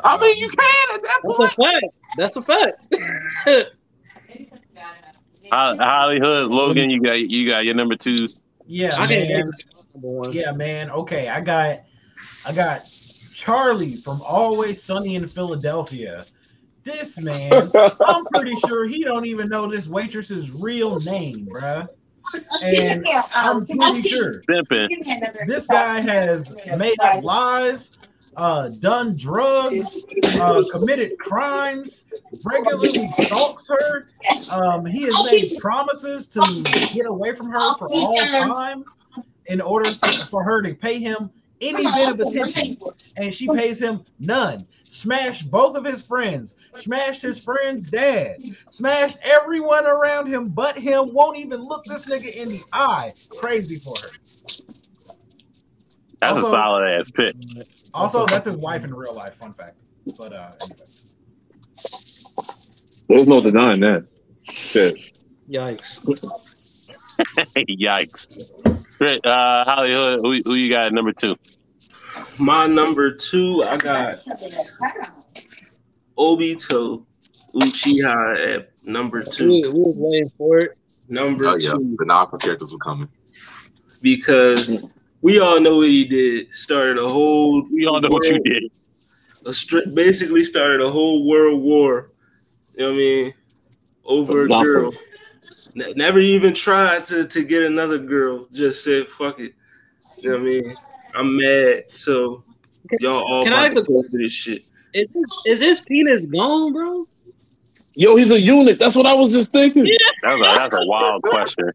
[0.04, 1.52] I mean, you can at that That's a point.
[1.52, 1.86] fact.
[2.18, 2.78] That's a fact.
[5.52, 8.42] Hollywood, Logan, you got you got your number twos.
[8.66, 9.52] Yeah, I can't man.
[9.94, 10.34] number one.
[10.34, 10.90] Yeah, man.
[10.90, 11.82] Okay, I got
[12.48, 12.82] I got
[13.44, 16.26] Charlie from Always Sunny in Philadelphia.
[16.86, 17.70] This man,
[18.06, 21.90] I'm pretty sure he don't even know this waitress's real name, bruh.
[22.61, 23.06] And
[23.36, 24.41] I'm pretty sure
[25.45, 27.99] this guy has made up lies,
[28.38, 32.06] uh, done drugs, uh, committed crimes,
[32.45, 34.07] regularly stalks her.
[34.49, 36.41] Um, he has made promises to
[36.94, 38.86] get away from her for all time
[39.48, 41.30] in order to, for her to pay him
[41.62, 42.78] any bit of attention,
[43.18, 44.68] and she pays him none.
[44.84, 48.38] Smashed both of his friends, smashed his friend's dad,
[48.70, 51.14] smashed everyone around him but him.
[51.14, 53.14] Won't even look this nigga in the eye.
[53.38, 54.10] Crazy for her.
[56.22, 57.36] That's a solid ass pick.
[57.94, 59.36] Also, that's his wife in real life.
[59.36, 59.78] Fun fact.
[60.18, 60.78] But uh, anyway.
[63.10, 64.08] There's no denying that.
[64.44, 65.20] Shit.
[65.50, 66.00] Yikes.
[67.58, 68.73] Yikes.
[68.98, 69.26] Great.
[69.26, 71.36] Uh, Hollywood, who, who you got at number two?
[72.38, 74.20] My number two, I got
[76.18, 77.06] Obito
[77.56, 79.49] Uchiha at number two.
[79.49, 80.78] we was waiting for it.
[81.10, 81.95] Number Oh yeah, two.
[81.99, 83.10] the Naruto characters were coming.
[84.02, 84.84] because
[85.22, 86.53] we all know what he did.
[86.53, 87.65] Started a whole.
[87.72, 88.64] We all know what you did.
[89.45, 92.11] A str- basically started a whole world war.
[92.76, 93.34] You know what I mean?
[94.06, 94.64] Over a Nothing.
[94.65, 94.94] girl.
[95.76, 98.48] Ne- never even tried to to get another girl.
[98.52, 99.54] Just said fuck it.
[100.18, 100.76] You know what I mean?
[101.16, 101.84] I'm mad.
[101.94, 102.44] So
[103.00, 104.64] y'all all Can I about to go through this shit.
[104.94, 105.08] Is,
[105.45, 107.06] is his penis gone, bro?
[107.95, 108.78] Yo, he's a eunuch.
[108.80, 109.86] That's what I was just thinking.
[110.24, 111.72] That's a, that's a wild question.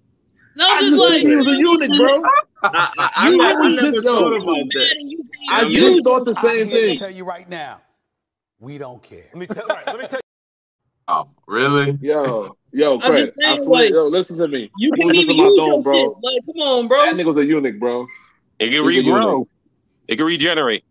[0.57, 2.23] No, I just just like think he was a eunuch, bro.
[2.65, 4.37] I, I, I, You never, I never just- thought yo.
[4.43, 4.97] about that.
[5.51, 6.99] I I just thought the I'm same here to thing.
[6.99, 7.81] tell you right now,
[8.59, 9.25] we don't care.
[9.33, 10.21] Let me tell, right, let me tell
[11.09, 11.97] Oh, really?
[12.03, 14.71] Yo, yo, I'm just I saying, swear, like, yo, listen to me.
[14.77, 15.95] You can't even in my use dome, your bro?
[15.95, 16.13] shit.
[16.23, 16.99] Like, come on, bro.
[17.07, 18.07] That nigga's a eunuch, bro.
[18.59, 19.25] It can He's a eunuch.
[19.25, 19.47] regrow.
[20.07, 20.85] It can regenerate.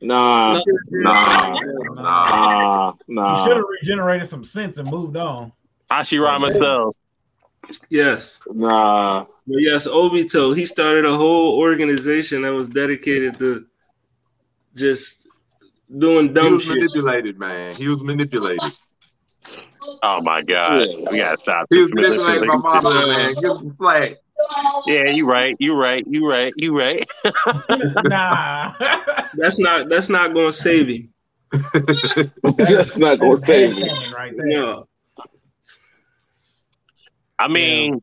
[0.00, 0.60] Nah,
[0.90, 5.50] nah, nah, You should have regenerated some sense and moved on.
[5.90, 7.00] Hashirama cells.
[7.88, 8.40] Yes.
[8.52, 9.24] Nah.
[9.46, 13.64] But yes, Obito, he started a whole organization that was dedicated to
[14.74, 15.26] just
[15.98, 16.74] doing dumb He was shit.
[16.76, 17.76] manipulated, man.
[17.76, 18.78] He was manipulated.
[20.02, 20.88] Oh my god.
[21.10, 22.82] We gotta stop He this was manipulated by manipulation.
[22.82, 23.30] mama, man.
[23.40, 24.16] Give him some.
[24.86, 25.56] Yeah, you right.
[25.58, 26.04] You right.
[26.06, 26.52] You right.
[26.56, 27.06] You right.
[28.04, 28.74] nah.
[29.34, 31.10] That's not that's not gonna save him.
[32.58, 34.12] That's not gonna save him.
[34.12, 34.46] right there.
[34.48, 34.88] No.
[37.38, 38.02] I mean,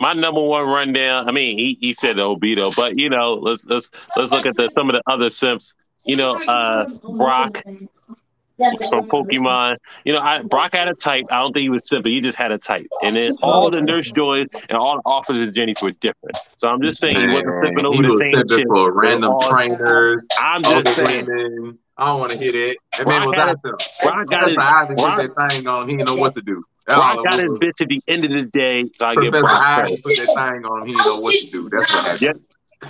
[0.00, 1.28] my number one rundown.
[1.28, 4.56] I mean, he, he said the Obito, but you know, let's let's let's look at
[4.56, 5.74] the some of the other simps.
[6.04, 7.62] You know, uh, Brock
[8.56, 9.76] from Pokemon.
[10.04, 11.24] You know, I, Brock had a type.
[11.30, 12.10] I don't think he was simple.
[12.10, 12.86] He just had a type.
[13.02, 16.36] And then all the nurse joys and all the officers Jennies were different.
[16.58, 18.66] So I'm just saying he wasn't Man, sipping he over the was same simping shit.
[18.68, 20.24] for random All- trainers.
[20.40, 21.26] I'm older just saying.
[21.26, 21.78] women.
[21.98, 22.76] I don't want to hit it.
[22.98, 23.76] That Brock man was had out a- there.
[24.02, 25.88] Brock got his- Professor Isaac Brock- put that thing on.
[25.88, 26.62] He didn't know what to do.
[26.86, 29.40] That's Brock got his bitch at the end of the day, so I get Professor
[29.42, 30.04] Brock credit.
[30.04, 30.86] put that thing on.
[30.86, 31.68] He didn't know what to do.
[31.70, 32.20] That's what happened.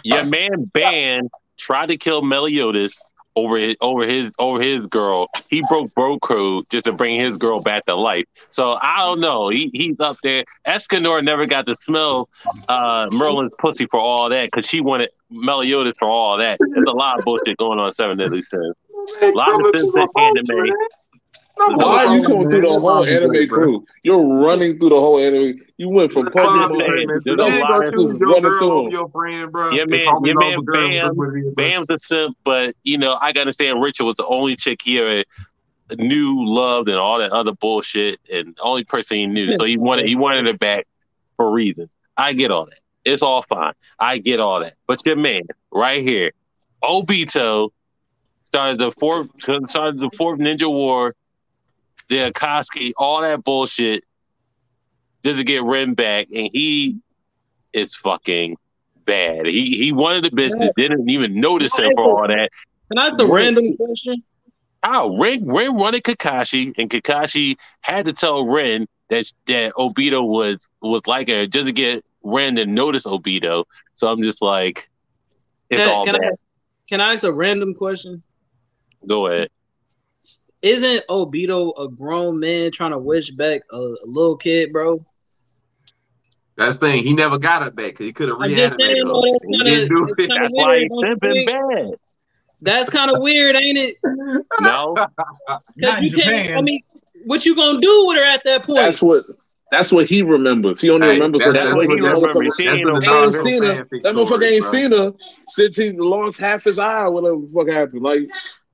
[0.05, 3.01] Your, your man Ban tried to kill Meliodas
[3.37, 5.29] over his over his over his girl.
[5.49, 8.25] He broke bro code just to bring his girl back to life.
[8.51, 9.51] So I don't know.
[9.51, 10.45] He he's up there.
[10.67, 12.29] Escanor never got to smell
[12.69, 16.59] uh, Merlin's pussy for all that because she wanted Meliodas for all that.
[16.75, 18.75] There's a lot of bullshit going on Seven Deadly Sins.
[19.23, 20.73] A lot of sins in anime.
[21.57, 23.87] Why are you coming through the whole anime crew?
[24.03, 25.59] You're running through the whole anime.
[25.79, 28.93] You went from I'm Pokemon to there's a lot of just running through.
[28.93, 29.71] Your friend, bro.
[29.71, 31.55] Yeah, man, call your man over Ban, that's what it is, bro.
[31.55, 34.99] Ban's a simp, but you know, I gotta understand Richard was the only chick he
[34.99, 35.25] ever
[35.97, 39.53] knew, loved, and all that other bullshit, and the only person he knew.
[39.53, 40.87] So he wanted he wanted her back
[41.37, 41.91] for reasons.
[42.17, 42.81] I get all that.
[43.05, 43.73] It's all fine.
[43.99, 44.75] I get all that.
[44.87, 46.33] But your man, right here,
[46.83, 47.71] Obito,
[48.45, 49.29] started the fourth
[49.67, 51.15] started the fourth Ninja War,
[52.09, 54.05] the Akatsuki, all that bullshit,
[55.25, 56.99] just to get Ren back, and he
[57.73, 58.57] is fucking
[59.05, 59.47] bad.
[59.47, 62.51] He he wanted the business, didn't even notice him for all that.
[62.91, 64.23] Can I ask a Ren- random question?
[64.83, 70.69] How Ren Ren wanted Kakashi, and Kakashi had to tell Ren that that Obito was
[70.81, 73.65] was like her just to get Ren to notice Obito.
[73.95, 74.89] So I'm just like,
[75.71, 76.25] it's Can, all can bad.
[76.25, 76.37] I,
[76.89, 78.23] can I ask a random question?
[79.07, 79.49] Go ahead.
[80.67, 85.05] Isn't Obito a grown man trying to wish back a, a little kid, bro?
[86.57, 87.03] That's the thing.
[87.05, 89.65] He never got it back because he could have I'm saying, reanimated though, that's kinda-
[89.65, 90.31] didn't do that's it.
[90.41, 91.99] That's why he's weird, don't you simping bad.
[92.63, 93.97] That's kind of weird, ain't it?
[94.61, 94.97] No,
[95.77, 96.57] Not in you can't.
[96.57, 96.81] I mean,
[97.27, 98.79] what you gonna do with her at that point?
[98.79, 99.25] That's what.
[99.73, 100.81] That's what he remembers.
[100.81, 101.61] He only Hey, remembers that's- her.
[101.61, 102.57] that's That what he motherfucker- remembers.
[102.57, 103.75] He ain't no ain't Naruto seen her.
[104.03, 104.71] That motherfucker ain't bro.
[104.73, 105.13] seen her
[105.49, 108.03] since he lost half his eye or whatever the fuck happened.
[108.03, 108.21] Like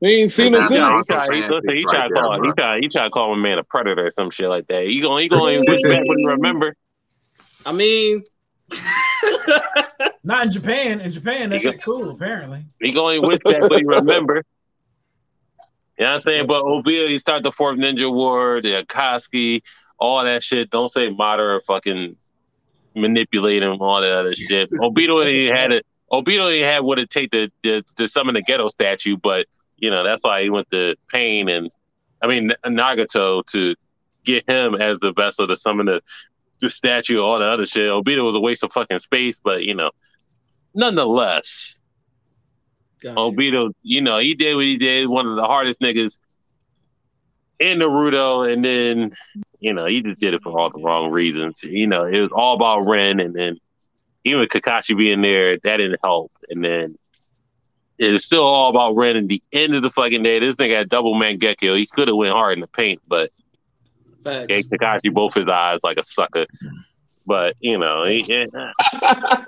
[0.08, 1.06] he ain't seen her That's he not- since.
[1.06, 3.10] tried, he, listen, he Fanfics tried right to call there, he tried, he tried to
[3.10, 4.84] call a man a predator or some shit like that.
[4.86, 6.74] He gonna he gonna wish back what he remember.
[7.64, 8.20] I mean,
[10.24, 11.00] Not in Japan.
[11.00, 12.64] In Japan, that's You cool, apparently.
[12.80, 14.42] He gonna wish back what he remember.
[15.98, 16.46] You know what I'm saying?
[16.46, 19.62] But Obito, he started the fourth Ninja War, the Akatsuki,
[19.98, 20.70] all that shit.
[20.70, 22.16] Don't say modern fucking
[22.94, 24.70] manipulate him, all that other shit.
[24.72, 25.86] Obito he had it.
[26.10, 29.46] Obito he had what it take to, to to summon the Gedo statue, but
[29.82, 31.70] you know that's why he went to Pain and
[32.22, 33.74] I mean Nagato to
[34.24, 36.00] get him as the vessel to summon the
[36.62, 37.90] the statue, all the other shit.
[37.90, 39.90] Obito was a waste of fucking space, but you know,
[40.74, 41.80] nonetheless.
[43.02, 43.16] gotcha.
[43.16, 46.18] Obito, you know, he did what he did, one of the hardest niggas
[47.58, 49.12] in Naruto, and then,
[49.58, 51.62] you know, he just did it for all the wrong reasons.
[51.64, 53.58] You know, it was all about Ren, and then
[54.24, 56.30] even Kakashi being there, that didn't help.
[56.48, 56.96] And then
[58.02, 60.38] it's still all about Ren at the end of the fucking day.
[60.38, 61.78] This nigga had double Mangekyo.
[61.78, 63.30] He could have went hard in the paint, but
[64.24, 64.46] Facts.
[64.46, 66.46] gave Kakashi both his eyes like a sucker.
[67.26, 68.46] But you know, he, eh,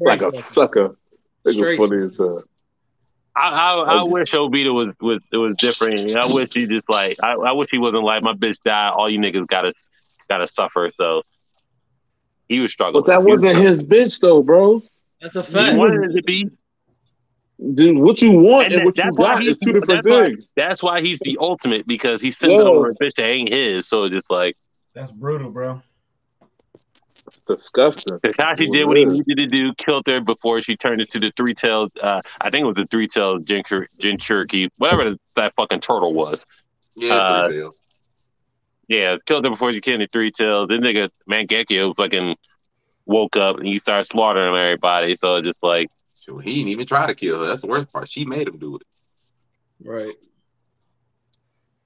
[0.00, 0.96] like a sucker.
[1.44, 2.40] It's Straight funny as uh,
[3.36, 6.16] I, I I wish Obito was was it was different.
[6.16, 8.90] I wish he just like I, I wish he wasn't like my bitch died.
[8.90, 9.72] All you niggas gotta
[10.28, 10.90] gotta suffer.
[10.94, 11.22] So
[12.48, 13.04] he was struggling.
[13.04, 13.66] But that was wasn't struggling.
[13.66, 14.82] his bitch though, bro.
[15.20, 15.54] That's a fact.
[15.54, 15.78] He fact.
[15.78, 16.50] wanted it to be.
[17.74, 20.04] Dude, what you want And and, what you that's why got he's is two different
[20.04, 20.44] that's why, things.
[20.56, 22.60] that's why he's the ultimate because he sent Yo.
[22.60, 23.88] over a bitch that ain't his.
[23.88, 24.56] So it's just like
[24.94, 25.80] That's brutal, bro.
[27.26, 28.18] It's disgusting.
[28.18, 31.54] Kakashi did what he needed to do, killed her before she turned into the three
[31.54, 31.90] tailed.
[32.00, 36.44] Uh, I think it was the three tailed Jinchur- Jinchuriki, whatever that fucking turtle was.
[36.96, 37.82] Yeah, Uh, three tails.
[38.88, 40.68] Yeah, killed her before she killed the three tails.
[40.68, 42.36] Then nigga Mangekyo fucking
[43.06, 45.16] woke up and he started slaughtering everybody.
[45.16, 45.88] So it's just like
[46.26, 47.46] Shoot, he didn't even try to kill her.
[47.46, 48.08] That's the worst part.
[48.08, 48.82] She made him do it.
[49.84, 50.14] Right.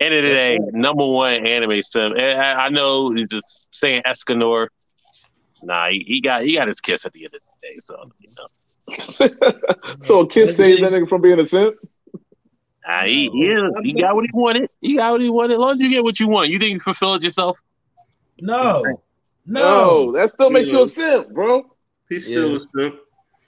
[0.00, 2.14] end of the day, number one anime sim.
[2.16, 4.68] I, I I know he's just saying Escanor.
[5.62, 7.76] Nah, he, he got he got his kiss at the end of the day.
[7.80, 11.76] So you know, so a kiss saved that nigga from being a simp?
[12.86, 14.70] nah, he, he, is- he got what he wanted.
[14.80, 15.54] He got what he wanted.
[15.54, 17.60] As long as you get what you want, you didn't you it yourself.
[18.40, 18.84] No.
[19.46, 21.64] No, that still makes you a simp, bro.
[22.08, 22.94] He's still a simp.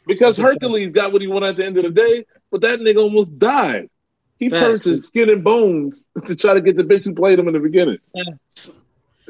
[0.07, 2.99] Because Hercules got what he wanted at the end of the day, but that nigga
[2.99, 3.89] almost died.
[4.39, 4.89] He turned Facts.
[4.89, 7.61] to skin and bones to try to get the bitch who played him in the
[7.61, 7.99] beginning.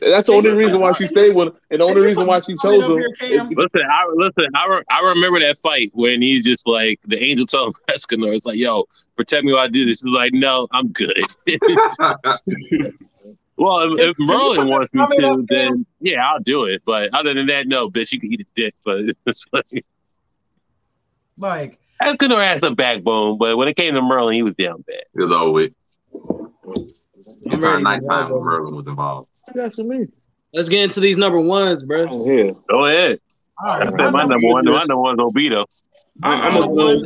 [0.01, 2.57] That's the only reason why she stayed with him, and the only reason why she
[2.63, 2.97] chose him.
[3.21, 4.47] Listen, I listen.
[4.55, 8.47] I, re, I remember that fight when he's just like the angel told Escanor, "It's
[8.47, 8.87] like, yo,
[9.17, 11.23] protect me while I do this." He's like, "No, I'm good."
[13.57, 16.83] well, if, if Merlin wants me to, then yeah, I'll do it.
[16.85, 18.75] But other than that, no, bitch, you can eat a dick.
[18.85, 19.85] But it's like
[21.39, 25.03] Like Escanor has some backbone, but when it came to Merlin, he was down bad.
[25.15, 25.71] It was always.
[26.13, 27.01] with.
[27.47, 29.29] I'm Entire nighttime when Merlin was involved.
[29.55, 30.07] That's for me.
[30.55, 32.25] Let's get into these number ones, bro.
[32.27, 32.47] Yeah.
[32.69, 33.19] Go ahead.
[33.65, 34.65] all right, I said my number one.
[34.65, 35.65] My number one's Obito.
[36.23, 37.05] I, I'm gonna go.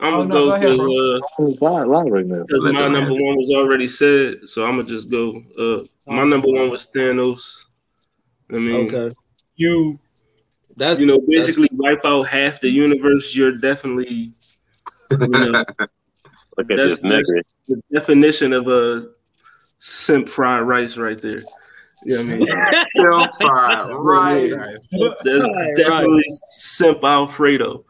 [0.00, 2.42] I'm Oh, gonna no, go go ahead, uh, Right, right, right now.
[2.46, 5.40] because my number one was already said, so I'm gonna just go.
[5.58, 7.64] Uh, my number one was Thanos.
[8.50, 9.14] I mean, Okay.
[9.56, 9.98] you
[10.76, 13.34] That's you know basically wipe out half the universe.
[13.34, 14.32] You're definitely
[15.10, 15.64] you know
[16.56, 17.42] Look at that's, this that's nigga.
[17.68, 19.08] the definition of a
[19.78, 21.42] simp fried rice right there.
[22.04, 22.84] You know what I mean?
[22.96, 24.50] Still fried, right.
[24.50, 24.88] guys.
[24.90, 27.84] That's Right, definitely simp Alfredo.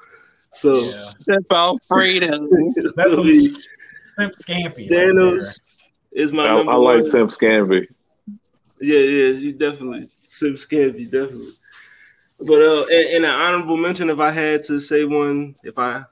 [0.53, 2.31] So Simp Alfredo.
[2.97, 3.27] That's I some
[3.97, 4.89] simp scampy.
[4.89, 5.61] Thanos
[6.13, 7.11] is my I, number I like one.
[7.11, 7.87] Simp Scamby.
[8.81, 11.53] Yeah, yeah, you definitely simp Scampy, definitely.
[12.41, 16.03] But uh, in, in an honorable mention, if I had to say one, if I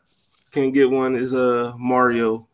[0.51, 2.49] can get one, is uh Mario.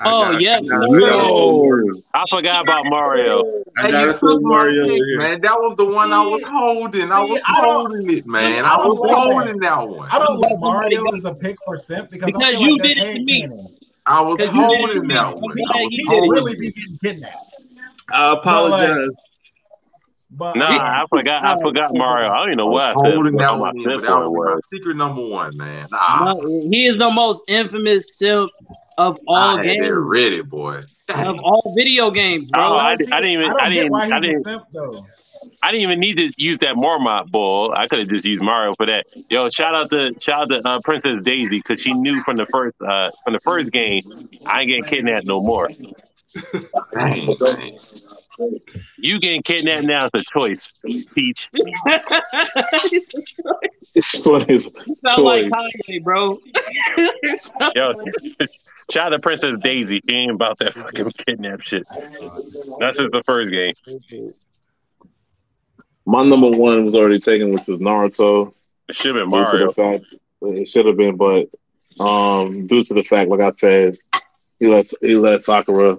[0.00, 3.42] I Oh, gotta- yeah, I gotta Yo, throw- I forgot about Mario.
[3.78, 5.40] I gotta you throw Mario pick, man.
[5.40, 7.10] That was the one I was holding.
[7.10, 8.64] I was See, I holding it, man.
[8.64, 9.32] I I was like that.
[9.34, 10.08] holding that one.
[10.10, 11.16] I don't Let like Mario go.
[11.16, 13.40] as a pick for simp because, Because you like did it to me.
[13.42, 13.66] canon.
[14.06, 15.54] I was Because you did it to holding that one.
[15.54, 16.06] mean, I was he He did it.
[16.06, 17.36] would holding really be getting kidnapped.
[18.12, 19.08] I apologize.
[20.30, 21.44] But Nah, I, I forgot.
[21.44, 22.28] I forgot Mario.
[22.30, 23.12] I don't even know why I said.
[23.14, 25.86] holding what that my fifth that one was my secret number one, man.
[25.90, 26.34] Nah,
[26.70, 28.50] he is the most infamous simp
[28.98, 30.82] of I all had games, it ready, boy.
[31.14, 32.72] of all video games, Oh, bro.
[32.74, 33.44] I, I didn't even.
[33.46, 33.90] I don't I didn't.
[33.90, 34.42] why I he's a didn't.
[34.42, 35.06] simp though.
[35.62, 37.72] I didn't even need to use that Mormont ball.
[37.72, 39.06] I could have just used Mario for that.
[39.30, 42.46] Yo, shout out to shout out to uh, Princess Daisy because she knew from the
[42.46, 44.02] first uh, from the first game
[44.46, 45.68] I ain't getting kidnapped no more.
[48.38, 48.60] Dang, man.
[48.96, 50.68] You getting kidnapped now is a choice,
[51.14, 51.48] Peach.
[53.94, 54.68] It's funny as
[55.04, 55.72] Sound like choice.
[55.88, 56.38] Kanye, bro.
[57.74, 57.92] Yo,
[58.92, 60.00] shout out to Princess Daisy.
[60.08, 61.86] She ain't about that fucking kidnap shit.
[62.78, 63.74] That's just the first game.
[66.06, 68.54] My number one was already taken, which was Naruto.
[68.88, 69.72] It should have been Mario.
[69.72, 70.04] fact
[70.42, 71.48] it should have been, but
[72.00, 73.96] um, due to the fact, like I said,
[74.58, 75.98] he let he let Sakura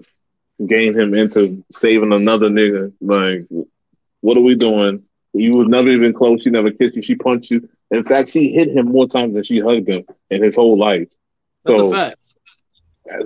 [0.68, 2.92] gain him into saving another nigga.
[3.02, 3.48] Like,
[4.22, 5.04] what are we doing?
[5.34, 6.42] You was never even close.
[6.44, 7.04] She never kissed you.
[7.04, 7.68] She punched you.
[7.92, 11.10] In fact, she hit him more times than she hugged him in his whole life.
[11.66, 12.34] That's So, a fact.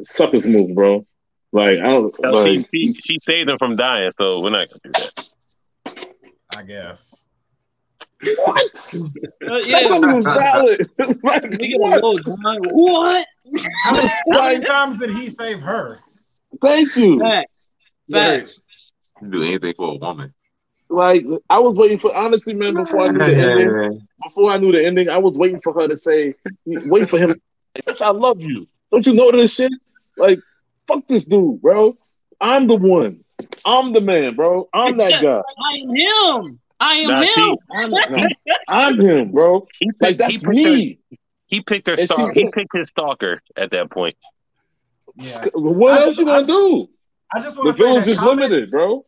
[0.03, 1.05] suckers move, bro.
[1.51, 2.45] Like I don't No, like.
[2.45, 5.29] she, she she saved him from dying, so we're not gonna do that.
[6.55, 7.23] I guess.
[8.37, 8.93] What?
[9.47, 10.89] Uh, That yeah, wasn't valid.
[11.23, 12.23] like, we get a what?
[12.71, 13.25] What?
[14.31, 15.99] How many times did he save her?
[16.61, 17.19] Thank you.
[17.19, 17.67] Facts.
[18.11, 18.63] Facts.
[19.29, 20.33] Do anything for a woman.
[20.89, 22.75] Like I was waiting for honestly, man.
[22.75, 25.87] Before I knew the ending, before I knew the ending, I was waiting for her
[25.87, 26.33] to say,
[26.65, 27.41] wait for him,
[28.01, 28.67] I love you.
[28.91, 29.71] Don't you know this shit?
[30.17, 30.39] Like,
[30.87, 31.97] fuck this dude, bro.
[32.39, 33.23] I'm the one.
[33.65, 34.69] I'm the man, bro.
[34.73, 35.41] I'm that guy.
[35.41, 35.95] I am
[36.45, 36.59] him.
[36.79, 37.27] I am Nah, him.
[37.27, 37.93] see, I'm,
[38.67, 39.67] I'm him, bro.
[39.79, 40.99] He picked, Like that's picked me.
[41.11, 41.17] Her,
[41.47, 42.33] he picked her And stalker.
[42.35, 44.15] she- He picked his stalker at that point.
[45.15, 45.45] Yeah.
[45.53, 46.87] What I else just- you gonna do?
[47.35, 49.05] I just want to say that just comment, limited, bro.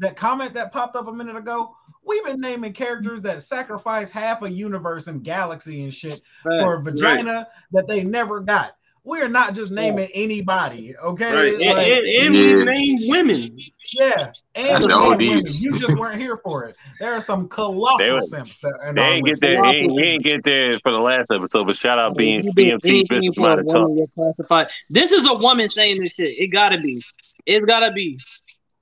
[0.00, 1.74] that comment that popped up a minute ago.
[2.04, 6.82] We've been naming characters that sacrifice half a universe and galaxy and shit for a
[6.82, 8.72] vagina that they never got.
[9.02, 11.32] We are not just naming anybody, okay?
[11.34, 11.52] Right.
[11.54, 12.56] And, Like, and, and Yeah.
[12.56, 13.58] we named women.
[13.94, 15.42] yeah, and That's women.
[15.46, 16.76] You just weren't here for it.
[17.00, 19.64] There are some They colossal were- simps that in They ain't get there.
[19.64, 21.66] He ain't, he ain't get there for the last episode.
[21.66, 23.74] But shout out B- You do BMT anything Business for a Minded Talk.
[23.88, 24.68] woman, you're classified.
[24.90, 26.38] This is a woman saying this shit.
[26.38, 27.02] It gotta be.
[27.46, 28.18] It's gotta be.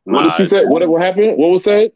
[0.05, 0.65] What did she say?
[0.65, 1.39] What, what happened?
[1.39, 1.93] What was said?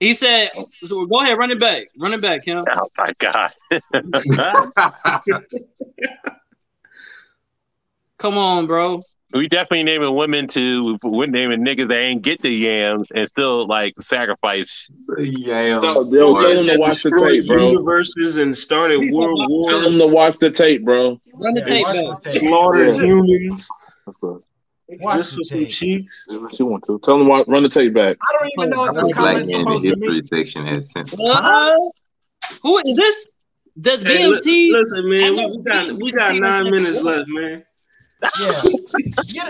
[0.00, 0.50] He said,
[0.84, 1.84] so go ahead, run it back.
[1.98, 2.64] Run it back, Kim.
[2.68, 3.52] Oh my god.
[8.24, 9.02] Come on, bro.
[9.34, 13.66] we definitely naming women to we're naming niggas that ain't get the yams and still
[13.66, 14.88] like sacrifice.
[15.18, 15.78] yeah.
[15.78, 17.72] So, yo, tell them to watch the tape, bro.
[17.72, 19.66] Universes and started world wars.
[19.68, 21.20] Tell wars, them to watch the tape, bro.
[21.34, 22.22] Run the Yeah, tape watch back.
[22.22, 22.40] the tape.
[22.40, 23.02] slaughtered Yeah.
[23.04, 23.68] humans
[25.00, 25.68] Watch just the for some tape.
[25.68, 26.26] cheeks.
[26.56, 26.98] She want to.
[27.04, 28.16] Tell them to run the tape back.
[28.22, 30.14] I don't even know what this Black comment's man in the supposed to mean.
[30.14, 31.12] history section has sent.
[31.12, 31.76] Uh,
[32.62, 33.28] who is this?
[33.78, 34.72] Does Hey, li- BMT?
[34.72, 37.64] listen, man, we, we got we got nine minutes left, man.
[38.40, 38.62] Yeah.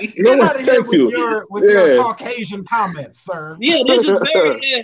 [0.01, 1.11] Get, get out of here thank with you.
[1.11, 3.57] your with your Caucasian comments, sir.
[3.61, 4.83] Yeah, this is very yeah.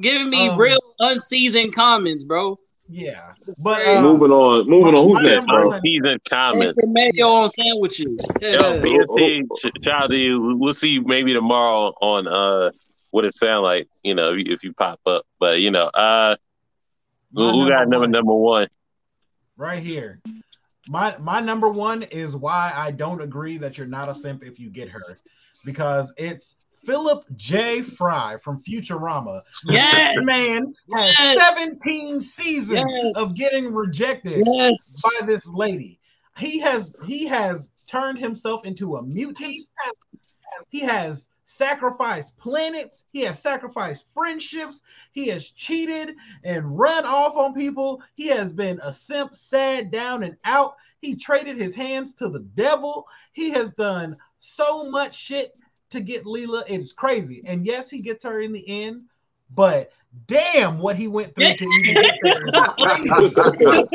[0.00, 2.58] giving me Um, real unseasoned comments, bro.
[2.88, 3.32] Yeah.
[3.58, 4.68] But uh, moving on.
[4.68, 5.08] Moving on.
[5.08, 5.68] Who's my next, number bro?
[5.68, 6.72] one- Season comments.
[6.72, 8.26] Extra mayo on sandwiches.
[8.40, 8.76] Yo, Yeah.
[8.80, 10.56] BMT, sh- shout out to you.
[10.58, 12.70] We'll see you maybe tomorrow on uh
[13.10, 13.88] what it sound like.
[14.02, 15.24] You know, if you, pop up.
[15.40, 16.36] But you know, uh,
[17.34, 18.68] who, got number number number one?
[19.56, 20.20] right here.
[20.88, 24.58] My my number one is why I don't agree that you're not a simp if
[24.58, 25.16] you get her,
[25.64, 27.82] because it's Philip J.
[27.82, 29.42] Fry from Futurama.
[29.68, 30.16] Yes.
[30.16, 31.46] This man has Yes.
[31.48, 33.12] 17 seasons Yes.
[33.14, 35.02] of getting rejected Yes.
[35.20, 36.00] by this lady.
[36.38, 39.60] He has he has turned himself into a mutant.
[40.70, 43.04] He has sacrificed planets.
[43.12, 44.82] He has sacrificed friendships.
[45.12, 46.14] He has cheated
[46.44, 48.02] and run off on people.
[48.14, 50.76] He has been a simp, sad, down and out.
[51.00, 53.06] He traded his hands to the devil.
[53.32, 55.52] He has done so much shit
[55.90, 56.64] to get Leela.
[56.68, 57.42] It's crazy.
[57.44, 59.02] And yes, he gets her in the end,
[59.54, 59.92] but
[60.26, 62.46] damn what he went through to even get there.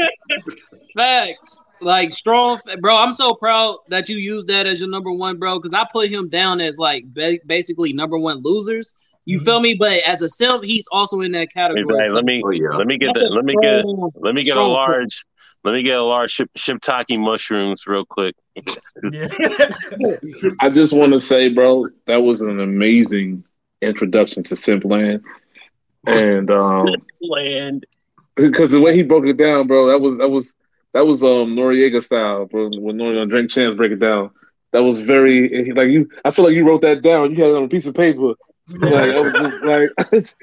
[0.95, 1.63] Facts.
[1.79, 2.95] Like strong, bro.
[2.97, 5.59] I'm so proud that you used that as your number one, bro.
[5.59, 8.93] Because I put him down as like ba- basically number one losers.
[9.25, 9.73] You feel me?
[9.73, 11.81] But as a simp, he's also in that category.
[11.81, 12.09] Exactly.
[12.13, 12.69] Let me Oh yeah.
[12.69, 13.85] let me get That's the a let me get
[14.15, 15.25] let me get a strong large
[15.63, 18.35] let me get a large ship, shiitake mushrooms real quick.
[19.11, 19.27] Yeah.
[20.61, 23.43] I just want to say, bro, that was an amazing
[23.81, 25.23] introduction to Simpland,
[26.05, 26.87] and um,
[27.21, 27.85] Land.
[28.37, 30.55] because the way he broke it down, bro, that was that was
[30.93, 32.69] that was um Noriega style, bro.
[32.69, 34.31] When Noriega Drink Champs break it down,
[34.71, 36.09] that was very like you.
[36.25, 37.31] I feel like you wrote that down.
[37.35, 38.33] You had it on a piece of paper.
[38.81, 39.89] Like, I was just like,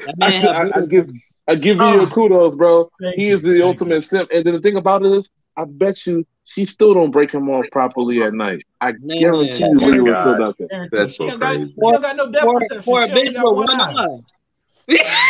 [0.22, 1.10] I, should, I, I give
[1.46, 2.90] I give you your kudos, bro.
[3.00, 4.30] Thank He is the thank ultimate simp.
[4.32, 7.48] And then the thing about it is, I bet you she still don't break him
[7.50, 8.64] off properly at night.
[8.80, 9.18] I Man.
[9.18, 10.38] guarantee you, Oh my Leela still God.
[10.38, 10.70] does it.
[10.70, 10.96] Guarantee.
[10.96, 11.74] That's she, so don't got, crazy.
[11.74, 12.82] she don't got no depth for, perception.
[12.82, 13.92] for a bitch with one one eye.
[13.92, 14.18] eye.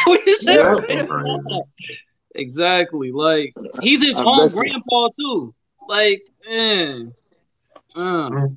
[0.07, 0.57] What you say?
[0.57, 1.63] Yeah, that's crazy.
[2.35, 3.13] Exactly.
[3.13, 5.55] Like he's his I own bet grandpa too.
[5.89, 7.13] Like, man.
[7.97, 8.57] Mm.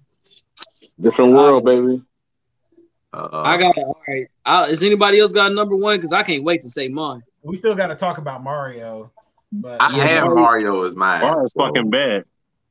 [1.00, 2.02] Different world, baby.
[3.14, 3.84] Uh, I got it.
[3.84, 4.28] All right.
[4.46, 5.98] I, is anybody else got number one?
[5.98, 7.24] Because I can't wait to say mine.
[7.44, 9.12] We still got to talk about Mario.
[9.52, 11.22] But I had Mario as mine.
[11.22, 12.26] Bar is so- fucking bad.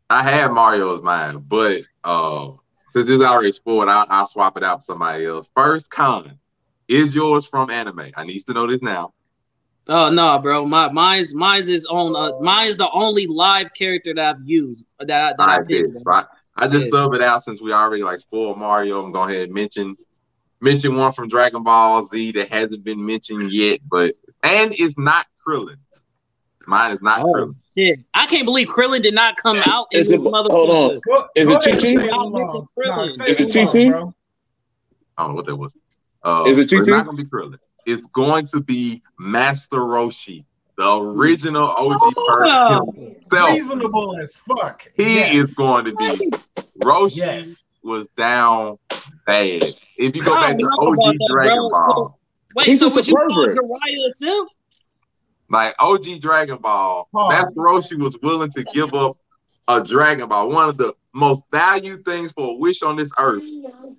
[0.08, 2.52] I had Mario as mine, but uh,
[2.90, 5.50] since it's already spoiled, I'll, I'll swap it out for somebody else.
[5.56, 6.38] First con
[6.86, 8.12] is yours from anime.
[8.16, 9.14] I need to know this now.
[9.88, 10.64] Oh no, bro.
[10.66, 12.16] My mine's mine's is on.
[12.16, 15.48] Uh, mine is the only live character that I've used uh, that I, that All
[15.48, 15.94] I right, picked.
[15.94, 16.00] bitch.
[16.00, 16.24] So I,
[16.56, 17.02] I just Yeah.
[17.02, 19.04] sub it out since we already like spoiled Mario.
[19.04, 19.96] I'm going to ahead and mention
[20.60, 25.24] mention one from Dragon Ball Z that hasn't been mentioned yet, but and it's not
[25.46, 25.76] Krillin.
[26.66, 27.54] Mine is not Oh, Krillin.
[27.78, 28.00] shit.
[28.12, 30.50] I can't believe Krillin did not come out Is this it- motherfucker.
[30.50, 31.00] hold on.
[31.06, 32.02] Go- Is go it ahead Chi-Chi?
[32.02, 32.66] say Nah, Oolong.
[32.76, 32.88] Krillin.
[32.88, 33.96] Nah, say Is it Oolong, Chi-Chi?
[35.18, 35.72] I don't know what that was.
[36.24, 36.96] Uh, Is it but It's Chi-Chi?
[36.96, 37.58] not gonna be Krillin.
[37.86, 40.44] It's going to be Master Roshi,
[40.76, 43.50] the original OG oh, person Oh, himself.
[43.50, 44.82] Reasonable as fuck.
[44.94, 45.34] He Yes.
[45.34, 46.30] is going to be
[46.80, 47.64] Roshi Yes.
[47.82, 48.78] was down
[49.26, 49.62] bad.
[49.96, 51.70] If you go I back to OG about that, Dragon bro.
[51.70, 52.18] Ball,
[52.54, 53.56] wait, He's so just would you call pervert.
[53.56, 54.48] Jiraiya a simp?
[55.48, 57.30] like OG Dragon Ball, Pause.
[57.30, 59.16] Master Roshi was willing to give up
[59.68, 63.44] a Dragon Ball, one of the most valued things for a wish on this earth,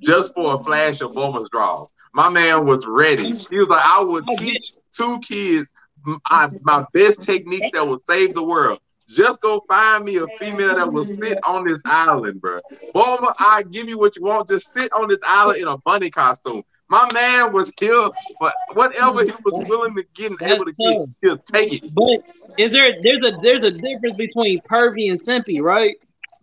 [0.01, 1.91] just for a flash of Bulma's draws.
[2.13, 3.25] My man was ready.
[3.25, 5.71] He was like, I will teach two kids
[6.05, 8.79] my, my best technique that will save the world.
[9.09, 12.59] Just go find me a female that will sit on this island, bro.
[12.93, 14.49] Bulma, I give you what you want.
[14.49, 16.63] Just sit on this island in a bunny costume.
[16.89, 18.09] My man was here
[18.39, 21.07] for whatever he was willing to get and able to get.
[21.21, 21.93] He'll take it.
[21.93, 22.23] But
[22.57, 25.95] is there there's a there's a difference between pervy and simpy, right?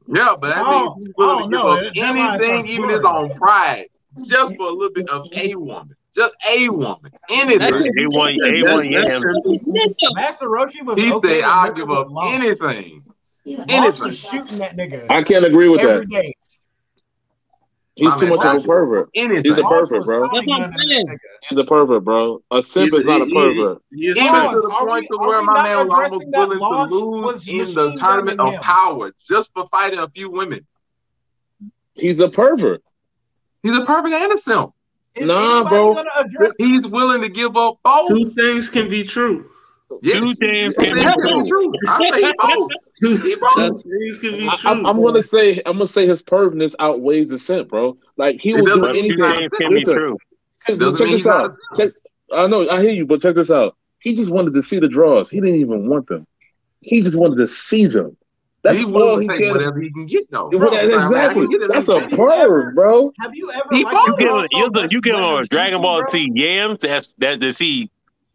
[0.06, 3.00] Yeah, but that Oh, means he's willing oh, to no, give up anything, even his
[3.00, 3.10] good.
[3.10, 3.88] own pride,
[4.22, 5.96] just for a little bit of a woman.
[6.14, 7.10] Just a woman.
[7.30, 7.60] Anything.
[7.72, 9.24] A1, A1 yams.
[10.14, 12.32] Master Roshi was He okay said, I'll give up Law.
[12.32, 13.02] anything.
[13.46, 14.12] Law Anything.
[14.12, 15.06] shooting that nigga.
[15.10, 16.10] I can't agree with every that.
[16.10, 16.34] day.
[17.96, 19.10] He's My too much of a pervert.
[19.14, 19.44] Anything.
[19.44, 20.28] He's a pervert, bro.
[20.32, 21.18] That's what I'm saying.
[21.48, 22.42] He's a pervert, bro.
[22.50, 23.82] A simp He's is not a he- he- pervert.
[23.92, 27.48] he Even to the point we- to where my man was almost willing to lose
[27.48, 30.66] in the tournament of power just for fighting a few women.
[31.94, 32.82] He's a pervert.
[33.62, 34.73] He's a perfect and a simp.
[35.16, 35.94] Is Nah, bro.
[35.94, 38.08] gonna address He's willing to give up both.
[38.08, 39.48] Two things can be true.
[40.02, 40.14] Yes.
[40.14, 41.72] Two things can be things true.
[41.88, 42.70] I say both.
[43.00, 43.82] Two He both.
[43.82, 44.70] things can be I, true.
[44.70, 47.96] I'm, I'm gonna say I'm gonna say his pervness outweighs the scent, bro.
[48.16, 49.50] Like he It will do doesn't But mean two he's not anything.
[49.50, 50.18] things can be true.
[50.66, 51.56] check, check this out.
[51.76, 51.90] Check,
[52.32, 53.76] I know I hear you, but check this out.
[54.00, 55.30] He just wanted to see the draws.
[55.30, 56.26] He didn't even want them.
[56.80, 58.16] He just wanted to see them.
[58.64, 59.56] That's He's all willing he to take cared.
[59.56, 60.48] whatever he can get though.
[60.50, 61.46] Bro, I exactly.
[61.46, 61.68] can get.
[61.70, 63.12] That's a Have perv, bro.
[63.20, 63.94] Have you ever He liked.
[64.06, 66.10] You a give him, you, much you give him a Dragon Ball bro?
[66.10, 66.78] Z yams.
[66.80, 67.90] That's that to see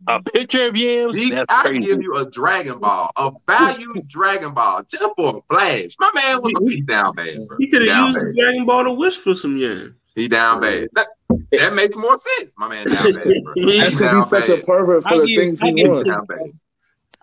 [0.07, 1.17] a picture of yams.
[1.17, 1.79] He, That's I crazy.
[1.81, 5.95] give you a Dragon Ball, a valued Dragon Ball, just for a flash.
[5.99, 7.57] My man was He- he down bad, bro.
[7.59, 8.27] He could have used bad.
[8.27, 9.95] the Dragon Ball to wish for some yams.
[10.15, 10.89] He down bad.
[10.93, 11.07] That,
[11.53, 12.53] that makes more sense.
[12.57, 13.53] My man down bad, bro.
[13.65, 14.49] That's because he's such bad.
[14.49, 16.07] a pervert for I the give- things I he wants.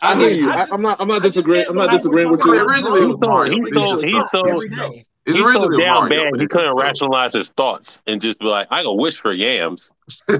[0.02, 0.16] Down bad.
[0.16, 0.51] I hear you.
[0.51, 1.01] I I, just- I'm not.
[1.01, 1.64] I'm not I just disagreeing.
[1.64, 2.55] can't I'm not like disagreeing we're with you.
[2.55, 3.52] I talking mean, originally it was He's so- Mario.
[3.52, 4.89] he's but he so- just he's stopped so- every Every day.
[4.97, 5.05] day.
[5.27, 6.85] It's He's so originally down Mario, bad but he it couldn't just stopped.
[6.85, 9.90] rationalize his thoughts and just be like, "I gonna wish for yams."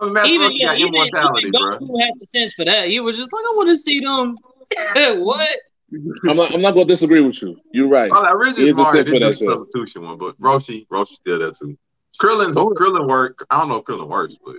[0.00, 1.78] Oh, Master Even Roshi yeah, got even, immortality, even bro.
[1.78, 2.88] Goku had the sense for that.
[2.88, 4.36] He was just like, I want to see them.
[5.22, 5.48] what?
[6.28, 6.52] I'm not.
[6.52, 7.56] I'm not going to disagree with you.
[7.72, 8.10] You're right.
[8.12, 9.50] Oh, well, He originally is a Mario simp for did do that the shit.
[9.52, 11.78] substitution one, but Roshi, Roshi still there too.
[12.20, 13.46] Krillin, Krillin work.
[13.50, 14.56] I don't know if Krillin works, but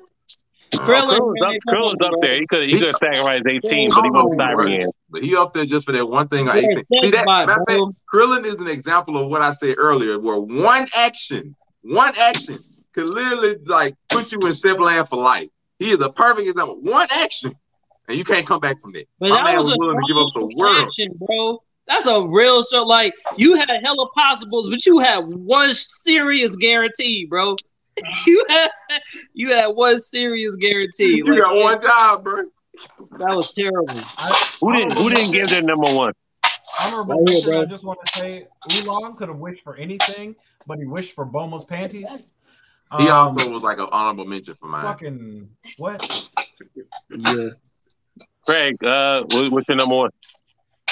[0.79, 2.21] Krillin, Krillin's up, man, come Krillin's on, up bro.
[2.21, 2.35] there.
[2.35, 4.43] He could he could have sacrificed 18, I but he don't know went if he
[4.43, 4.89] Cyber works, Yam.
[5.09, 6.49] but he up there just for that one thing.
[6.49, 6.85] on You're a 18.
[7.03, 7.25] See sex that?
[7.25, 7.81] bot, matter of fact.
[8.13, 12.59] Krillin is an example of what I said earlier, where one action, one action
[12.93, 15.49] could literally like put you in step land for life.
[15.79, 16.79] He is a perfect example.
[16.81, 17.55] One action,
[18.07, 19.05] and you can't come back from that.
[19.19, 20.87] But My that man was was willing to give up the strong world.
[20.87, 21.61] action, bro.
[21.87, 22.83] That's a real show.
[22.83, 27.55] Like you had hella possibles, but you had one serious guarantee, bro.
[28.27, 28.69] you had
[29.33, 31.15] you had one serious guarantee.
[31.17, 32.43] You Like, got one job, bro.
[33.19, 33.93] That was terrible.
[34.59, 36.13] Who didn't who didn't give their number one?
[36.81, 37.61] Honorable Right here, mention.
[37.61, 38.47] I just want to say
[38.81, 40.35] Oolong could have wished for anything,
[40.67, 42.07] but he wished for Bulma's panties.
[42.97, 44.83] He Um, also was like an honorable mention for mine.
[44.83, 46.29] fucking what?
[47.09, 47.49] Yeah.
[48.45, 50.09] Craig, uh, what, what's your number one?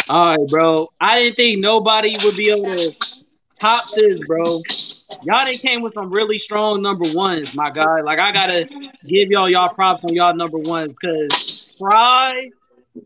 [0.09, 0.87] All right, bro.
[0.99, 2.91] I didn't think nobody would be able to
[3.59, 4.43] top this, bro.
[5.21, 8.01] Y'all they came with some really strong number ones, my guy.
[8.01, 8.65] Like I gotta
[9.07, 12.49] give y'all y'all props on y'all number ones, cause Fry,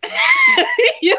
[1.01, 1.15] yo,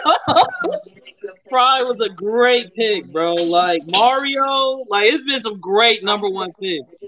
[1.50, 3.34] Fry was a great pick, bro.
[3.34, 7.00] Like Mario, like it's been some great number one picks,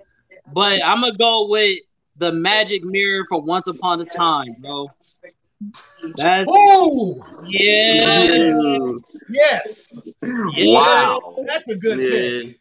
[0.53, 1.79] but I'm gonna go with
[2.17, 4.89] the Magic Mirror for Once Upon a Time, bro.
[6.17, 8.93] That's Oh, yeah.
[9.29, 11.37] yes, Wow.
[11.47, 12.60] that's a good pick.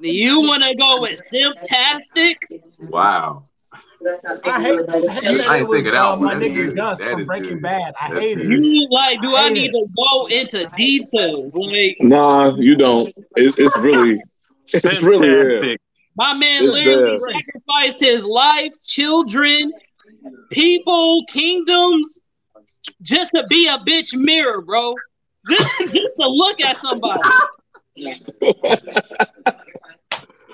[0.00, 0.12] Yeah.
[0.12, 2.36] You want to go with Simptastic?
[2.78, 3.44] Wow.
[4.44, 6.74] I hate, I hate that I it ain't was think uh, my nigga.
[6.74, 7.62] Gus from Breaking good.
[7.62, 7.94] Bad.
[8.00, 8.46] I That's hate it.
[8.48, 9.20] You like?
[9.22, 9.72] Do I Hate need it.
[9.72, 11.56] to go into details?
[11.56, 13.12] Like Nah, you don't.
[13.36, 14.20] It's it's really
[14.72, 15.76] it's really yeah.
[16.16, 17.18] My man It's literally there.
[17.20, 19.72] sacrificed his life, children,
[20.50, 22.20] people, kingdoms,
[23.02, 24.94] just to be a bitch mirror, bro.
[25.48, 27.20] Just, just to look at somebody.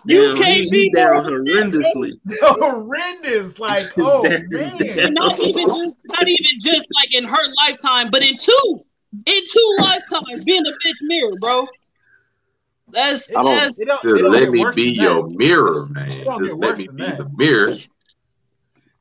[0.06, 2.12] You Damn, can't he, be he down horrendously.
[2.42, 4.76] Horrendous, like oh Damn, man.
[4.78, 5.14] damn.
[5.14, 8.80] not even just, not even just like in her lifetime, but in two,
[9.26, 11.66] in two lifetimes, being a bitch mirror, bro.
[12.90, 15.36] That's I don't- that's It don't, it Just don't let me be your that.
[15.36, 16.08] mirror, man.
[16.24, 17.18] Just let me be that.
[17.18, 17.74] the mirror.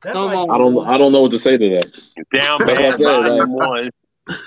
[0.02, 0.50] That's Come like on.
[0.50, 2.40] I don't I don't know what to say to that.
[2.40, 3.90] Down bad said, like- one.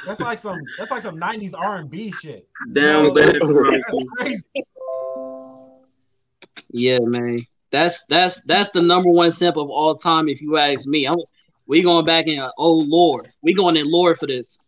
[0.07, 2.47] that's like some that's like some '90s R&B shit.
[2.73, 4.43] Down No, bad That's crazy.
[6.71, 7.45] Yeah, man.
[7.71, 11.05] That's that's that's the number one simp of all time, if you ask me.
[11.05, 11.17] I'm,
[11.67, 12.45] we going back in.
[12.57, 14.59] Oh Lord, we going in Lord for this.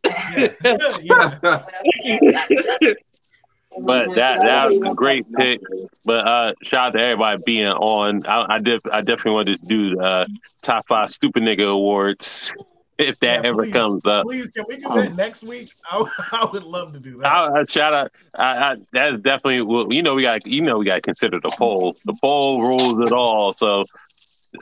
[3.81, 5.61] But that that was a great pick.
[6.03, 8.25] But uh, shout out to everybody being on.
[8.25, 10.25] I, I def, I definitely want to do the uh,
[10.61, 12.51] top five stupid nigga awards
[12.99, 14.25] if that Yeah, ever please, comes up.
[14.25, 15.71] Please, can we do that next week?
[15.91, 17.27] I, I would love to do that.
[17.27, 18.11] I, I shout out.
[18.35, 19.61] I, I, that's definitely.
[19.61, 20.45] Well, you know, we got.
[20.45, 21.95] You know, we got to consider the poll.
[22.05, 23.53] The poll rules it all.
[23.53, 23.85] So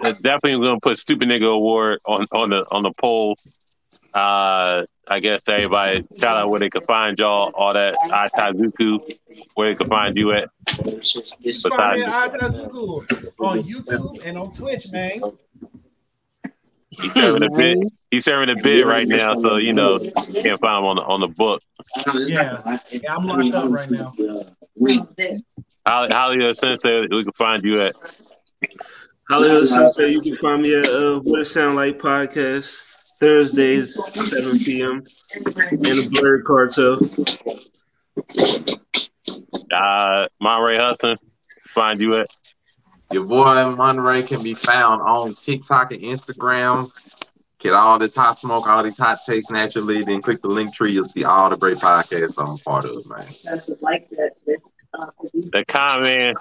[0.04, 3.38] uh, definitely, gonna put stupid nigga award on on the on the poll.
[4.14, 7.52] Uh, I guess everybody shout out where they can find y'all.
[7.56, 9.00] All that Itazuku,
[9.56, 10.50] where they can find you at.
[10.68, 11.02] Find me
[11.44, 15.22] Besides, at Itazuku on YouTube and on Twitch, man.
[17.02, 17.80] He's serving a bid.
[18.12, 20.12] He's serving a bid right now, so you know you
[20.42, 21.62] can't find him on the on the book.
[22.16, 24.14] Yeah, yeah, I'm locked up right now.
[25.88, 27.96] Holly, Holly Sensei, we can find you at.
[29.30, 32.80] Hollywood Sensei, you can find me at uh, What It Sound Like podcast
[33.20, 35.04] Thursdays, 7 p.m.
[35.36, 37.00] in the Blerd Cartel.
[39.72, 41.18] Uh, Monterey Hudson,
[41.74, 42.28] find you at.
[43.12, 46.92] Your boy Monterey can be found on TikTok and Instagram.
[47.60, 50.04] Get all this hot smoke, all these hot takes naturally.
[50.04, 50.92] Then click the link tree.
[50.94, 53.26] You'll see all the great podcasts I'm a part of, man.
[55.52, 56.38] The comment.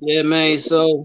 [0.00, 0.58] Yeah, man.
[0.58, 1.04] So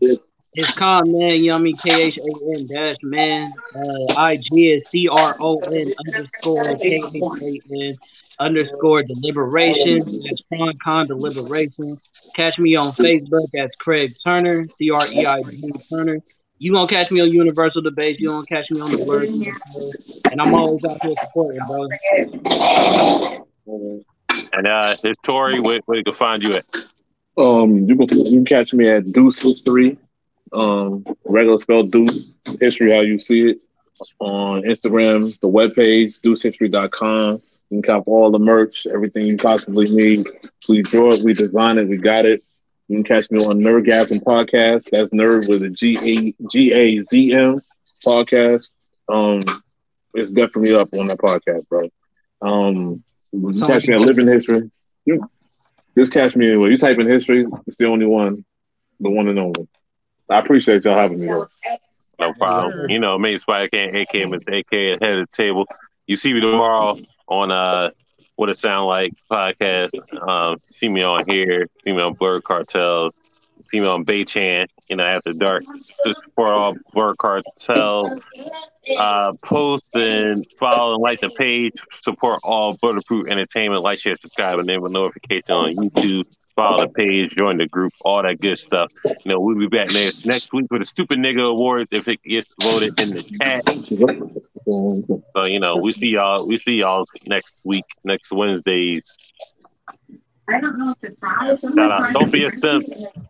[0.54, 3.54] it's Con Man Yummy K H A N dash man.
[3.76, 7.98] Uh, IG is C R O N underscore K H A N
[8.40, 10.00] underscore deliberation.
[10.00, 11.98] That's Con Con deliberation.
[12.36, 13.48] Catch me on Facebook.
[13.54, 14.68] That's Craig Turner.
[14.68, 16.20] C R E I G Turner.
[16.58, 18.20] You gonna catch me on Universal Debates.
[18.20, 19.24] You gonna catch me on the Blur.
[20.32, 21.88] And I'm always out here supporting, bro.
[24.54, 26.66] And uh, it's Tori, where, where you can find you at.
[27.36, 29.98] Um, you can you can catch me at Deuce History,
[30.54, 33.60] um, regular spell Deuce History, how you see it
[34.20, 37.42] on Instagram, the webpage deucehistory.com.
[37.70, 40.28] You can cop all the merch, everything you possibly need.
[40.68, 42.44] We draw it, we design it, we got it.
[42.88, 44.90] You can catch me on Nerdgazm podcast.
[44.92, 47.62] That's Nerd with a G A G A Z M
[48.06, 48.70] podcast.
[49.08, 49.42] Um,
[50.14, 51.88] it's definitely up on that podcast, bro.
[52.42, 54.70] Um, you catch me at Living History.
[55.06, 55.26] You,
[55.98, 56.72] just catch me anywhere.
[56.72, 58.46] You type in history, it's the only one,
[59.00, 59.68] the one and only.
[60.32, 61.28] I appreciate y'all having me.
[61.28, 61.48] Though.
[62.20, 62.90] No problem.
[62.90, 65.66] You know, me, Spider Can, AK, AK, head of the table.
[66.08, 66.98] You see me tomorrow
[67.28, 67.92] on uh,
[68.36, 69.92] What It Sound Like podcast.
[70.28, 71.68] Um, see me on here.
[71.84, 73.12] See me on Blerd Cartel.
[73.62, 75.64] See me on Baychan, you know, after dark.
[76.36, 78.20] For all Blerd Cartel.
[78.98, 81.74] Uh, post and follow and like the page.
[82.02, 83.84] Support all Bulletproof Entertainment.
[83.84, 86.26] Like, share, subscribe, and enable notification on YouTube.
[86.56, 88.92] Follow the page, join the group, all that good stuff.
[89.06, 92.22] You know, we'll be back next next week with the Stupid Nigga Awards if it
[92.24, 93.64] gets voted in the chat.
[95.34, 96.46] So you know, we see y'all.
[96.46, 99.18] We see y'all next week, next Wednesdays.
[100.54, 101.62] I don't know if it's fries.
[101.62, 102.14] Shout out.
[102.14, 102.86] Don't be a simp.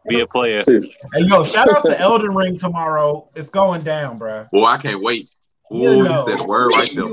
[0.08, 0.64] Be a player.
[0.66, 0.82] Hey,
[1.22, 3.30] yo, shout out to Elden Ring tomorrow.
[3.36, 4.48] It's going down, bro.
[4.52, 5.30] Well, I can't wait.
[5.70, 6.26] You Ooh, know.
[6.28, 7.06] you said the word right there.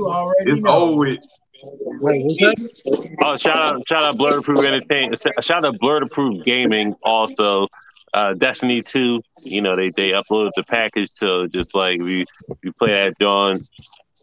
[0.53, 0.71] It's know.
[0.71, 1.05] over.
[2.01, 3.15] Wait, what's that?
[3.21, 5.21] Oh, shout out, shout out, Blur Proof Entertainment.
[5.41, 6.95] Shout out, Blur Proof Gaming.
[7.03, 7.67] Also,
[8.13, 9.21] uh, Destiny Two.
[9.43, 12.25] You know, they they uploaded the package to just like we
[12.63, 13.59] we play at dawn.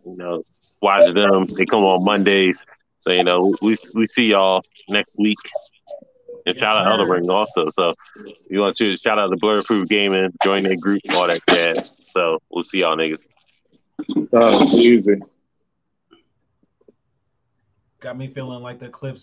[0.04, 0.42] You know,
[0.80, 1.46] watch them.
[1.46, 2.64] They come on Mondays.
[2.98, 5.38] So you know, we we see y'all next week.
[6.46, 7.68] And shout out Other Ring also.
[7.70, 7.92] So
[8.48, 11.96] you want to shout out to Blur Proof Gaming, join their group, all that jazz.
[12.12, 13.26] So we'll see y'all niggas.
[14.32, 15.16] Uh, easy.
[17.98, 19.14] Got me feeling like the Clips